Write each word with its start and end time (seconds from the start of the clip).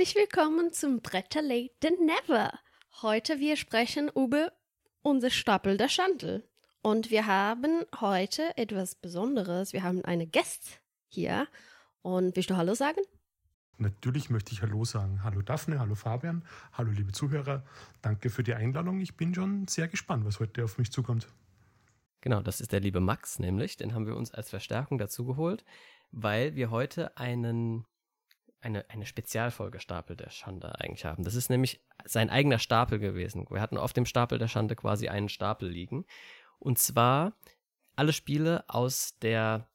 Herzlich 0.00 0.16
willkommen 0.16 0.72
zum 0.72 1.02
Better 1.02 1.42
Late 1.42 1.72
Than 1.80 1.92
Never. 2.06 2.58
Heute 3.02 3.38
wir 3.38 3.56
sprechen 3.56 4.08
über 4.08 4.50
unser 5.02 5.28
Stapel 5.28 5.76
der 5.76 5.90
Schandel. 5.90 6.48
Und 6.80 7.10
wir 7.10 7.26
haben 7.26 7.84
heute 8.00 8.56
etwas 8.56 8.94
Besonderes. 8.94 9.74
Wir 9.74 9.82
haben 9.82 10.02
eine 10.02 10.26
Gast 10.26 10.80
hier. 11.08 11.48
Und 12.00 12.34
willst 12.34 12.48
du 12.48 12.56
Hallo 12.56 12.72
sagen? 12.72 13.02
Natürlich 13.76 14.30
möchte 14.30 14.54
ich 14.54 14.62
Hallo 14.62 14.86
sagen. 14.86 15.22
Hallo 15.22 15.42
Daphne, 15.42 15.78
hallo 15.78 15.94
Fabian, 15.94 16.46
hallo 16.72 16.92
liebe 16.92 17.12
Zuhörer. 17.12 17.62
Danke 18.00 18.30
für 18.30 18.42
die 18.42 18.54
Einladung. 18.54 19.02
Ich 19.02 19.18
bin 19.18 19.34
schon 19.34 19.68
sehr 19.68 19.86
gespannt, 19.86 20.24
was 20.24 20.40
heute 20.40 20.64
auf 20.64 20.78
mich 20.78 20.90
zukommt. 20.90 21.28
Genau, 22.22 22.40
das 22.40 22.62
ist 22.62 22.72
der 22.72 22.80
liebe 22.80 23.00
Max 23.00 23.38
nämlich. 23.38 23.76
Den 23.76 23.92
haben 23.92 24.06
wir 24.06 24.16
uns 24.16 24.32
als 24.32 24.48
Verstärkung 24.48 24.96
dazu 24.96 25.26
geholt, 25.26 25.62
weil 26.10 26.54
wir 26.54 26.70
heute 26.70 27.18
einen 27.18 27.84
eine, 28.60 28.88
eine 28.90 29.06
Spezialfolge 29.06 29.80
Stapel 29.80 30.16
der 30.16 30.30
Schande 30.30 30.78
eigentlich 30.80 31.04
haben. 31.04 31.24
Das 31.24 31.34
ist 31.34 31.50
nämlich 31.50 31.80
sein 32.04 32.30
eigener 32.30 32.58
Stapel 32.58 32.98
gewesen. 32.98 33.46
Wir 33.50 33.60
hatten 33.60 33.78
auf 33.78 33.92
dem 33.92 34.06
Stapel 34.06 34.38
der 34.38 34.48
Schande 34.48 34.76
quasi 34.76 35.08
einen 35.08 35.28
Stapel 35.28 35.68
liegen. 35.68 36.04
Und 36.58 36.78
zwar 36.78 37.32
alle 37.96 38.12
Spiele 38.12 38.64
aus 38.68 39.18
der 39.20 39.68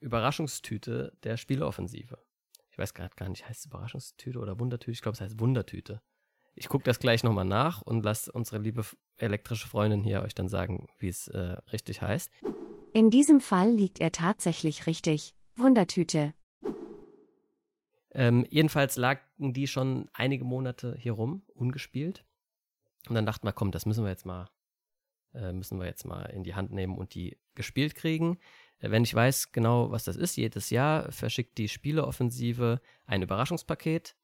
Überraschungstüte 0.00 1.16
der 1.24 1.36
Spieleoffensive. 1.36 2.18
Ich 2.70 2.78
weiß 2.78 2.92
gerade 2.92 3.14
gar 3.16 3.28
nicht, 3.28 3.48
heißt 3.48 3.60
es 3.60 3.66
Überraschungstüte 3.66 4.38
oder 4.38 4.60
Wundertüte? 4.60 4.92
Ich 4.92 5.00
glaube, 5.00 5.14
es 5.14 5.20
heißt 5.20 5.40
Wundertüte. 5.40 6.02
Ich 6.54 6.68
gucke 6.68 6.84
das 6.84 6.98
gleich 6.98 7.22
nochmal 7.22 7.44
nach 7.44 7.82
und 7.82 8.02
lasse 8.02 8.32
unsere 8.32 8.58
liebe 8.58 8.84
elektrische 9.18 9.68
Freundin 9.68 10.02
hier 10.02 10.22
euch 10.22 10.34
dann 10.34 10.48
sagen, 10.48 10.88
wie 10.98 11.08
es 11.08 11.28
äh, 11.28 11.56
richtig 11.72 12.02
heißt. 12.02 12.30
In 12.92 13.10
diesem 13.10 13.40
Fall 13.40 13.70
liegt 13.70 14.00
er 14.00 14.12
tatsächlich 14.12 14.86
richtig. 14.86 15.34
Wundertüte. 15.56 16.34
Ähm, 18.16 18.46
jedenfalls 18.48 18.96
lagen 18.96 19.52
die 19.52 19.66
schon 19.66 20.08
einige 20.14 20.42
Monate 20.42 20.96
hier 20.98 21.12
rum, 21.12 21.42
ungespielt. 21.54 22.24
Und 23.10 23.14
dann 23.14 23.26
dachten 23.26 23.46
wir, 23.46 23.52
komm, 23.52 23.72
das 23.72 23.84
müssen 23.84 24.04
wir 24.04 24.10
jetzt 24.10 24.24
mal, 24.24 24.48
äh, 25.34 25.52
müssen 25.52 25.78
wir 25.78 25.84
jetzt 25.84 26.06
mal 26.06 26.24
in 26.24 26.42
die 26.42 26.54
Hand 26.54 26.72
nehmen 26.72 26.96
und 26.96 27.14
die 27.14 27.38
gespielt 27.54 27.94
kriegen. 27.94 28.38
Äh, 28.78 28.90
wenn 28.90 29.04
ich 29.04 29.14
weiß 29.14 29.52
genau, 29.52 29.90
was 29.90 30.04
das 30.04 30.16
ist, 30.16 30.36
jedes 30.36 30.70
Jahr 30.70 31.12
verschickt 31.12 31.58
die 31.58 31.68
Spieleoffensive 31.68 32.80
ein 33.04 33.20
Überraschungspaket. 33.20 34.16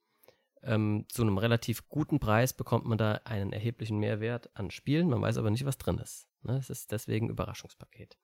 Ähm, 0.62 1.04
zu 1.10 1.20
einem 1.20 1.36
relativ 1.36 1.86
guten 1.90 2.18
Preis 2.18 2.54
bekommt 2.54 2.86
man 2.86 2.96
da 2.96 3.20
einen 3.24 3.52
erheblichen 3.52 3.98
Mehrwert 3.98 4.48
an 4.56 4.70
Spielen. 4.70 5.10
Man 5.10 5.20
weiß 5.20 5.36
aber 5.36 5.50
nicht, 5.50 5.66
was 5.66 5.76
drin 5.76 5.98
ist. 5.98 6.28
Ne? 6.40 6.56
Es 6.56 6.70
ist 6.70 6.92
deswegen 6.92 7.28
Überraschungspaket. 7.28 8.16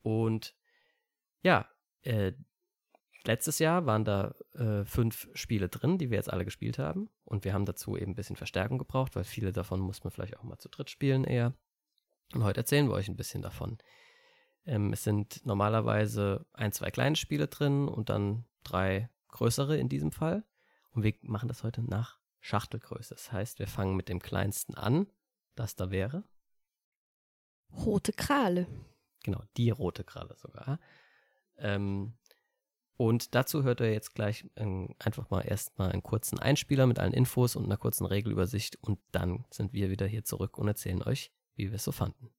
Und 0.00 0.54
ja, 1.42 1.68
äh, 2.02 2.32
Letztes 3.26 3.58
Jahr 3.58 3.86
waren 3.86 4.04
da 4.04 4.34
äh, 4.52 4.84
fünf 4.84 5.28
Spiele 5.32 5.70
drin, 5.70 5.96
die 5.96 6.10
wir 6.10 6.18
jetzt 6.18 6.30
alle 6.30 6.44
gespielt 6.44 6.78
haben. 6.78 7.08
Und 7.24 7.44
wir 7.44 7.54
haben 7.54 7.64
dazu 7.64 7.96
eben 7.96 8.12
ein 8.12 8.14
bisschen 8.14 8.36
Verstärkung 8.36 8.76
gebraucht, 8.78 9.16
weil 9.16 9.24
viele 9.24 9.52
davon 9.52 9.80
muss 9.80 10.04
man 10.04 10.10
vielleicht 10.10 10.36
auch 10.36 10.42
mal 10.42 10.58
zu 10.58 10.68
dritt 10.68 10.90
spielen 10.90 11.24
eher. 11.24 11.54
Und 12.34 12.44
heute 12.44 12.60
erzählen 12.60 12.86
wir 12.86 12.94
euch 12.94 13.08
ein 13.08 13.16
bisschen 13.16 13.40
davon. 13.40 13.78
Ähm, 14.66 14.92
es 14.92 15.04
sind 15.04 15.44
normalerweise 15.46 16.44
ein, 16.52 16.72
zwei 16.72 16.90
kleine 16.90 17.16
Spiele 17.16 17.48
drin 17.48 17.88
und 17.88 18.10
dann 18.10 18.44
drei 18.62 19.08
größere 19.28 19.76
in 19.78 19.88
diesem 19.88 20.12
Fall. 20.12 20.44
Und 20.90 21.02
wir 21.02 21.14
machen 21.22 21.48
das 21.48 21.62
heute 21.62 21.82
nach 21.82 22.18
Schachtelgröße. 22.40 23.14
Das 23.14 23.32
heißt, 23.32 23.58
wir 23.58 23.66
fangen 23.66 23.96
mit 23.96 24.10
dem 24.10 24.20
kleinsten 24.20 24.74
an, 24.74 25.06
das 25.54 25.76
da 25.76 25.90
wäre. 25.90 26.24
Rote 27.72 28.12
Krale. 28.12 28.66
Genau, 29.22 29.42
die 29.56 29.70
rote 29.70 30.04
Kralle 30.04 30.36
sogar. 30.36 30.78
Ähm, 31.56 32.14
und 32.96 33.34
dazu 33.34 33.64
hört 33.64 33.80
ihr 33.80 33.92
jetzt 33.92 34.14
gleich 34.14 34.44
ähm, 34.56 34.94
einfach 34.98 35.30
mal 35.30 35.40
erstmal 35.40 35.90
einen 35.90 36.02
kurzen 36.02 36.38
Einspieler 36.38 36.86
mit 36.86 36.98
allen 36.98 37.12
Infos 37.12 37.56
und 37.56 37.64
einer 37.64 37.76
kurzen 37.76 38.06
Regelübersicht 38.06 38.78
und 38.82 38.98
dann 39.10 39.44
sind 39.50 39.72
wir 39.72 39.90
wieder 39.90 40.06
hier 40.06 40.24
zurück 40.24 40.58
und 40.58 40.68
erzählen 40.68 41.02
euch, 41.02 41.32
wie 41.56 41.70
wir 41.70 41.76
es 41.76 41.84
so 41.84 41.92
fanden. 41.92 42.30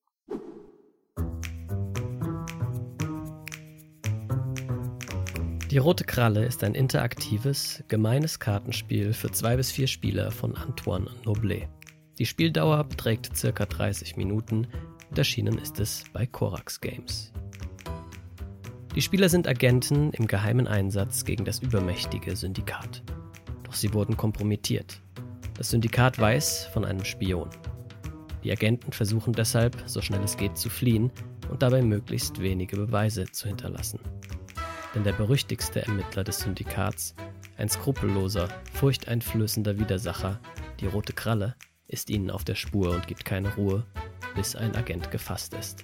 Die 5.71 5.79
Rote 5.79 6.05
Kralle 6.05 6.45
ist 6.45 6.63
ein 6.63 6.73
interaktives, 6.73 7.83
gemeines 7.89 8.39
Kartenspiel 8.39 9.11
für 9.11 9.29
zwei 9.31 9.57
bis 9.57 9.71
vier 9.71 9.87
Spieler 9.87 10.31
von 10.31 10.55
Antoine 10.55 11.11
Noblet. 11.25 11.67
Die 12.17 12.25
Spieldauer 12.25 12.85
beträgt 12.85 13.35
circa 13.35 13.65
30 13.65 14.15
Minuten 14.15 14.67
und 15.09 15.17
erschienen 15.17 15.57
ist 15.57 15.81
es 15.81 16.05
bei 16.13 16.25
Korax 16.25 16.79
Games. 16.79 17.33
Die 18.95 19.01
Spieler 19.01 19.27
sind 19.27 19.45
Agenten 19.45 20.11
im 20.13 20.25
geheimen 20.25 20.69
Einsatz 20.69 21.25
gegen 21.25 21.43
das 21.43 21.59
übermächtige 21.59 22.33
Syndikat. 22.37 23.03
Doch 23.63 23.73
sie 23.73 23.93
wurden 23.93 24.15
kompromittiert. 24.15 25.01
Das 25.57 25.71
Syndikat 25.71 26.17
weiß 26.17 26.67
von 26.71 26.85
einem 26.85 27.03
Spion. 27.03 27.49
Die 28.45 28.53
Agenten 28.53 28.93
versuchen 28.93 29.33
deshalb, 29.33 29.75
so 29.85 30.01
schnell 30.01 30.23
es 30.23 30.37
geht, 30.37 30.57
zu 30.57 30.69
fliehen 30.69 31.11
und 31.49 31.61
dabei 31.61 31.81
möglichst 31.81 32.41
wenige 32.41 32.77
Beweise 32.77 33.25
zu 33.25 33.49
hinterlassen. 33.49 33.99
Denn 34.93 35.03
der 35.03 35.11
berüchtigste 35.11 35.85
Ermittler 35.85 36.23
des 36.23 36.39
Syndikats, 36.39 37.15
ein 37.57 37.67
skrupelloser, 37.67 38.47
furchteinflößender 38.75 39.77
Widersacher, 39.77 40.39
die 40.79 40.87
Rote 40.87 41.11
Kralle, 41.11 41.55
ist 41.89 42.09
ihnen 42.09 42.31
auf 42.31 42.45
der 42.45 42.55
Spur 42.55 42.91
und 42.91 43.07
gibt 43.07 43.25
keine 43.25 43.53
Ruhe, 43.55 43.85
bis 44.35 44.55
ein 44.55 44.73
Agent 44.73 45.11
gefasst 45.11 45.53
ist. 45.53 45.83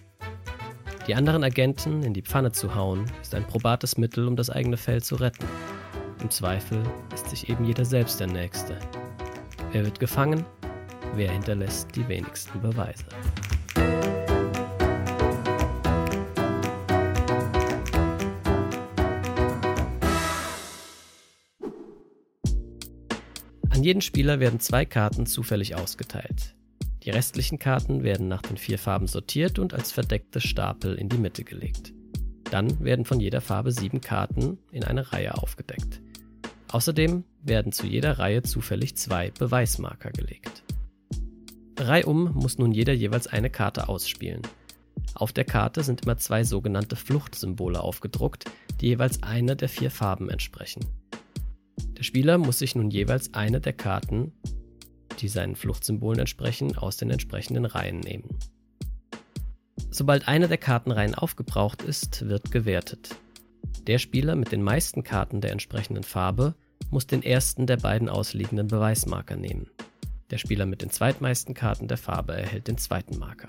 Die 1.07 1.15
anderen 1.15 1.43
Agenten 1.43 2.03
in 2.03 2.13
die 2.13 2.21
Pfanne 2.21 2.51
zu 2.51 2.75
hauen, 2.75 3.05
ist 3.21 3.33
ein 3.33 3.45
probates 3.45 3.97
Mittel, 3.97 4.27
um 4.27 4.35
das 4.35 4.51
eigene 4.51 4.77
Feld 4.77 5.03
zu 5.03 5.15
retten. 5.15 5.45
Im 6.21 6.29
Zweifel 6.29 6.83
ist 7.13 7.27
sich 7.29 7.49
eben 7.49 7.65
jeder 7.65 7.85
selbst 7.85 8.19
der 8.19 8.27
Nächste. 8.27 8.77
Wer 9.71 9.83
wird 9.83 9.99
gefangen? 9.99 10.45
Wer 11.15 11.31
hinterlässt 11.31 11.95
die 11.95 12.07
wenigsten 12.07 12.61
Beweise? 12.61 13.05
An 23.71 23.83
jeden 23.83 24.01
Spieler 24.01 24.39
werden 24.39 24.59
zwei 24.59 24.85
Karten 24.85 25.25
zufällig 25.25 25.73
ausgeteilt. 25.73 26.53
Die 27.03 27.09
restlichen 27.09 27.57
Karten 27.57 28.03
werden 28.03 28.27
nach 28.27 28.43
den 28.43 28.57
vier 28.57 28.77
Farben 28.77 29.07
sortiert 29.07 29.57
und 29.57 29.73
als 29.73 29.91
verdeckte 29.91 30.39
Stapel 30.39 30.95
in 30.95 31.09
die 31.09 31.17
Mitte 31.17 31.43
gelegt. 31.43 31.93
Dann 32.51 32.79
werden 32.83 33.05
von 33.05 33.19
jeder 33.19 33.41
Farbe 33.41 33.71
sieben 33.71 34.01
Karten 34.01 34.59
in 34.71 34.83
eine 34.83 35.11
Reihe 35.11 35.35
aufgedeckt. 35.37 36.01
Außerdem 36.71 37.23
werden 37.41 37.71
zu 37.71 37.87
jeder 37.87 38.19
Reihe 38.19 38.43
zufällig 38.43 38.95
zwei 38.97 39.31
Beweismarker 39.31 40.11
gelegt. 40.11 40.63
Reihum 41.79 42.33
muss 42.33 42.59
nun 42.59 42.71
jeder 42.71 42.93
jeweils 42.93 43.25
eine 43.25 43.49
Karte 43.49 43.89
ausspielen. 43.89 44.43
Auf 45.15 45.33
der 45.33 45.45
Karte 45.45 45.83
sind 45.83 46.03
immer 46.03 46.17
zwei 46.17 46.43
sogenannte 46.43 46.95
Fluchtsymbole 46.95 47.81
aufgedruckt, 47.81 48.45
die 48.79 48.87
jeweils 48.87 49.23
einer 49.23 49.55
der 49.55 49.69
vier 49.69 49.89
Farben 49.89 50.29
entsprechen. 50.29 50.85
Der 51.97 52.03
Spieler 52.03 52.37
muss 52.37 52.59
sich 52.59 52.75
nun 52.75 52.91
jeweils 52.91 53.33
eine 53.33 53.59
der 53.59 53.73
Karten 53.73 54.33
die 55.21 55.27
seinen 55.27 55.55
Fluchtsymbolen 55.55 56.19
entsprechen, 56.19 56.77
aus 56.77 56.97
den 56.97 57.09
entsprechenden 57.09 57.65
Reihen 57.65 57.99
nehmen. 57.99 58.37
Sobald 59.89 60.27
eine 60.27 60.47
der 60.47 60.57
Kartenreihen 60.57 61.15
aufgebraucht 61.15 61.81
ist, 61.81 62.27
wird 62.27 62.51
gewertet. 62.51 63.15
Der 63.87 63.99
Spieler 63.99 64.35
mit 64.35 64.51
den 64.51 64.63
meisten 64.63 65.03
Karten 65.03 65.41
der 65.41 65.51
entsprechenden 65.51 66.03
Farbe 66.03 66.55
muss 66.89 67.07
den 67.07 67.23
ersten 67.23 67.67
der 67.67 67.77
beiden 67.77 68.09
ausliegenden 68.09 68.67
Beweismarker 68.67 69.35
nehmen. 69.35 69.69
Der 70.29 70.37
Spieler 70.37 70.65
mit 70.65 70.81
den 70.81 70.91
zweitmeisten 70.91 71.53
Karten 71.53 71.87
der 71.87 71.97
Farbe 71.97 72.33
erhält 72.33 72.67
den 72.67 72.77
zweiten 72.77 73.17
Marker. 73.17 73.47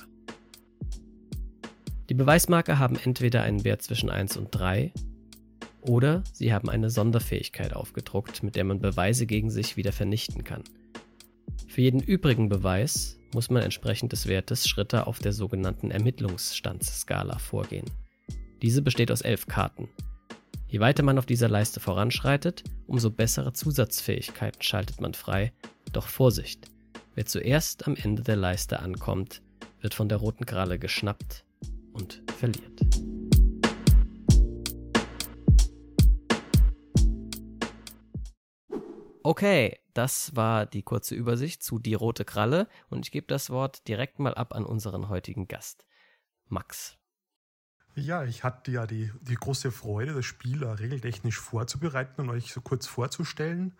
Die 2.08 2.14
Beweismarker 2.14 2.78
haben 2.78 2.96
entweder 2.96 3.42
einen 3.42 3.64
Wert 3.64 3.82
zwischen 3.82 4.10
1 4.10 4.36
und 4.36 4.48
3 4.50 4.92
oder 5.80 6.22
sie 6.32 6.52
haben 6.52 6.68
eine 6.68 6.90
Sonderfähigkeit 6.90 7.74
aufgedruckt, 7.74 8.42
mit 8.42 8.56
der 8.56 8.64
man 8.64 8.80
Beweise 8.80 9.26
gegen 9.26 9.50
sich 9.50 9.76
wieder 9.76 9.92
vernichten 9.92 10.44
kann. 10.44 10.64
Für 11.68 11.80
jeden 11.80 12.00
übrigen 12.00 12.48
Beweis 12.48 13.18
muss 13.34 13.50
man 13.50 13.62
entsprechend 13.62 14.12
des 14.12 14.26
Wertes 14.26 14.68
Schritte 14.68 15.06
auf 15.06 15.18
der 15.18 15.32
sogenannten 15.32 15.90
Ermittlungsstandsskala 15.90 17.38
vorgehen. 17.38 17.86
Diese 18.60 18.82
besteht 18.82 19.10
aus 19.10 19.22
elf 19.22 19.46
Karten. 19.46 19.88
Je 20.68 20.80
weiter 20.80 21.02
man 21.02 21.18
auf 21.18 21.26
dieser 21.26 21.48
Leiste 21.48 21.80
voranschreitet, 21.80 22.64
umso 22.86 23.10
bessere 23.10 23.52
Zusatzfähigkeiten 23.52 24.62
schaltet 24.62 25.00
man 25.00 25.14
frei. 25.14 25.52
Doch 25.92 26.06
Vorsicht! 26.06 26.70
Wer 27.14 27.26
zuerst 27.26 27.86
am 27.86 27.94
Ende 27.94 28.22
der 28.22 28.36
Leiste 28.36 28.80
ankommt, 28.80 29.42
wird 29.80 29.92
von 29.92 30.08
der 30.08 30.18
roten 30.18 30.46
Kralle 30.46 30.78
geschnappt 30.78 31.44
und 31.92 32.22
verliert. 32.38 32.80
Okay, 39.24 39.78
das 39.94 40.34
war 40.34 40.66
die 40.66 40.82
kurze 40.82 41.14
Übersicht 41.14 41.62
zu 41.62 41.78
Die 41.78 41.94
rote 41.94 42.24
Kralle 42.24 42.68
und 42.88 43.06
ich 43.06 43.12
gebe 43.12 43.26
das 43.26 43.50
Wort 43.50 43.86
direkt 43.88 44.18
mal 44.18 44.34
ab 44.34 44.54
an 44.54 44.64
unseren 44.64 45.08
heutigen 45.08 45.46
Gast, 45.48 45.84
Max. 46.48 46.98
Ja, 47.94 48.24
ich 48.24 48.42
hatte 48.42 48.70
ja 48.70 48.86
die, 48.86 49.12
die 49.20 49.34
große 49.34 49.70
Freude, 49.70 50.14
das 50.14 50.24
Spiel 50.24 50.64
regeltechnisch 50.64 51.38
vorzubereiten 51.38 52.22
und 52.22 52.30
euch 52.30 52.52
so 52.52 52.62
kurz 52.62 52.86
vorzustellen. 52.86 53.74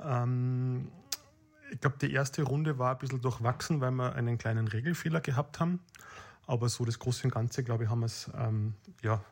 Ähm, 0.00 0.90
ich 1.70 1.80
glaube, 1.80 1.96
die 2.00 2.12
erste 2.12 2.42
Runde 2.42 2.78
war 2.78 2.92
ein 2.92 2.98
bisschen 2.98 3.20
durchwachsen, 3.20 3.80
weil 3.80 3.92
wir 3.92 4.14
einen 4.14 4.36
kleinen 4.36 4.68
Regelfehler 4.68 5.20
gehabt 5.20 5.60
haben. 5.60 5.80
Aber 6.46 6.68
so 6.68 6.84
das 6.84 6.98
Große 6.98 7.24
und 7.24 7.34
Ganze, 7.34 7.64
glaube 7.64 7.84
ich, 7.84 7.90
haben 7.90 8.00
wir 8.00 8.10
ähm, 8.38 8.74
ja, 9.02 9.24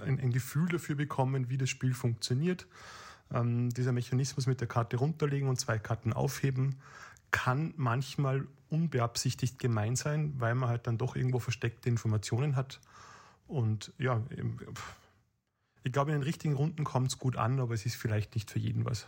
äh, 0.00 0.04
ein, 0.04 0.20
ein, 0.20 0.30
Gefühl 0.30 0.68
dafür 0.68 0.94
bekommen, 0.94 1.48
wie 1.48 1.58
das 1.58 1.70
Spiel 1.70 1.94
funktioniert. 1.94 2.66
Ähm, 3.32 3.70
dieser 3.70 3.92
Mechanismus 3.92 4.46
mit 4.46 4.60
der 4.60 4.68
Karte 4.68 4.96
runterlegen 4.96 5.48
und 5.48 5.58
zwei 5.58 5.78
Karten 5.78 6.12
aufheben 6.12 6.80
kann 7.30 7.72
manchmal 7.76 8.46
unbeabsichtigt 8.68 9.58
gemein 9.58 9.96
sein, 9.96 10.34
weil 10.38 10.54
man 10.54 10.68
halt 10.68 10.86
dann 10.86 10.98
doch 10.98 11.16
irgendwo 11.16 11.38
versteckte 11.38 11.88
Informationen 11.88 12.56
hat. 12.56 12.80
Und 13.46 13.92
ja, 13.98 14.22
ich 15.82 15.92
glaube, 15.92 16.12
in 16.12 16.18
den 16.18 16.22
richtigen 16.22 16.54
Runden 16.54 16.84
kommt 16.84 17.08
es 17.08 17.18
gut 17.18 17.36
an, 17.36 17.58
aber 17.58 17.74
es 17.74 17.84
ist 17.86 17.96
vielleicht 17.96 18.34
nicht 18.34 18.50
für 18.50 18.58
jeden 18.58 18.84
was. 18.84 19.06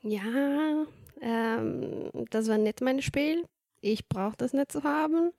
Ja, 0.00 0.84
ähm, 1.20 2.10
das 2.30 2.48
war 2.48 2.58
nicht 2.58 2.80
mein 2.80 3.00
Spiel. 3.00 3.44
Ich 3.80 4.08
brauche 4.08 4.36
das 4.36 4.52
nicht 4.52 4.72
zu 4.72 4.82
haben. 4.82 5.32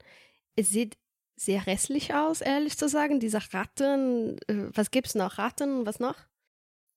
Es 0.55 0.69
sieht 0.69 0.97
sehr 1.35 1.61
hässlich 1.61 2.13
aus, 2.13 2.41
ehrlich 2.41 2.77
zu 2.77 2.87
sagen. 2.87 3.19
Diese 3.19 3.39
Ratten, 3.53 4.37
äh, 4.47 4.69
was 4.73 4.91
gibt's 4.91 5.15
noch? 5.15 5.37
Ratten, 5.37 5.85
was 5.85 5.99
noch? 5.99 6.15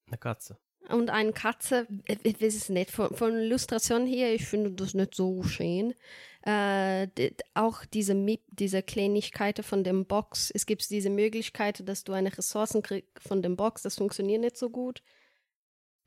Eine 0.08 0.18
Katze. 0.18 0.58
Und 0.88 1.10
eine 1.10 1.32
Katze, 1.32 1.86
ich 2.06 2.40
weiß 2.40 2.54
es 2.54 2.68
nicht, 2.70 2.90
von, 2.90 3.14
von 3.14 3.36
Illustration 3.36 4.06
her, 4.06 4.34
ich 4.34 4.46
finde 4.46 4.72
das 4.72 4.94
nicht 4.94 5.14
so 5.14 5.42
schön. 5.42 5.94
Äh, 6.42 7.08
auch 7.52 7.84
diese, 7.84 8.14
diese 8.46 8.82
Kleinigkeiten 8.82 9.62
von 9.62 9.84
dem 9.84 10.06
Box, 10.06 10.50
es 10.50 10.64
gibt 10.64 10.88
diese 10.88 11.10
Möglichkeit, 11.10 11.86
dass 11.86 12.04
du 12.04 12.12
eine 12.14 12.36
Ressourcen 12.36 12.82
kriegst 12.82 13.10
von 13.18 13.42
dem 13.42 13.56
Box, 13.56 13.82
das 13.82 13.96
funktioniert 13.96 14.40
nicht 14.40 14.56
so 14.56 14.70
gut. 14.70 15.02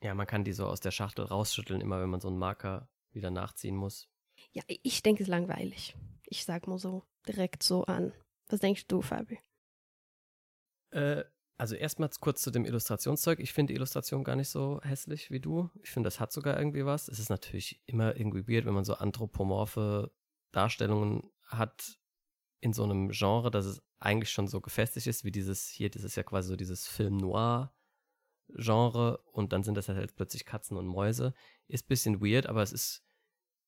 Ja, 0.02 0.16
man 0.16 0.26
kann 0.26 0.44
die 0.44 0.54
so 0.54 0.66
aus 0.66 0.80
der 0.80 0.90
Schachtel 0.90 1.26
rausschütteln, 1.26 1.80
immer 1.80 2.02
wenn 2.02 2.10
man 2.10 2.22
so 2.22 2.30
einen 2.30 2.40
Marker 2.40 2.90
wieder 3.12 3.30
nachziehen 3.30 3.76
muss. 3.76 4.10
Ja, 4.52 4.64
ich 4.68 5.04
denke, 5.04 5.22
es 5.22 5.28
ist 5.28 5.32
langweilig. 5.32 5.96
Ich 6.26 6.44
sag 6.44 6.66
mal 6.66 6.80
so, 6.80 7.04
direkt 7.28 7.62
so 7.62 7.84
an. 7.84 8.14
Was 8.48 8.62
denkst 8.62 8.88
du, 8.88 9.02
Fabi? 9.02 9.40
Äh, 10.90 11.24
also 11.62 11.76
erstmal 11.76 12.10
kurz 12.20 12.42
zu 12.42 12.50
dem 12.50 12.66
Illustrationszeug. 12.66 13.40
Ich 13.40 13.54
finde 13.54 13.72
die 13.72 13.76
Illustration 13.76 14.24
gar 14.24 14.36
nicht 14.36 14.50
so 14.50 14.82
hässlich 14.82 15.30
wie 15.30 15.40
du. 15.40 15.70
Ich 15.84 15.92
finde, 15.92 16.08
das 16.08 16.20
hat 16.20 16.32
sogar 16.32 16.58
irgendwie 16.58 16.88
was. 16.88 17.08
Es 17.08 17.20
ist 17.20 17.30
natürlich 17.30 17.80
immer 17.86 18.18
irgendwie 18.18 18.48
weird, 18.48 18.66
wenn 18.66 18.74
man 18.74 18.84
so 18.84 18.96
anthropomorphe 18.96 20.12
Darstellungen 20.52 21.30
hat 21.46 22.00
in 22.62 22.74
so 22.74 22.84
einem 22.84 23.10
Genre, 23.10 23.52
dass 23.52 23.66
es 23.66 23.84
eigentlich 24.00 24.32
schon 24.32 24.48
so 24.48 24.60
gefestigt 24.60 25.06
ist, 25.06 25.24
wie 25.24 25.32
dieses 25.32 25.68
hier, 25.68 25.92
das 25.92 26.04
ist 26.04 26.16
ja 26.16 26.24
quasi 26.24 26.50
so 26.50 26.56
dieses 26.56 26.88
Film 26.88 27.18
Noir 27.18 27.72
Genre 28.56 29.20
und 29.32 29.54
dann 29.54 29.62
sind 29.62 29.76
das 29.76 29.88
halt 29.88 30.16
plötzlich 30.16 30.46
Katzen 30.46 30.78
und 30.78 30.88
Mäuse. 30.88 31.32
Ist 31.68 31.86
ein 31.86 31.90
bisschen 31.90 32.22
weird, 32.22 32.48
aber 32.48 32.64
es 32.64 32.72
ist 32.72 33.04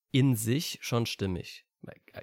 in 0.10 0.36
sich 0.36 0.80
schon 0.81 1.06
stimmig. 1.06 1.68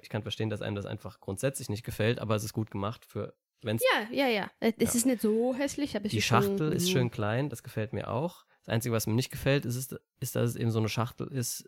Ich 0.01 0.09
kann 0.09 0.23
verstehen, 0.23 0.49
dass 0.49 0.61
einem 0.61 0.75
das 0.75 0.85
einfach 0.85 1.21
grundsätzlich 1.21 1.69
nicht 1.69 1.85
gefällt, 1.85 2.19
aber 2.19 2.35
es 2.35 2.43
ist 2.43 2.51
gut 2.51 2.71
gemacht 2.71 3.05
für 3.05 3.37
Wenn's, 3.63 3.83
ja, 3.93 4.07
ja, 4.11 4.27
ja. 4.27 4.51
Es 4.59 4.75
ja. 4.79 4.85
ist 4.85 5.05
nicht 5.05 5.21
so 5.21 5.53
hässlich, 5.55 5.95
aber 5.95 6.05
es 6.05 6.11
Die 6.11 6.17
ist 6.17 6.25
Schachtel 6.25 6.57
schon, 6.57 6.71
ist 6.71 6.91
schön 6.91 7.11
klein, 7.11 7.49
das 7.49 7.63
gefällt 7.63 7.93
mir 7.93 8.09
auch. 8.09 8.45
Das 8.61 8.69
Einzige, 8.69 8.93
was 8.93 9.07
mir 9.07 9.13
nicht 9.13 9.31
gefällt, 9.31 9.65
ist, 9.65 9.75
ist, 9.75 9.99
ist, 10.19 10.35
dass 10.35 10.51
es 10.51 10.55
eben 10.55 10.69
so 10.69 10.77
eine 10.77 10.89
Schachtel 10.89 11.27
ist, 11.27 11.67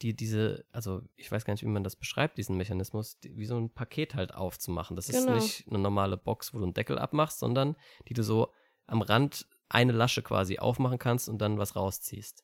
die 0.00 0.16
diese, 0.16 0.64
also 0.72 1.02
ich 1.16 1.30
weiß 1.30 1.44
gar 1.44 1.52
nicht, 1.52 1.62
wie 1.62 1.68
man 1.68 1.84
das 1.84 1.96
beschreibt, 1.96 2.38
diesen 2.38 2.56
Mechanismus, 2.56 3.18
die, 3.20 3.36
wie 3.36 3.44
so 3.44 3.58
ein 3.58 3.70
Paket 3.70 4.14
halt 4.14 4.34
aufzumachen. 4.34 4.96
Das 4.96 5.08
genau. 5.08 5.36
ist 5.36 5.42
nicht 5.42 5.68
eine 5.68 5.78
normale 5.78 6.16
Box, 6.16 6.54
wo 6.54 6.58
du 6.58 6.64
einen 6.64 6.74
Deckel 6.74 6.98
abmachst, 6.98 7.40
sondern 7.40 7.76
die 8.08 8.14
du 8.14 8.22
so 8.22 8.52
am 8.86 9.02
Rand 9.02 9.46
eine 9.68 9.92
Lasche 9.92 10.22
quasi 10.22 10.58
aufmachen 10.58 10.98
kannst 10.98 11.28
und 11.28 11.38
dann 11.38 11.58
was 11.58 11.76
rausziehst. 11.76 12.42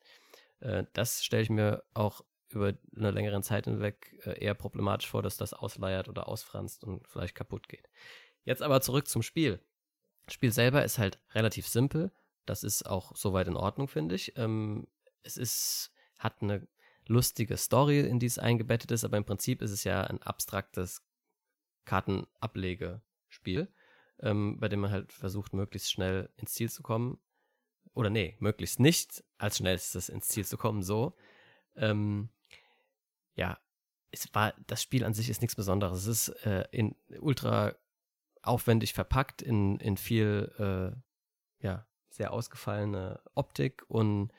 Äh, 0.59 0.83
das 0.93 1.23
stelle 1.23 1.43
ich 1.43 1.49
mir 1.49 1.83
auch 1.95 2.23
über 2.49 2.73
eine 2.95 3.11
längere 3.11 3.41
Zeit 3.41 3.65
hinweg 3.65 4.19
äh, 4.25 4.39
eher 4.39 4.53
problematisch 4.53 5.09
vor, 5.09 5.21
dass 5.21 5.37
das 5.37 5.53
ausleiert 5.53 6.07
oder 6.07 6.27
ausfranst 6.27 6.83
und 6.83 7.07
vielleicht 7.07 7.35
kaputt 7.35 7.67
geht. 7.67 7.89
Jetzt 8.47 8.61
aber 8.61 8.79
zurück 8.79 9.09
zum 9.09 9.23
Spiel. 9.23 9.59
Das 10.25 10.33
Spiel 10.33 10.53
selber 10.53 10.85
ist 10.85 10.99
halt 10.99 11.19
relativ 11.33 11.67
simpel. 11.67 12.13
Das 12.45 12.63
ist 12.63 12.85
auch 12.85 13.13
soweit 13.13 13.49
in 13.49 13.57
Ordnung, 13.57 13.89
finde 13.89 14.15
ich. 14.15 14.37
Ähm, 14.37 14.87
es 15.21 15.35
ist, 15.35 15.91
hat 16.17 16.41
eine 16.41 16.65
lustige 17.07 17.57
Story, 17.57 17.99
in 17.99 18.19
die 18.19 18.25
es 18.25 18.39
eingebettet 18.39 18.91
ist, 18.91 19.03
aber 19.03 19.17
im 19.17 19.25
Prinzip 19.25 19.61
ist 19.61 19.71
es 19.71 19.83
ja 19.83 20.01
ein 20.05 20.21
abstraktes 20.23 21.05
Kartenablegespiel, 21.83 23.67
ähm, 24.21 24.57
bei 24.61 24.69
dem 24.69 24.79
man 24.79 24.91
halt 24.91 25.11
versucht, 25.11 25.51
möglichst 25.51 25.91
schnell 25.91 26.29
ins 26.37 26.53
Ziel 26.53 26.69
zu 26.69 26.83
kommen. 26.83 27.19
Oder 27.93 28.09
nee, 28.09 28.37
möglichst 28.39 28.79
nicht 28.79 29.25
als 29.37 29.57
schnellstes 29.57 30.07
ins 30.07 30.29
Ziel 30.29 30.45
zu 30.45 30.55
kommen, 30.55 30.83
so. 30.83 31.17
Ähm, 31.75 32.29
ja, 33.35 33.59
es 34.11 34.33
war, 34.33 34.53
das 34.67 34.81
Spiel 34.81 35.03
an 35.03 35.13
sich 35.13 35.29
ist 35.29 35.41
nichts 35.41 35.57
Besonderes. 35.57 36.07
Es 36.07 36.29
ist 36.29 36.45
äh, 36.45 36.63
in 36.71 36.95
ultra 37.19 37.75
aufwendig 38.47 38.93
verpackt 38.93 39.41
in, 39.41 39.79
in 39.79 39.97
viel, 39.97 40.51
äh, 40.57 41.65
ja, 41.65 41.87
sehr 42.09 42.33
ausgefallene 42.33 43.19
Optik 43.35 43.83
und 43.87 44.31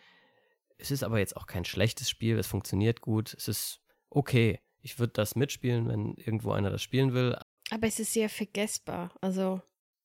es 0.78 0.90
ist 0.90 1.02
aber 1.02 1.18
jetzt 1.18 1.36
auch 1.36 1.46
kein 1.46 1.64
schlechtes 1.64 2.08
Spiel, 2.08 2.38
es 2.38 2.46
funktioniert 2.46 3.00
gut, 3.00 3.34
es 3.34 3.48
ist 3.48 3.80
okay. 4.10 4.60
Ich 4.80 4.98
würde 4.98 5.12
das 5.12 5.34
mitspielen, 5.34 5.88
wenn 5.88 6.14
irgendwo 6.14 6.52
einer 6.52 6.70
das 6.70 6.82
spielen 6.82 7.12
will. 7.12 7.36
Aber 7.70 7.86
es 7.86 7.98
ist 7.98 8.12
sehr 8.12 8.28
vergessbar, 8.28 9.12
also. 9.20 9.60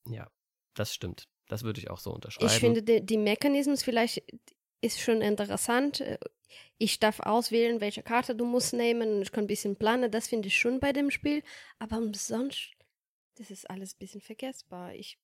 Ja, 0.09 0.29
das 0.73 0.93
stimmt. 0.93 1.27
Das 1.47 1.63
würde 1.63 1.79
ich 1.79 1.89
auch 1.89 1.99
so 1.99 2.11
unterschreiben. 2.11 2.51
Ich 2.51 2.59
finde, 2.59 2.81
die, 2.81 3.05
die 3.05 3.17
Mechanismus 3.17 3.83
vielleicht 3.83 4.23
ist 4.81 4.99
schon 4.99 5.21
interessant. 5.21 6.03
Ich 6.77 6.99
darf 6.99 7.19
auswählen, 7.19 7.81
welche 7.81 8.03
Karte 8.03 8.35
du 8.35 8.45
musst 8.45 8.73
nehmen 8.73 9.15
und 9.15 9.21
ich 9.21 9.31
kann 9.31 9.45
ein 9.45 9.47
bisschen 9.47 9.75
planen. 9.75 10.11
Das 10.11 10.27
finde 10.27 10.47
ich 10.47 10.57
schon 10.57 10.79
bei 10.79 10.91
dem 10.91 11.11
Spiel. 11.11 11.43
Aber 11.79 12.01
sonst 12.13 12.71
das 13.35 13.51
ist 13.51 13.69
alles 13.69 13.95
ein 13.95 13.99
bisschen 13.99 14.21
vergessbar. 14.21 14.93
Ich 14.93 15.19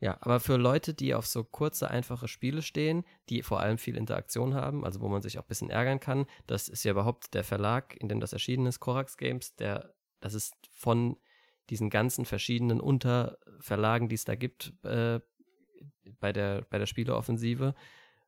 ja, 0.00 0.16
aber 0.20 0.38
für 0.38 0.56
Leute, 0.56 0.94
die 0.94 1.14
auf 1.14 1.26
so 1.26 1.42
kurze, 1.42 1.90
einfache 1.90 2.28
Spiele 2.28 2.62
stehen, 2.62 3.04
die 3.28 3.42
vor 3.42 3.60
allem 3.60 3.78
viel 3.78 3.96
Interaktion 3.96 4.54
haben, 4.54 4.84
also 4.84 5.00
wo 5.00 5.08
man 5.08 5.22
sich 5.22 5.38
auch 5.38 5.42
ein 5.42 5.48
bisschen 5.48 5.70
ärgern 5.70 5.98
kann, 5.98 6.26
das 6.46 6.68
ist 6.68 6.84
ja 6.84 6.92
überhaupt 6.92 7.34
der 7.34 7.42
Verlag, 7.42 7.96
in 8.00 8.08
dem 8.08 8.20
das 8.20 8.32
erschienen 8.32 8.66
ist, 8.66 8.78
Korax 8.78 9.16
Games, 9.16 9.56
der, 9.56 9.92
das 10.20 10.34
ist 10.34 10.54
von 10.70 11.16
diesen 11.68 11.90
ganzen 11.90 12.26
verschiedenen 12.26 12.80
Unterverlagen, 12.80 14.08
die 14.08 14.14
es 14.14 14.24
da 14.24 14.36
gibt, 14.36 14.72
äh, 14.84 15.20
bei 16.20 16.32
der, 16.32 16.62
bei 16.70 16.78
der 16.78 16.86
Spieleoffensive, 16.86 17.74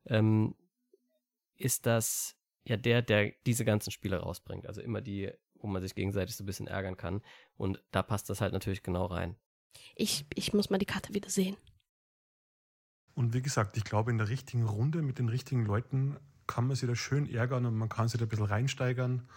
ähm, 0.07 0.55
ist 1.55 1.85
das 1.85 2.35
ja 2.65 2.75
der, 2.75 3.01
der 3.01 3.31
diese 3.45 3.65
ganzen 3.65 3.91
Spiele 3.91 4.17
rausbringt. 4.17 4.67
Also 4.67 4.81
immer 4.81 5.01
die 5.01 5.31
wo 5.61 5.67
man 5.67 5.81
sich 5.81 5.95
gegenseitig 5.95 6.35
so 6.35 6.43
ein 6.43 6.47
bisschen 6.47 6.67
ärgern 6.67 6.97
kann. 6.97 7.21
Und 7.55 7.81
da 7.91 8.03
passt 8.03 8.29
das 8.29 8.41
halt 8.41 8.53
natürlich 8.53 8.83
genau 8.83 9.05
rein. 9.05 9.35
Ich, 9.95 10.25
ich 10.35 10.53
muss 10.53 10.69
mal 10.69 10.77
die 10.77 10.85
Karte 10.85 11.13
wieder 11.13 11.29
sehen. 11.29 11.55
Und 13.13 13.33
wie 13.33 13.41
gesagt, 13.41 13.77
ich 13.77 13.83
glaube, 13.83 14.11
in 14.11 14.17
der 14.17 14.29
richtigen 14.29 14.65
Runde 14.65 15.01
mit 15.01 15.19
den 15.19 15.29
richtigen 15.29 15.65
Leuten 15.65 16.17
kann 16.47 16.67
man 16.67 16.75
sich 16.75 16.87
da 16.87 16.95
schön 16.95 17.29
ärgern 17.29 17.65
und 17.65 17.75
man 17.75 17.89
kann 17.89 18.07
sich 18.07 18.19
da 18.19 18.25
ein 18.25 18.29
bisschen 18.29 18.45
reinsteigern. 18.45 19.27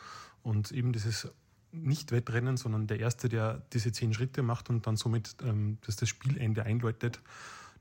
Und 0.42 0.72
eben 0.72 0.92
dieses 0.92 1.28
nicht 1.72 2.12
Wettrennen, 2.12 2.56
sondern 2.56 2.86
der 2.86 3.00
Erste, 3.00 3.28
der 3.28 3.62
diese 3.72 3.92
zehn 3.92 4.14
Schritte 4.14 4.42
macht 4.42 4.70
und 4.70 4.86
dann 4.86 4.96
somit 4.96 5.36
ähm, 5.42 5.78
das, 5.84 5.96
das 5.96 6.08
Spielende 6.08 6.64
einläutet, 6.64 7.20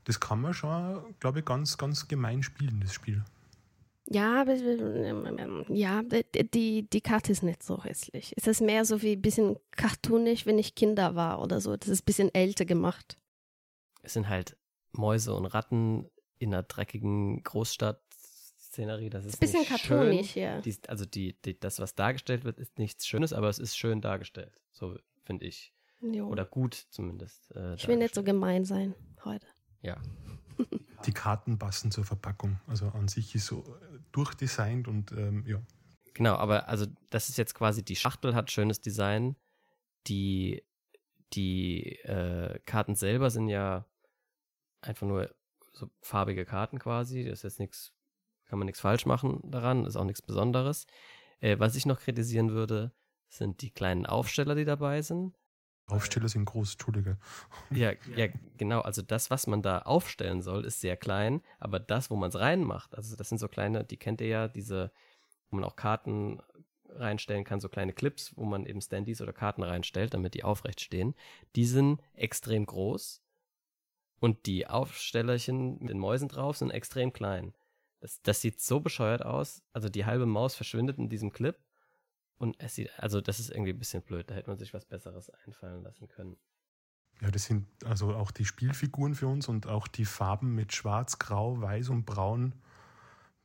das 0.04 0.20
kann 0.20 0.40
man 0.40 0.52
schon, 0.52 1.14
glaube 1.20 1.40
ich, 1.40 1.44
ganz, 1.44 1.78
ganz 1.78 2.08
gemein 2.08 2.42
spielen, 2.42 2.80
das 2.80 2.92
Spiel. 2.92 3.24
Ja, 4.06 4.44
ja, 5.68 6.02
die, 6.02 6.82
die 6.90 7.00
Karte 7.00 7.32
ist 7.32 7.42
nicht 7.42 7.62
so 7.62 7.82
hässlich. 7.82 8.34
Es 8.36 8.46
ist 8.46 8.60
mehr 8.60 8.84
so 8.84 9.00
wie 9.00 9.12
ein 9.12 9.22
bisschen 9.22 9.56
cartoonisch, 9.70 10.44
wenn 10.44 10.58
ich 10.58 10.74
Kinder 10.74 11.14
war 11.14 11.40
oder 11.40 11.60
so. 11.60 11.76
Das 11.76 11.88
ist 11.88 12.02
ein 12.02 12.04
bisschen 12.04 12.34
älter 12.34 12.66
gemacht. 12.66 13.16
Es 14.02 14.12
sind 14.12 14.28
halt 14.28 14.58
Mäuse 14.92 15.34
und 15.34 15.46
Ratten 15.46 16.10
in 16.38 16.52
einer 16.52 16.62
dreckigen 16.62 17.42
Großstadt-Szenerie. 17.42 19.08
Das 19.08 19.24
ist 19.24 19.36
ein 19.36 19.40
bisschen 19.40 19.64
cartoonisch, 19.64 20.36
ja. 20.36 20.60
Die, 20.60 20.76
also 20.88 21.06
die, 21.06 21.40
die, 21.42 21.58
das, 21.58 21.78
was 21.78 21.94
dargestellt 21.94 22.44
wird, 22.44 22.58
ist 22.58 22.78
nichts 22.78 23.06
Schönes, 23.06 23.32
aber 23.32 23.48
es 23.48 23.58
ist 23.58 23.76
schön 23.76 24.02
dargestellt. 24.02 24.60
So 24.72 24.98
finde 25.22 25.46
ich. 25.46 25.72
Jo. 26.02 26.28
Oder 26.28 26.44
gut 26.44 26.74
zumindest. 26.90 27.50
Äh, 27.56 27.76
ich 27.76 27.88
will 27.88 27.96
nicht 27.96 28.14
so 28.14 28.22
gemein 28.22 28.66
sein 28.66 28.94
heute. 29.24 29.46
Ja. 29.80 29.96
Die 31.06 31.12
Karten 31.12 31.58
passen 31.58 31.90
zur 31.90 32.04
Verpackung. 32.04 32.58
Also 32.66 32.88
an 32.88 33.08
sich 33.08 33.34
ist 33.34 33.46
so 33.46 33.60
äh, 33.60 33.98
durchdesignt 34.12 34.88
und 34.88 35.12
ähm, 35.12 35.44
ja. 35.46 35.60
Genau, 36.14 36.36
aber 36.36 36.68
also 36.68 36.86
das 37.10 37.28
ist 37.28 37.38
jetzt 37.38 37.54
quasi, 37.54 37.84
die 37.84 37.96
Schachtel 37.96 38.34
hat 38.34 38.50
schönes 38.50 38.80
Design. 38.80 39.36
Die, 40.06 40.62
die 41.32 41.96
äh, 42.00 42.58
Karten 42.66 42.94
selber 42.94 43.30
sind 43.30 43.48
ja 43.48 43.86
einfach 44.80 45.06
nur 45.06 45.34
so 45.72 45.90
farbige 46.00 46.44
Karten 46.44 46.78
quasi. 46.78 47.24
Das 47.24 47.40
ist 47.40 47.42
jetzt 47.42 47.58
nichts, 47.58 47.92
kann 48.46 48.58
man 48.58 48.66
nichts 48.66 48.80
falsch 48.80 49.06
machen 49.06 49.40
daran, 49.44 49.84
ist 49.84 49.96
auch 49.96 50.04
nichts 50.04 50.22
Besonderes. 50.22 50.86
Äh, 51.40 51.58
was 51.58 51.74
ich 51.74 51.86
noch 51.86 52.00
kritisieren 52.00 52.52
würde, 52.52 52.92
sind 53.28 53.60
die 53.62 53.70
kleinen 53.70 54.06
Aufsteller, 54.06 54.54
die 54.54 54.64
dabei 54.64 55.02
sind. 55.02 55.36
Aufsteller 55.86 56.28
sind 56.28 56.46
groß, 56.46 56.72
Entschuldige. 56.72 57.18
Ja, 57.70 57.92
ja, 58.16 58.28
genau. 58.56 58.80
Also 58.80 59.02
das, 59.02 59.30
was 59.30 59.46
man 59.46 59.60
da 59.60 59.80
aufstellen 59.80 60.40
soll, 60.40 60.64
ist 60.64 60.80
sehr 60.80 60.96
klein, 60.96 61.42
aber 61.58 61.78
das, 61.78 62.10
wo 62.10 62.16
man 62.16 62.30
es 62.30 62.38
reinmacht, 62.38 62.94
also 62.94 63.16
das 63.16 63.28
sind 63.28 63.38
so 63.38 63.48
kleine, 63.48 63.84
die 63.84 63.98
kennt 63.98 64.20
ihr 64.22 64.28
ja, 64.28 64.48
diese, 64.48 64.90
wo 65.50 65.56
man 65.56 65.64
auch 65.64 65.76
Karten 65.76 66.40
reinstellen 66.88 67.44
kann, 67.44 67.60
so 67.60 67.68
kleine 67.68 67.92
Clips, 67.92 68.32
wo 68.36 68.44
man 68.44 68.66
eben 68.66 68.80
Standys 68.80 69.20
oder 69.20 69.32
Karten 69.32 69.62
reinstellt, 69.62 70.14
damit 70.14 70.34
die 70.34 70.44
aufrecht 70.44 70.80
stehen. 70.80 71.14
Die 71.56 71.66
sind 71.66 72.00
extrem 72.14 72.64
groß 72.64 73.22
und 74.20 74.46
die 74.46 74.66
Aufstellerchen 74.66 75.78
mit 75.80 75.90
den 75.90 75.98
Mäusen 75.98 76.28
drauf 76.28 76.56
sind 76.56 76.70
extrem 76.70 77.12
klein. 77.12 77.52
Das, 78.00 78.22
das 78.22 78.40
sieht 78.40 78.60
so 78.60 78.80
bescheuert 78.80 79.24
aus. 79.24 79.62
Also 79.72 79.88
die 79.88 80.04
halbe 80.04 80.26
Maus 80.26 80.54
verschwindet 80.54 80.98
in 80.98 81.08
diesem 81.08 81.32
Clip 81.32 81.56
und 82.38 82.56
es 82.58 82.74
sieht, 82.74 82.90
also 82.98 83.20
das 83.20 83.40
ist 83.40 83.50
irgendwie 83.50 83.72
ein 83.72 83.78
bisschen 83.78 84.02
blöd. 84.02 84.30
Da 84.30 84.34
hätte 84.34 84.50
man 84.50 84.58
sich 84.58 84.74
was 84.74 84.84
Besseres 84.84 85.30
einfallen 85.30 85.82
lassen 85.82 86.08
können. 86.08 86.36
Ja, 87.20 87.30
das 87.30 87.44
sind 87.44 87.66
also 87.84 88.14
auch 88.14 88.30
die 88.30 88.44
Spielfiguren 88.44 89.14
für 89.14 89.28
uns 89.28 89.48
und 89.48 89.66
auch 89.66 89.86
die 89.86 90.04
Farben 90.04 90.54
mit 90.54 90.72
Schwarz, 90.72 91.18
Grau, 91.18 91.60
Weiß 91.60 91.88
und 91.88 92.04
Braun 92.04 92.54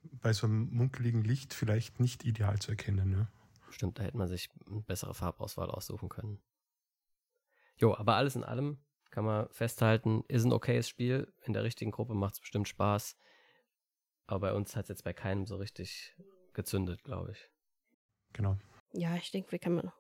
bei 0.01 0.34
so 0.34 0.48
einem 0.48 0.69
munkeligen 0.72 1.24
Licht 1.24 1.53
vielleicht 1.53 2.00
nicht 2.00 2.25
ideal 2.25 2.58
zu 2.60 2.72
erkennen. 2.72 3.10
Ne? 3.10 3.27
Stimmt, 3.69 4.00
da 4.00 4.03
hätte 4.03 4.17
man 4.17 4.27
sich 4.27 4.50
eine 4.67 4.81
bessere 4.81 5.13
Farbauswahl 5.13 5.69
aussuchen 5.69 6.10
können. 6.10 6.41
Jo, 7.77 7.96
aber 7.96 8.15
alles 8.15 8.36
in 8.36 8.43
allem 8.43 8.79
kann 9.12 9.25
man 9.25 9.48
festhalten, 9.51 10.24
ist 10.27 10.46
ein 10.46 10.53
okayes 10.53 10.89
Spiel. 10.89 11.31
In 11.43 11.53
der 11.53 11.63
richtigen 11.63 11.91
Gruppe 11.91 12.13
macht 12.13 12.36
es 12.36 12.39
bestimmt 12.39 12.67
Spaß. 12.67 13.17
Aber 14.27 14.39
bei 14.39 14.53
uns 14.53 14.75
hat 14.75 14.86
es 14.86 14.89
jetzt 14.89 15.03
bei 15.03 15.13
keinem 15.13 15.46
so 15.46 15.55
richtig 15.55 16.15
gezündet, 16.53 17.03
glaube 17.03 17.31
ich. 17.31 17.50
Genau. 18.34 18.58
Ja, 18.93 19.15
ich 19.15 19.31
denke, 19.31 19.51
wir 19.51 19.60
können 19.60 19.91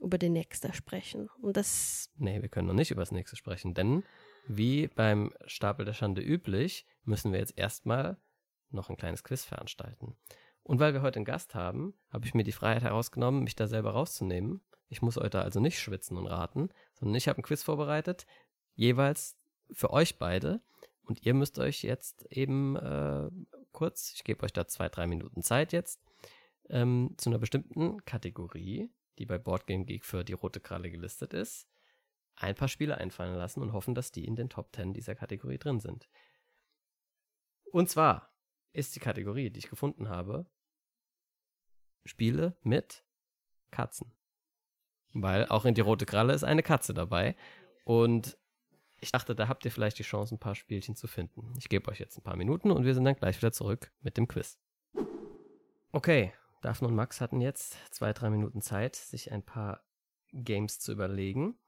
über 0.00 0.18
den 0.18 0.32
nächsten 0.32 0.72
sprechen. 0.72 1.28
Und 1.40 1.56
das. 1.56 2.10
Nee, 2.16 2.42
wir 2.42 2.48
können 2.48 2.68
noch 2.68 2.74
nicht 2.74 2.90
über 2.90 3.02
das 3.02 3.12
nächste 3.12 3.36
sprechen, 3.36 3.74
denn 3.74 4.04
wie 4.46 4.88
beim 4.88 5.32
Stapel 5.46 5.84
der 5.84 5.94
Schande 5.94 6.20
üblich, 6.20 6.86
müssen 7.04 7.32
wir 7.32 7.38
jetzt 7.38 7.56
erstmal 7.56 8.18
noch 8.70 8.90
ein 8.90 8.96
kleines 8.96 9.24
Quiz 9.24 9.44
veranstalten. 9.44 10.16
Und 10.62 10.80
weil 10.80 10.94
wir 10.94 11.02
heute 11.02 11.16
einen 11.16 11.24
Gast 11.24 11.54
haben, 11.54 11.94
habe 12.10 12.26
ich 12.26 12.34
mir 12.34 12.44
die 12.44 12.52
Freiheit 12.52 12.82
herausgenommen, 12.82 13.44
mich 13.44 13.56
da 13.56 13.66
selber 13.66 13.90
rauszunehmen. 13.92 14.62
Ich 14.88 15.02
muss 15.02 15.16
heute 15.16 15.42
also 15.42 15.60
nicht 15.60 15.78
schwitzen 15.78 16.16
und 16.16 16.26
raten, 16.26 16.70
sondern 16.94 17.14
ich 17.14 17.28
habe 17.28 17.40
ein 17.40 17.42
Quiz 17.42 17.62
vorbereitet, 17.62 18.26
jeweils 18.74 19.36
für 19.70 19.90
euch 19.90 20.18
beide. 20.18 20.60
Und 21.04 21.24
ihr 21.24 21.34
müsst 21.34 21.58
euch 21.58 21.82
jetzt 21.82 22.26
eben 22.30 22.76
äh, 22.76 23.30
kurz, 23.72 24.12
ich 24.14 24.24
gebe 24.24 24.42
euch 24.42 24.52
da 24.52 24.66
zwei, 24.66 24.88
drei 24.88 25.06
Minuten 25.06 25.42
Zeit 25.42 25.72
jetzt, 25.72 26.00
ähm, 26.70 27.14
zu 27.16 27.30
einer 27.30 27.38
bestimmten 27.38 28.04
Kategorie, 28.04 28.90
die 29.18 29.26
bei 29.26 29.38
Boardgame 29.38 29.84
Geek 29.84 30.04
für 30.04 30.24
die 30.24 30.32
rote 30.32 30.60
Kralle 30.60 30.90
gelistet 30.90 31.34
ist, 31.34 31.68
ein 32.36 32.54
paar 32.54 32.68
Spiele 32.68 32.98
einfallen 32.98 33.36
lassen 33.36 33.62
und 33.62 33.72
hoffen, 33.72 33.94
dass 33.94 34.10
die 34.10 34.24
in 34.24 34.36
den 34.36 34.48
Top 34.48 34.74
10 34.74 34.92
dieser 34.92 35.14
Kategorie 35.14 35.58
drin 35.58 35.80
sind. 35.80 36.08
Und 37.70 37.88
zwar 37.88 38.32
ist 38.72 38.94
die 38.96 39.00
Kategorie, 39.00 39.50
die 39.50 39.58
ich 39.58 39.68
gefunden 39.68 40.08
habe, 40.08 40.46
Spiele 42.04 42.56
mit 42.62 43.04
Katzen. 43.70 44.12
Weil 45.12 45.46
auch 45.46 45.64
in 45.64 45.74
die 45.74 45.80
rote 45.80 46.06
Kralle 46.06 46.34
ist 46.34 46.44
eine 46.44 46.62
Katze 46.62 46.92
dabei. 46.92 47.36
Und 47.84 48.36
ich 49.00 49.12
dachte, 49.12 49.34
da 49.34 49.48
habt 49.48 49.64
ihr 49.64 49.70
vielleicht 49.70 49.98
die 49.98 50.02
Chance, 50.02 50.34
ein 50.34 50.40
paar 50.40 50.54
Spielchen 50.54 50.96
zu 50.96 51.06
finden. 51.06 51.54
Ich 51.56 51.68
gebe 51.68 51.90
euch 51.90 52.00
jetzt 52.00 52.18
ein 52.18 52.22
paar 52.22 52.36
Minuten 52.36 52.70
und 52.70 52.84
wir 52.84 52.94
sind 52.94 53.04
dann 53.04 53.16
gleich 53.16 53.36
wieder 53.36 53.52
zurück 53.52 53.92
mit 54.00 54.16
dem 54.16 54.26
Quiz. 54.26 54.58
Okay, 55.92 56.32
Daphne 56.64 56.88
und 56.88 56.94
Max 56.94 57.20
hatten 57.20 57.42
jetzt 57.42 57.76
zwei, 57.92 58.14
drei 58.14 58.30
Minuten 58.30 58.62
Zeit, 58.62 58.96
sich 58.96 59.30
ein 59.30 59.42
paar 59.42 59.84
Games 60.32 60.80
zu 60.80 60.92
überlegen. 60.92 61.58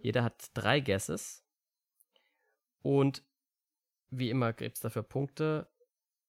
Jeder 0.00 0.24
hat 0.24 0.50
drei 0.54 0.80
Guesses. 0.80 1.44
Und 2.80 3.22
wie 4.08 4.30
immer 4.30 4.54
gibt 4.54 4.76
es 4.76 4.80
dafür 4.80 5.02
Punkte, 5.02 5.68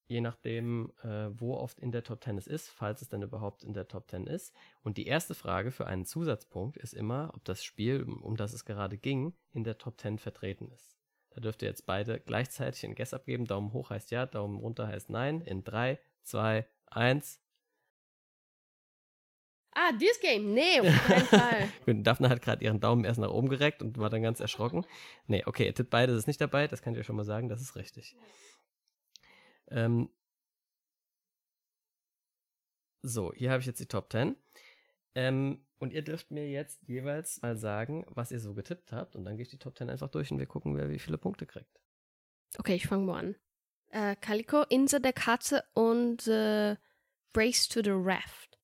je 0.08 0.20
nachdem, 0.20 0.92
äh, 1.04 1.30
wo 1.40 1.56
oft 1.56 1.80
in 1.80 1.94
der 1.94 2.04
Top 2.04 2.22
10 2.22 2.38
es 2.38 2.48
ist, 2.48 2.68
falls 2.70 3.02
es 3.02 3.08
denn 3.08 3.22
überhaupt 3.22 3.64
in 3.64 3.74
der 3.74 3.88
Top 3.88 4.10
10 4.10 4.28
ist. 4.28 4.54
Und 4.82 4.98
die 4.98 5.08
erste 5.08 5.34
Frage 5.34 5.72
für 5.72 5.88
einen 5.88 6.06
Zusatzpunkt 6.06 6.76
ist 6.76 6.94
immer, 6.94 7.32
ob 7.34 7.46
das 7.46 7.64
Spiel, 7.64 8.04
um 8.04 8.36
das 8.36 8.52
es 8.52 8.66
gerade 8.66 8.98
ging, 8.98 9.38
in 9.54 9.64
der 9.64 9.78
Top 9.78 10.02
10 10.02 10.18
vertreten 10.18 10.70
ist. 10.72 10.98
Da 11.30 11.40
dürft 11.40 11.62
ihr 11.62 11.70
jetzt 11.70 11.86
beide 11.86 12.20
gleichzeitig 12.20 12.86
ein 12.86 12.96
Guess 12.96 13.14
abgeben. 13.14 13.46
Daumen 13.46 13.72
hoch 13.72 13.90
heißt 13.90 14.12
ja, 14.12 14.26
Daumen 14.26 14.58
runter 14.58 14.88
heißt 14.88 15.10
nein. 15.10 15.40
In 15.40 15.64
3, 15.64 15.98
2, 16.24 16.68
1. 16.88 17.40
Ah, 19.80 19.92
this 20.00 20.20
game? 20.20 20.56
Nee, 20.56 20.80
auf 20.82 21.06
keinen 21.06 21.26
Fall. 21.26 21.70
Gut, 21.86 22.08
Daphne 22.08 22.30
hat 22.30 22.42
gerade 22.42 22.64
ihren 22.64 22.80
Daumen 22.80 23.06
erst 23.06 23.20
nach 23.20 23.30
oben 23.30 23.48
gereckt 23.48 23.84
und 23.84 24.00
war 24.00 24.10
dann 24.10 24.24
ganz 24.24 24.40
erschrocken. 24.40 24.88
Nee, 25.28 25.44
okay, 25.46 25.68
ihr 25.68 25.76
tippt 25.76 25.92
beide, 25.92 26.14
ist 26.14 26.26
nicht 26.26 26.42
dabei, 26.42 26.68
das 26.68 26.82
kann 26.82 26.94
ich 26.94 27.00
euch 27.00 27.06
schon 27.06 27.16
mal 27.16 27.24
sagen, 27.24 27.48
das 27.48 27.62
ist 27.62 27.76
richtig. 27.76 28.16
Ähm, 29.70 30.10
so, 33.04 33.32
hier 33.34 33.52
habe 33.52 33.60
ich 33.60 33.68
jetzt 33.68 33.80
die 33.80 33.86
Top 33.86 34.12
10. 34.12 34.36
Ähm, 35.14 35.64
und 35.78 35.94
ihr 35.94 36.02
dürft 36.02 36.32
mir 36.32 36.50
jetzt 36.50 36.82
jeweils 36.88 37.40
mal 37.44 37.56
sagen, 37.56 38.04
was 38.10 38.32
ihr 38.32 38.40
so 38.40 38.56
getippt 38.56 38.92
habt. 38.92 39.16
Und 39.16 39.26
dann 39.26 39.38
gehe 39.38 39.44
ich 39.44 39.50
die 39.50 39.60
Top 39.60 39.78
10 39.78 39.92
einfach 39.92 40.10
durch 40.10 40.32
und 40.32 40.40
wir 40.40 40.48
gucken, 40.48 40.76
wer 40.76 40.90
wie 40.90 40.98
viele 40.98 41.20
Punkte 41.20 41.46
kriegt. 41.46 41.80
Okay, 42.58 42.74
ich 42.74 42.88
fange 42.88 43.06
mal 43.06 43.20
an. 43.20 43.36
Äh, 43.90 44.16
Calico, 44.16 44.64
Insel 44.64 45.02
der 45.02 45.14
Katze 45.14 45.64
und 45.76 46.26
äh, 46.26 46.76
Race 47.36 47.68
to 47.68 47.84
the 47.84 47.92
Raft. 47.94 48.57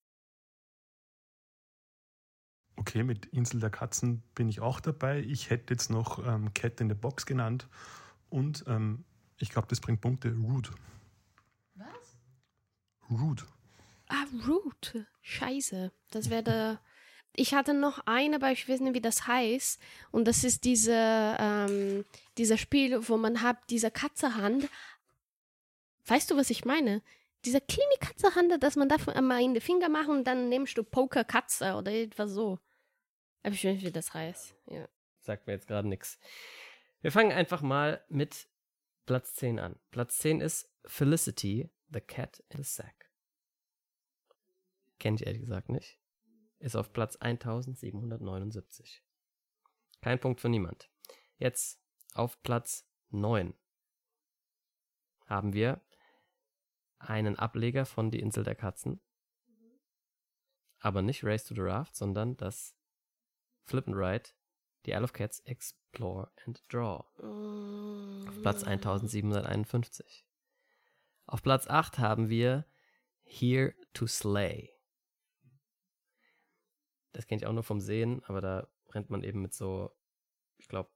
Okay, 2.85 3.03
mit 3.03 3.27
Insel 3.27 3.61
der 3.61 3.69
Katzen 3.69 4.23
bin 4.35 4.49
ich 4.49 4.59
auch 4.59 4.81
dabei. 4.81 5.21
Ich 5.21 5.49
hätte 5.49 5.73
jetzt 5.73 5.89
noch 5.89 6.19
ähm, 6.27 6.53
Cat 6.53 6.81
in 6.81 6.89
the 6.89 6.95
Box 6.95 7.25
genannt. 7.25 7.65
Und 8.29 8.65
ähm, 8.67 9.05
ich 9.39 9.51
glaube, 9.51 9.69
das 9.69 9.79
bringt 9.79 10.01
Punkte. 10.01 10.35
Root. 10.35 10.69
Was? 11.75 12.17
Root. 13.09 13.45
Ah, 14.09 14.25
Root. 14.45 15.05
Scheiße. 15.21 15.93
Das 16.11 16.29
wäre 16.29 16.43
der. 16.43 16.81
Ich 17.33 17.53
hatte 17.53 17.73
noch 17.73 18.05
eine, 18.05 18.35
aber 18.35 18.51
ich 18.51 18.67
weiß 18.67 18.81
nicht, 18.81 18.95
wie 18.95 19.01
das 19.01 19.27
heißt. 19.27 19.79
Und 20.11 20.27
das 20.27 20.43
ist 20.43 20.65
diese, 20.65 21.37
ähm, 21.39 22.03
dieser 22.37 22.57
Spiel, 22.57 23.07
wo 23.07 23.15
man 23.15 23.41
hat 23.41 23.59
diese 23.69 23.91
Katzehand. 23.91 24.67
Weißt 26.05 26.29
du, 26.29 26.35
was 26.35 26.49
ich 26.49 26.65
meine? 26.65 27.01
Diese 27.45 27.61
kleine 27.61 27.95
Katzehand, 28.01 28.61
dass 28.61 28.75
man 28.75 28.89
davon 28.89 29.13
einmal 29.13 29.41
in 29.41 29.53
die 29.53 29.61
Finger 29.61 29.87
macht 29.87 30.09
und 30.09 30.25
dann 30.25 30.49
nimmst 30.49 30.77
du 30.77 30.83
Poker 30.83 31.23
Katze 31.23 31.75
oder 31.75 31.93
etwas 31.93 32.31
so. 32.31 32.59
Aber 33.43 33.53
ich 33.53 33.63
wie 33.63 33.91
das 33.91 34.13
heißt. 34.13 34.55
Ja. 34.67 34.88
Sagt 35.19 35.47
mir 35.47 35.53
jetzt 35.53 35.67
gerade 35.67 35.88
nichts. 35.88 36.19
Wir 37.01 37.12
fangen 37.12 37.31
einfach 37.31 37.62
mal 37.62 38.03
mit 38.09 38.47
Platz 39.05 39.35
10 39.35 39.59
an. 39.59 39.79
Platz 39.91 40.17
10 40.19 40.41
ist 40.41 40.73
Felicity, 40.85 41.69
The 41.89 42.01
Cat 42.01 42.39
in 42.50 42.57
the 42.57 42.63
Sack. 42.63 43.12
Kennt 45.00 45.19
ich 45.19 45.27
ehrlich 45.27 45.41
gesagt 45.41 45.69
nicht. 45.69 46.00
Ist 46.59 46.77
auf 46.77 46.93
Platz 46.93 47.17
1779. 47.17 49.03
Kein 50.01 50.19
Punkt 50.19 50.39
für 50.39 50.50
niemand. 50.50 50.89
Jetzt 51.38 51.81
auf 52.13 52.41
Platz 52.41 52.88
9 53.09 53.53
haben 55.25 55.53
wir 55.53 55.81
einen 57.00 57.38
Ableger 57.38 57.85
von 57.85 58.12
Die 58.12 58.19
Insel 58.19 58.43
der 58.43 58.55
Katzen. 58.55 59.01
Aber 60.79 61.01
nicht 61.01 61.23
Race 61.23 61.45
to 61.45 61.55
the 61.55 61.62
Raft, 61.62 61.95
sondern 61.95 62.38
das 62.38 62.77
Flip 63.65 63.88
and 63.88 63.96
Ride, 63.96 64.29
The 64.86 64.91
Isle 64.93 65.03
of 65.03 65.13
Cats 65.13 65.39
Explore 65.46 66.29
and 66.46 66.62
Draw. 66.70 67.05
Auf 68.27 68.41
Platz 68.41 68.63
1751. 68.63 70.25
Auf 71.25 71.41
Platz 71.41 71.67
8 71.67 72.00
haben 72.00 72.29
wir 72.29 72.65
Here 73.24 73.74
to 73.93 74.08
Slay. 74.08 74.72
Das 77.13 77.27
kenne 77.27 77.39
ich 77.41 77.48
auch 77.48 77.53
nur 77.53 77.63
vom 77.63 77.79
Sehen, 77.79 78.22
aber 78.25 78.41
da 78.41 78.67
rennt 78.89 79.10
man 79.10 79.24
eben 79.24 79.41
mit 79.41 79.53
so, 79.53 79.91
ich 80.58 80.67
glaube, 80.67 80.89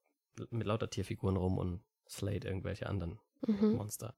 mit 0.49 0.67
lauter 0.67 0.89
Tierfiguren 0.89 1.37
rum 1.37 1.57
und 1.57 1.83
slayt 2.09 2.45
irgendwelche 2.45 2.87
anderen 2.87 3.19
Mhm. 3.45 3.75
Monster. 3.75 4.15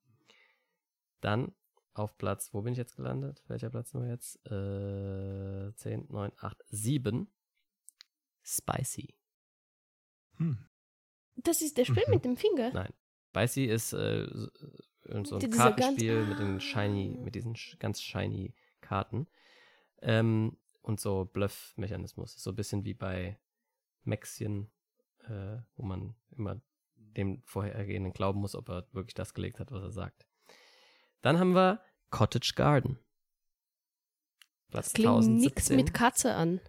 Dann 1.19 1.53
auf 1.93 2.17
Platz, 2.17 2.53
wo 2.53 2.61
bin 2.61 2.71
ich 2.71 2.77
jetzt 2.77 2.95
gelandet? 2.95 3.43
Welcher 3.47 3.69
Platz 3.69 3.93
nur 3.93 4.05
jetzt? 4.05 4.37
Äh, 4.45 5.73
10, 5.75 6.07
9, 6.09 6.31
8, 6.37 6.63
7. 6.69 7.29
Spicy. 8.57 9.13
Hm. 10.37 10.65
Das 11.35 11.61
ist 11.61 11.77
das 11.77 11.87
Spiel 11.87 12.03
Mhm. 12.07 12.13
mit 12.13 12.25
dem 12.25 12.37
Finger. 12.37 12.71
Nein. 12.73 12.93
Spicy 13.29 13.65
ist 13.65 13.93
äh, 13.93 14.27
so 14.31 14.49
so 15.23 15.37
ein 15.37 15.51
Kartenspiel 15.51 16.15
ganz- 16.15 16.29
mit 16.29 16.39
den 16.39 16.59
shiny, 16.59 17.17
mit 17.19 17.35
diesen 17.35 17.55
ganz 17.79 18.01
shiny 18.01 18.53
Karten. 18.81 19.27
Ähm, 20.01 20.57
und 20.81 20.99
so 20.99 21.25
Bluff-Mechanismus. 21.25 22.33
So 22.41 22.51
ein 22.51 22.55
bisschen 22.55 22.83
wie 22.85 22.93
bei 22.93 23.37
Maxien, 24.03 24.71
äh, 25.25 25.57
wo 25.75 25.83
man 25.83 26.15
immer 26.31 26.59
dem 26.95 27.41
vorhergehenden 27.43 28.13
glauben 28.13 28.39
muss, 28.39 28.55
ob 28.55 28.69
er 28.69 28.87
wirklich 28.93 29.13
das 29.13 29.33
gelegt 29.33 29.59
hat, 29.59 29.71
was 29.71 29.83
er 29.83 29.91
sagt. 29.91 30.25
Dann 31.21 31.37
haben 31.39 31.53
wir 31.53 31.81
Cottage 32.09 32.53
Garden. 32.55 32.97
Platz 34.69 34.85
Das 34.87 34.93
klingt 34.93 35.11
nix 35.41 35.69
1017. 35.69 35.75
mit 35.75 35.93
Katze 35.93 36.33
an. 36.35 36.61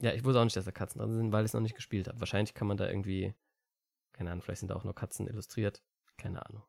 Ja, 0.00 0.12
ich 0.12 0.24
wusste 0.24 0.40
auch 0.40 0.44
nicht, 0.44 0.56
dass 0.56 0.64
da 0.66 0.72
Katzen 0.72 1.00
drin 1.00 1.14
sind, 1.14 1.32
weil 1.32 1.44
ich 1.44 1.50
es 1.50 1.54
noch 1.54 1.60
nicht 1.60 1.74
gespielt 1.74 2.08
habe. 2.08 2.20
Wahrscheinlich 2.20 2.54
kann 2.54 2.68
man 2.68 2.76
da 2.76 2.88
irgendwie, 2.88 3.34
keine 4.12 4.30
Ahnung, 4.30 4.42
vielleicht 4.42 4.60
sind 4.60 4.70
da 4.70 4.76
auch 4.76 4.84
nur 4.84 4.94
Katzen 4.94 5.26
illustriert. 5.26 5.82
Keine 6.16 6.44
Ahnung. 6.44 6.64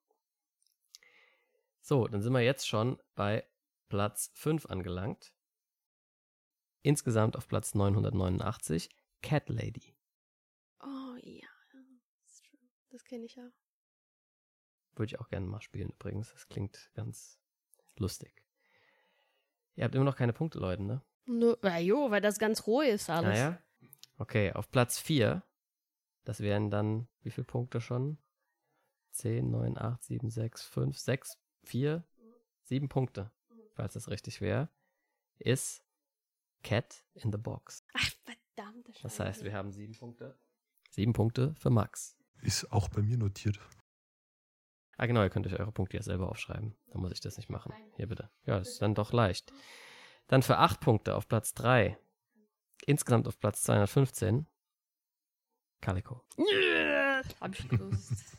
So, 1.82 2.08
dann 2.08 2.22
sind 2.22 2.34
wir 2.34 2.42
jetzt 2.42 2.68
schon 2.68 3.02
bei 3.16 3.48
Platz 3.90 4.32
5 4.34 4.66
angelangt. 4.68 5.34
Insgesamt 6.82 7.36
auf 7.36 7.48
Platz 7.48 7.76
989, 7.76 8.90
Cat 9.22 9.50
Lady. 9.50 9.96
Oh 10.82 11.16
ja, 11.22 11.48
das, 11.72 12.42
das 12.90 13.04
kenne 13.04 13.26
ich 13.26 13.36
ja. 13.36 13.50
Würde 14.96 15.14
ich 15.14 15.20
auch 15.20 15.30
gerne 15.30 15.46
mal 15.46 15.62
spielen 15.62 15.90
übrigens. 15.90 16.32
Das 16.32 16.48
klingt 16.48 16.92
ganz 16.94 17.40
lustig. 17.98 18.44
Ihr 19.76 19.84
habt 19.84 19.96
immer 19.96 20.06
noch 20.06 20.16
keine 20.16 20.34
Punkte, 20.34 20.60
Leute, 20.60 20.84
ne? 20.84 21.02
Nur, 21.28 21.60
ja, 21.64 21.78
jo, 21.78 22.10
weil 22.10 22.22
das 22.22 22.40
ganz 22.40 22.66
roh 22.66 22.82
ist 22.82 23.10
alles. 23.10 23.38
Naja. 23.38 23.62
Okay, 24.18 24.52
auf 24.54 24.72
Platz 24.72 25.00
4. 25.00 25.44
Das 26.24 26.40
wären 26.40 26.70
dann, 26.70 27.08
wie 27.22 27.32
viele 27.32 27.46
Punkte 27.46 27.80
schon? 27.82 28.18
10, 29.12 29.50
9, 29.50 29.78
8, 29.78 30.04
7, 30.04 30.30
6, 30.30 30.64
5, 30.64 30.98
6, 30.98 31.40
4, 31.64 32.04
7 32.64 32.90
Punkte, 32.90 33.32
falls 33.74 33.94
das 33.94 34.10
richtig 34.10 34.42
wäre, 34.42 34.70
ist 35.40 35.84
Cat 36.64 37.04
in 37.14 37.32
the 37.32 37.38
Box. 37.38 37.86
Ach, 37.94 38.10
verdammte 38.24 38.94
Scheiße. 38.94 39.04
Das 39.04 39.20
heißt, 39.20 39.44
wir 39.44 39.54
haben 39.54 39.72
sieben 39.72 39.96
Punkte. 39.96 40.38
Sieben 40.92 41.14
Punkte 41.14 41.56
für 41.56 41.70
Max. 41.70 42.18
Ist 42.42 42.72
auch 42.72 42.90
bei 42.90 43.02
mir 43.02 43.18
notiert. 43.18 43.60
Ah, 44.98 45.06
genau, 45.06 45.22
ihr 45.24 45.30
könnt 45.30 45.46
euch 45.48 45.60
eure 45.60 45.72
Punkte 45.72 45.98
ja 45.98 46.04
selber 46.04 46.30
aufschreiben. 46.30 46.76
Da 46.88 46.98
muss 46.98 47.12
ich 47.12 47.20
das 47.20 47.38
nicht 47.38 47.50
machen. 47.50 47.74
Hier 47.96 48.08
bitte. 48.08 48.30
Ja, 48.46 48.58
das 48.58 48.70
ist 48.70 48.82
dann 48.82 48.96
doch 48.96 49.14
leicht. 49.14 49.54
Dann 50.28 50.44
für 50.44 50.58
acht 50.58 50.82
Punkte 50.82 51.16
auf 51.16 51.28
Platz 51.28 51.54
3. 51.54 51.98
Insgesamt 52.86 53.28
auf 53.28 53.40
Platz 53.40 53.64
215. 53.64 54.48
Calico. 55.82 56.24
Yeah, 56.38 57.22
hab 57.40 57.58
ich 57.58 57.68
gewusst. 57.70 58.14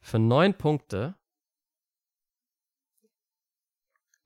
Für 0.00 0.18
neun 0.18 0.56
Punkte 0.56 1.14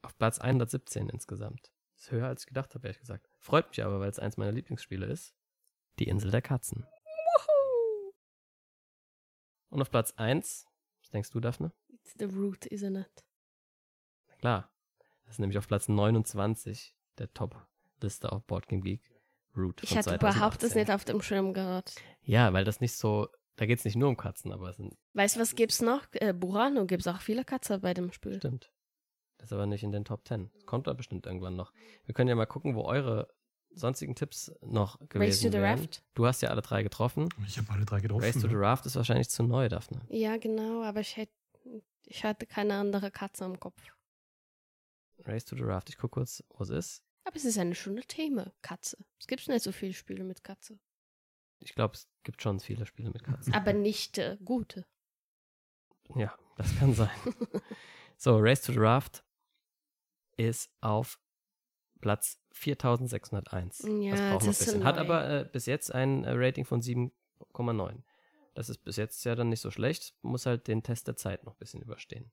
auf 0.03 0.17
Platz 0.17 0.39
117 0.39 1.09
insgesamt. 1.09 1.73
ist 1.97 2.11
höher 2.11 2.29
als 2.29 2.43
ich 2.43 2.47
gedacht 2.47 2.75
habe, 2.75 2.87
ehrlich 2.87 3.01
gesagt. 3.01 3.29
Freut 3.39 3.69
mich 3.69 3.83
aber, 3.83 3.99
weil 4.01 4.11
es 4.11 4.19
eins 4.19 4.37
meiner 4.37 4.53
Lieblingsspiele 4.53 5.07
ist. 5.07 5.35
Die 5.99 6.07
Insel 6.09 6.31
der 6.31 6.43
Katzen. 6.43 6.87
Und 9.71 9.83
auf 9.83 9.91
Platz 9.91 10.13
1, 10.13 10.67
was 11.01 11.11
denkst 11.11 11.31
du, 11.31 11.41
Daphne? 11.41 11.73
It's 11.89 12.15
the 12.19 12.27
root, 12.27 12.67
isn't 12.67 12.97
it? 12.97 13.25
Na 14.29 14.37
klar. 14.37 14.74
Das 15.25 15.37
ist 15.37 15.39
nämlich 15.41 15.59
auf 15.59 15.67
Platz 15.69 15.89
29 15.89 16.95
der 17.19 17.33
Top-Liste 17.33 18.33
auf 18.33 18.45
Boardgame 18.45 18.83
Geek. 18.83 19.03
Root. 19.57 19.83
Ich 19.83 19.97
hatte 19.97 20.15
überhaupt 20.15 20.63
das 20.63 20.73
2018. 20.73 20.81
nicht 20.81 20.91
auf 20.91 21.05
dem 21.05 21.23
Schirm 21.23 21.55
gehabt. 21.55 21.95
Ja, 22.23 22.53
weil 22.53 22.65
das 22.65 22.81
nicht 22.81 22.97
so, 22.97 23.29
da 23.57 23.67
geht 23.67 23.79
es 23.79 23.85
nicht 23.85 23.97
nur 23.97 24.09
um 24.09 24.17
Katzen, 24.17 24.53
aber 24.53 24.71
es 24.71 24.77
sind, 24.79 24.97
Weißt 25.13 25.37
du, 25.37 25.41
was 25.41 25.55
gibt's 25.55 25.81
noch? 25.81 26.03
Äh, 26.13 26.33
Burano 26.33 26.87
gibt's 26.87 27.07
auch 27.07 27.21
viele 27.21 27.45
Katzen 27.45 27.81
bei 27.81 27.95
dem 27.95 28.11
Spiel. 28.13 28.35
stimmt. 28.39 28.73
Das 29.39 29.51
ist 29.51 29.53
aber 29.53 29.67
nicht 29.67 29.85
in 29.85 29.93
den 29.93 30.05
Top 30.05 30.27
10. 30.27 30.51
Das 30.55 30.67
kommt 30.67 30.87
da 30.87 30.93
bestimmt 30.93 31.27
irgendwann 31.27 31.55
noch. 31.55 31.73
Wir 32.05 32.15
können 32.15 32.29
ja 32.29 32.35
mal 32.35 32.47
gucken, 32.47 32.75
wo 32.75 32.83
eure 32.83 33.29
sonstigen 33.75 34.15
Tipps 34.15 34.53
noch 34.63 34.99
gewesen 35.09 35.21
Race 35.21 35.41
to 35.41 35.49
the 35.49 35.55
wären. 35.55 35.81
Raft? 35.81 36.03
Du 36.15 36.27
hast 36.27 36.41
ja 36.41 36.51
alle 36.51 36.63
drei 36.63 36.83
getroffen. 36.83 37.29
Ich 37.47 37.59
habe 37.59 37.71
alle 37.71 37.85
drei 37.85 38.01
getroffen. 38.01 38.25
Race 38.25 38.41
to 38.41 38.49
the. 38.49 38.55
Raft 38.55 38.87
ist 38.87 38.97
wahrscheinlich 38.97 39.29
zu 39.29 39.43
neu, 39.43 39.69
Daphne. 39.69 40.01
Ja, 40.09 40.37
genau, 40.37 40.83
aber 40.83 41.01
ich, 41.01 41.17
hätt, 41.17 41.31
ich 42.07 42.25
hatte 42.25 42.47
keine 42.47 42.75
andere 42.75 43.11
Katze 43.11 43.45
im 43.45 43.61
Kopf. 43.61 43.81
Race 45.21 45.45
to 45.45 45.57
the 45.57 45.63
Raft. 45.63 45.89
Ich 45.91 45.97
gucke 45.97 46.21
kurz, 46.21 46.43
wo 46.51 46.63
es 46.65 46.71
ist. 46.71 47.05
Aber 47.25 47.37
es 47.37 47.45
ist 47.45 47.59
eine 47.59 47.75
schöne 47.75 48.03
Thema, 48.03 48.53
Katze. 48.63 48.99
Es 49.19 49.27
gibt 49.27 49.49
nicht 49.49 49.63
so 49.63 49.73
viele 49.73 49.95
Spiele 49.95 50.25
mit 50.25 50.45
Katze. 50.45 50.79
Ich 51.61 51.75
glaube, 51.75 51.95
es 51.95 52.09
gibt 52.23 52.43
schon 52.43 52.61
viele 52.61 52.85
Spiele 52.85 53.11
mit 53.11 53.25
Katzen. 53.25 53.55
Aber 53.55 53.73
nicht 53.73 54.19
äh, 54.19 54.37
gute. 54.45 54.87
Ja, 56.15 56.37
das 56.57 56.77
kann 56.77 56.93
sein. 56.93 57.11
so, 58.17 58.37
Race 58.39 58.63
to 58.63 58.73
the 58.73 58.79
Raft 58.79 59.25
ist 60.37 60.71
auf 60.81 61.19
Platz 62.01 62.39
4601. 62.53 63.87
Ja, 64.01 64.11
das 64.11 64.21
braucht 64.21 64.47
das 64.47 64.61
ein 64.61 64.65
bisschen. 64.67 64.85
Hat 64.85 64.99
aber 64.99 65.29
äh, 65.31 65.49
bis 65.51 65.65
jetzt 65.65 65.95
ein 65.95 66.25
äh, 66.25 66.33
Rating 66.33 66.67
von 66.67 66.83
7,9. 66.83 68.03
Das 68.53 68.69
ist 68.69 68.85
bis 68.85 68.97
jetzt 68.97 69.25
ja 69.25 69.35
dann 69.35 69.49
nicht 69.49 69.61
so 69.61 69.71
schlecht. 69.71 70.15
Muss 70.21 70.45
halt 70.45 70.69
den 70.69 70.83
Test 70.83 71.09
der 71.09 71.17
Zeit 71.17 71.45
noch 71.45 71.55
ein 71.55 71.59
bisschen 71.59 71.81
überstehen. 71.81 72.31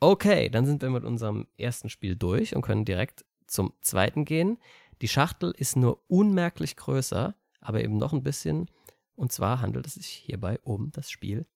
Okay, 0.00 0.48
dann 0.48 0.64
sind 0.64 0.80
wir 0.82 0.90
mit 0.90 1.02
unserem 1.02 1.48
ersten 1.56 1.88
Spiel 1.88 2.14
durch 2.14 2.54
und 2.54 2.62
können 2.62 2.84
direkt 2.84 3.24
zum 3.48 3.72
zweiten 3.80 4.24
gehen. 4.24 4.58
Die 5.02 5.08
Schachtel 5.08 5.52
ist 5.56 5.76
nur 5.76 6.04
unmerklich 6.06 6.76
größer, 6.76 7.34
aber 7.60 7.82
eben 7.82 7.96
noch 7.96 8.12
ein 8.12 8.22
bisschen. 8.22 8.70
Und 9.16 9.32
zwar 9.32 9.60
handelt 9.60 9.86
es 9.86 9.94
sich 9.94 10.06
hierbei 10.06 10.60
um 10.62 10.92
das 10.92 11.10
Spiel 11.10 11.46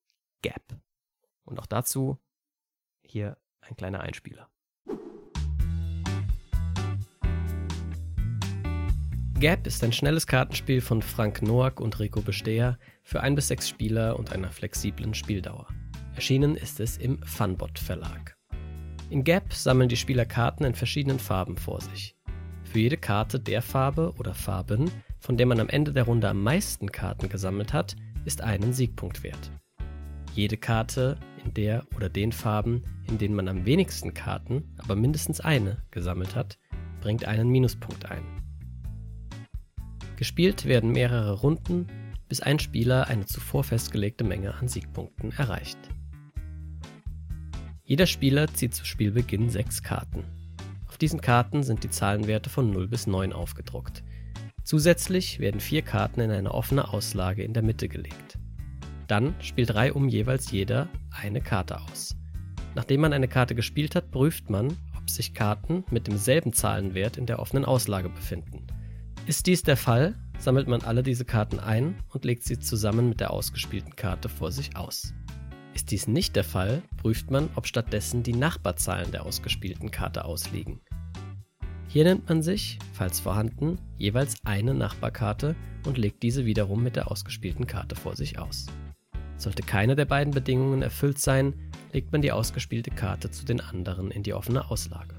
Gap. 0.41 0.77
Und 1.45 1.57
auch 1.59 1.65
dazu 1.65 2.17
hier 3.01 3.37
ein 3.61 3.77
kleiner 3.77 4.01
Einspieler. 4.01 4.49
Gap 9.39 9.67
ist 9.67 9.83
ein 9.83 9.93
schnelles 9.93 10.27
Kartenspiel 10.27 10.81
von 10.81 11.01
Frank 11.01 11.41
Noack 11.41 11.79
und 11.79 11.99
Rico 11.99 12.21
Besteher 12.21 12.77
für 13.03 13.21
ein 13.21 13.35
bis 13.35 13.47
sechs 13.47 13.69
Spieler 13.69 14.17
und 14.19 14.33
einer 14.33 14.51
flexiblen 14.51 15.13
Spieldauer. 15.13 15.67
Erschienen 16.15 16.55
ist 16.55 16.79
es 16.79 16.97
im 16.97 17.21
Funbot 17.23 17.79
Verlag. 17.79 18.32
In 19.13 19.23
Gap 19.23 19.53
sammeln 19.53 19.89
die 19.89 19.95
Spieler 19.95 20.25
Karten 20.25 20.63
in 20.63 20.73
verschiedenen 20.73 21.19
Farben 21.19 21.55
vor 21.55 21.79
sich. 21.79 22.15
Für 22.63 22.79
jede 22.79 22.97
Karte 22.97 23.39
der 23.39 23.61
Farbe 23.61 24.11
oder 24.17 24.33
Farben, 24.33 24.89
von 25.19 25.37
der 25.37 25.45
man 25.45 25.59
am 25.59 25.69
Ende 25.69 25.93
der 25.93 26.05
Runde 26.05 26.27
am 26.27 26.41
meisten 26.41 26.91
Karten 26.91 27.29
gesammelt 27.29 27.73
hat, 27.73 27.95
ist 28.25 28.41
einen 28.41 28.73
Siegpunkt 28.73 29.21
wert. 29.21 29.51
Jede 30.33 30.57
Karte 30.57 31.19
in 31.45 31.53
der 31.53 31.85
oder 31.95 32.09
den 32.09 32.31
Farben, 32.31 32.81
in 33.07 33.19
denen 33.19 33.35
man 33.35 33.47
am 33.49 33.67
wenigsten 33.67 34.15
Karten, 34.15 34.73
aber 34.79 34.95
mindestens 34.95 35.39
eine 35.39 35.83
gesammelt 35.91 36.35
hat, 36.35 36.57
bringt 36.99 37.25
einen 37.25 37.49
Minuspunkt 37.49 38.09
ein. 38.09 38.23
Gespielt 40.15 40.65
werden 40.65 40.91
mehrere 40.91 41.33
Runden, 41.33 41.85
bis 42.27 42.41
ein 42.41 42.57
Spieler 42.57 43.05
eine 43.09 43.27
zuvor 43.27 43.63
festgelegte 43.63 44.23
Menge 44.23 44.55
an 44.55 44.67
Siegpunkten 44.67 45.33
erreicht. 45.33 45.77
Jeder 47.85 48.05
Spieler 48.07 48.47
zieht 48.47 48.73
zu 48.73 48.85
Spielbeginn 48.85 49.49
sechs 49.49 49.83
Karten. 49.83 50.23
Auf 50.87 50.97
diesen 50.97 51.19
Karten 51.19 51.63
sind 51.63 51.83
die 51.83 51.89
Zahlenwerte 51.89 52.49
von 52.49 52.71
0 52.71 52.87
bis 52.87 53.07
9 53.07 53.33
aufgedruckt. 53.33 54.03
Zusätzlich 54.63 55.39
werden 55.39 55.59
vier 55.59 55.81
Karten 55.81 56.21
in 56.21 56.31
eine 56.31 56.53
offene 56.53 56.87
Auslage 56.93 57.43
in 57.43 57.53
der 57.53 57.61
Mitte 57.61 57.89
gelegt. 57.89 58.39
Dann 59.07 59.35
spielt 59.41 59.75
reihum 59.75 60.07
jeweils 60.07 60.49
jeder 60.49 60.87
eine 61.11 61.41
Karte 61.41 61.81
aus. 61.81 62.15
Nachdem 62.73 63.01
man 63.01 63.11
eine 63.11 63.27
Karte 63.27 63.53
gespielt 63.53 63.95
hat, 63.95 64.11
prüft 64.11 64.49
man, 64.49 64.77
ob 64.97 65.09
sich 65.09 65.33
Karten 65.33 65.83
mit 65.91 66.07
demselben 66.07 66.53
Zahlenwert 66.53 67.17
in 67.17 67.25
der 67.25 67.39
offenen 67.39 67.65
Auslage 67.65 68.07
befinden. 68.07 68.65
Ist 69.27 69.45
dies 69.45 69.61
der 69.61 69.75
Fall, 69.75 70.15
sammelt 70.39 70.69
man 70.69 70.83
alle 70.83 71.03
diese 71.03 71.25
Karten 71.25 71.59
ein 71.59 71.95
und 72.07 72.23
legt 72.23 72.45
sie 72.45 72.59
zusammen 72.59 73.09
mit 73.09 73.19
der 73.19 73.31
ausgespielten 73.31 73.97
Karte 73.97 74.29
vor 74.29 74.53
sich 74.53 74.77
aus. 74.77 75.13
Ist 75.73 75.89
dies 75.89 76.07
nicht 76.07 76.35
der 76.35 76.43
Fall, 76.43 76.83
prüft 76.97 77.31
man, 77.31 77.49
ob 77.55 77.65
stattdessen 77.65 78.21
die 78.21 78.33
Nachbarzahlen 78.33 79.11
der 79.11 79.25
ausgespielten 79.25 79.89
Karte 79.89 80.25
ausliegen. 80.25 80.81
Hier 81.87 82.03
nimmt 82.03 82.29
man 82.29 82.41
sich, 82.41 82.79
falls 82.93 83.19
vorhanden, 83.19 83.77
jeweils 83.97 84.35
eine 84.45 84.73
Nachbarkarte 84.73 85.55
und 85.85 85.97
legt 85.97 86.23
diese 86.23 86.45
wiederum 86.45 86.83
mit 86.83 86.95
der 86.95 87.11
ausgespielten 87.11 87.67
Karte 87.67 87.95
vor 87.95 88.15
sich 88.15 88.39
aus. 88.39 88.67
Sollte 89.37 89.63
keine 89.63 89.95
der 89.95 90.05
beiden 90.05 90.33
Bedingungen 90.33 90.81
erfüllt 90.81 91.19
sein, 91.19 91.53
legt 91.91 92.11
man 92.11 92.21
die 92.21 92.31
ausgespielte 92.31 92.91
Karte 92.91 93.31
zu 93.31 93.45
den 93.45 93.59
anderen 93.59 94.11
in 94.11 94.23
die 94.23 94.33
offene 94.33 94.69
Auslage. 94.69 95.15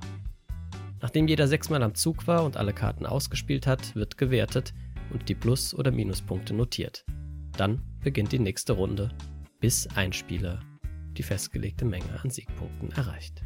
Nachdem 1.00 1.28
jeder 1.28 1.48
sechsmal 1.48 1.82
am 1.82 1.94
Zug 1.94 2.26
war 2.26 2.44
und 2.44 2.56
alle 2.56 2.72
Karten 2.72 3.06
ausgespielt 3.06 3.66
hat, 3.66 3.94
wird 3.94 4.16
gewertet 4.16 4.72
und 5.10 5.28
die 5.28 5.34
Plus- 5.34 5.74
oder 5.74 5.90
Minuspunkte 5.90 6.54
notiert. 6.54 7.04
Dann 7.56 7.82
beginnt 8.02 8.32
die 8.32 8.38
nächste 8.38 8.72
Runde, 8.72 9.10
bis 9.64 9.86
ein 9.96 10.12
Spieler 10.12 10.60
die 11.16 11.22
festgelegte 11.22 11.86
Menge 11.86 12.20
an 12.22 12.28
Siegpunkten 12.28 12.92
erreicht. 12.92 13.42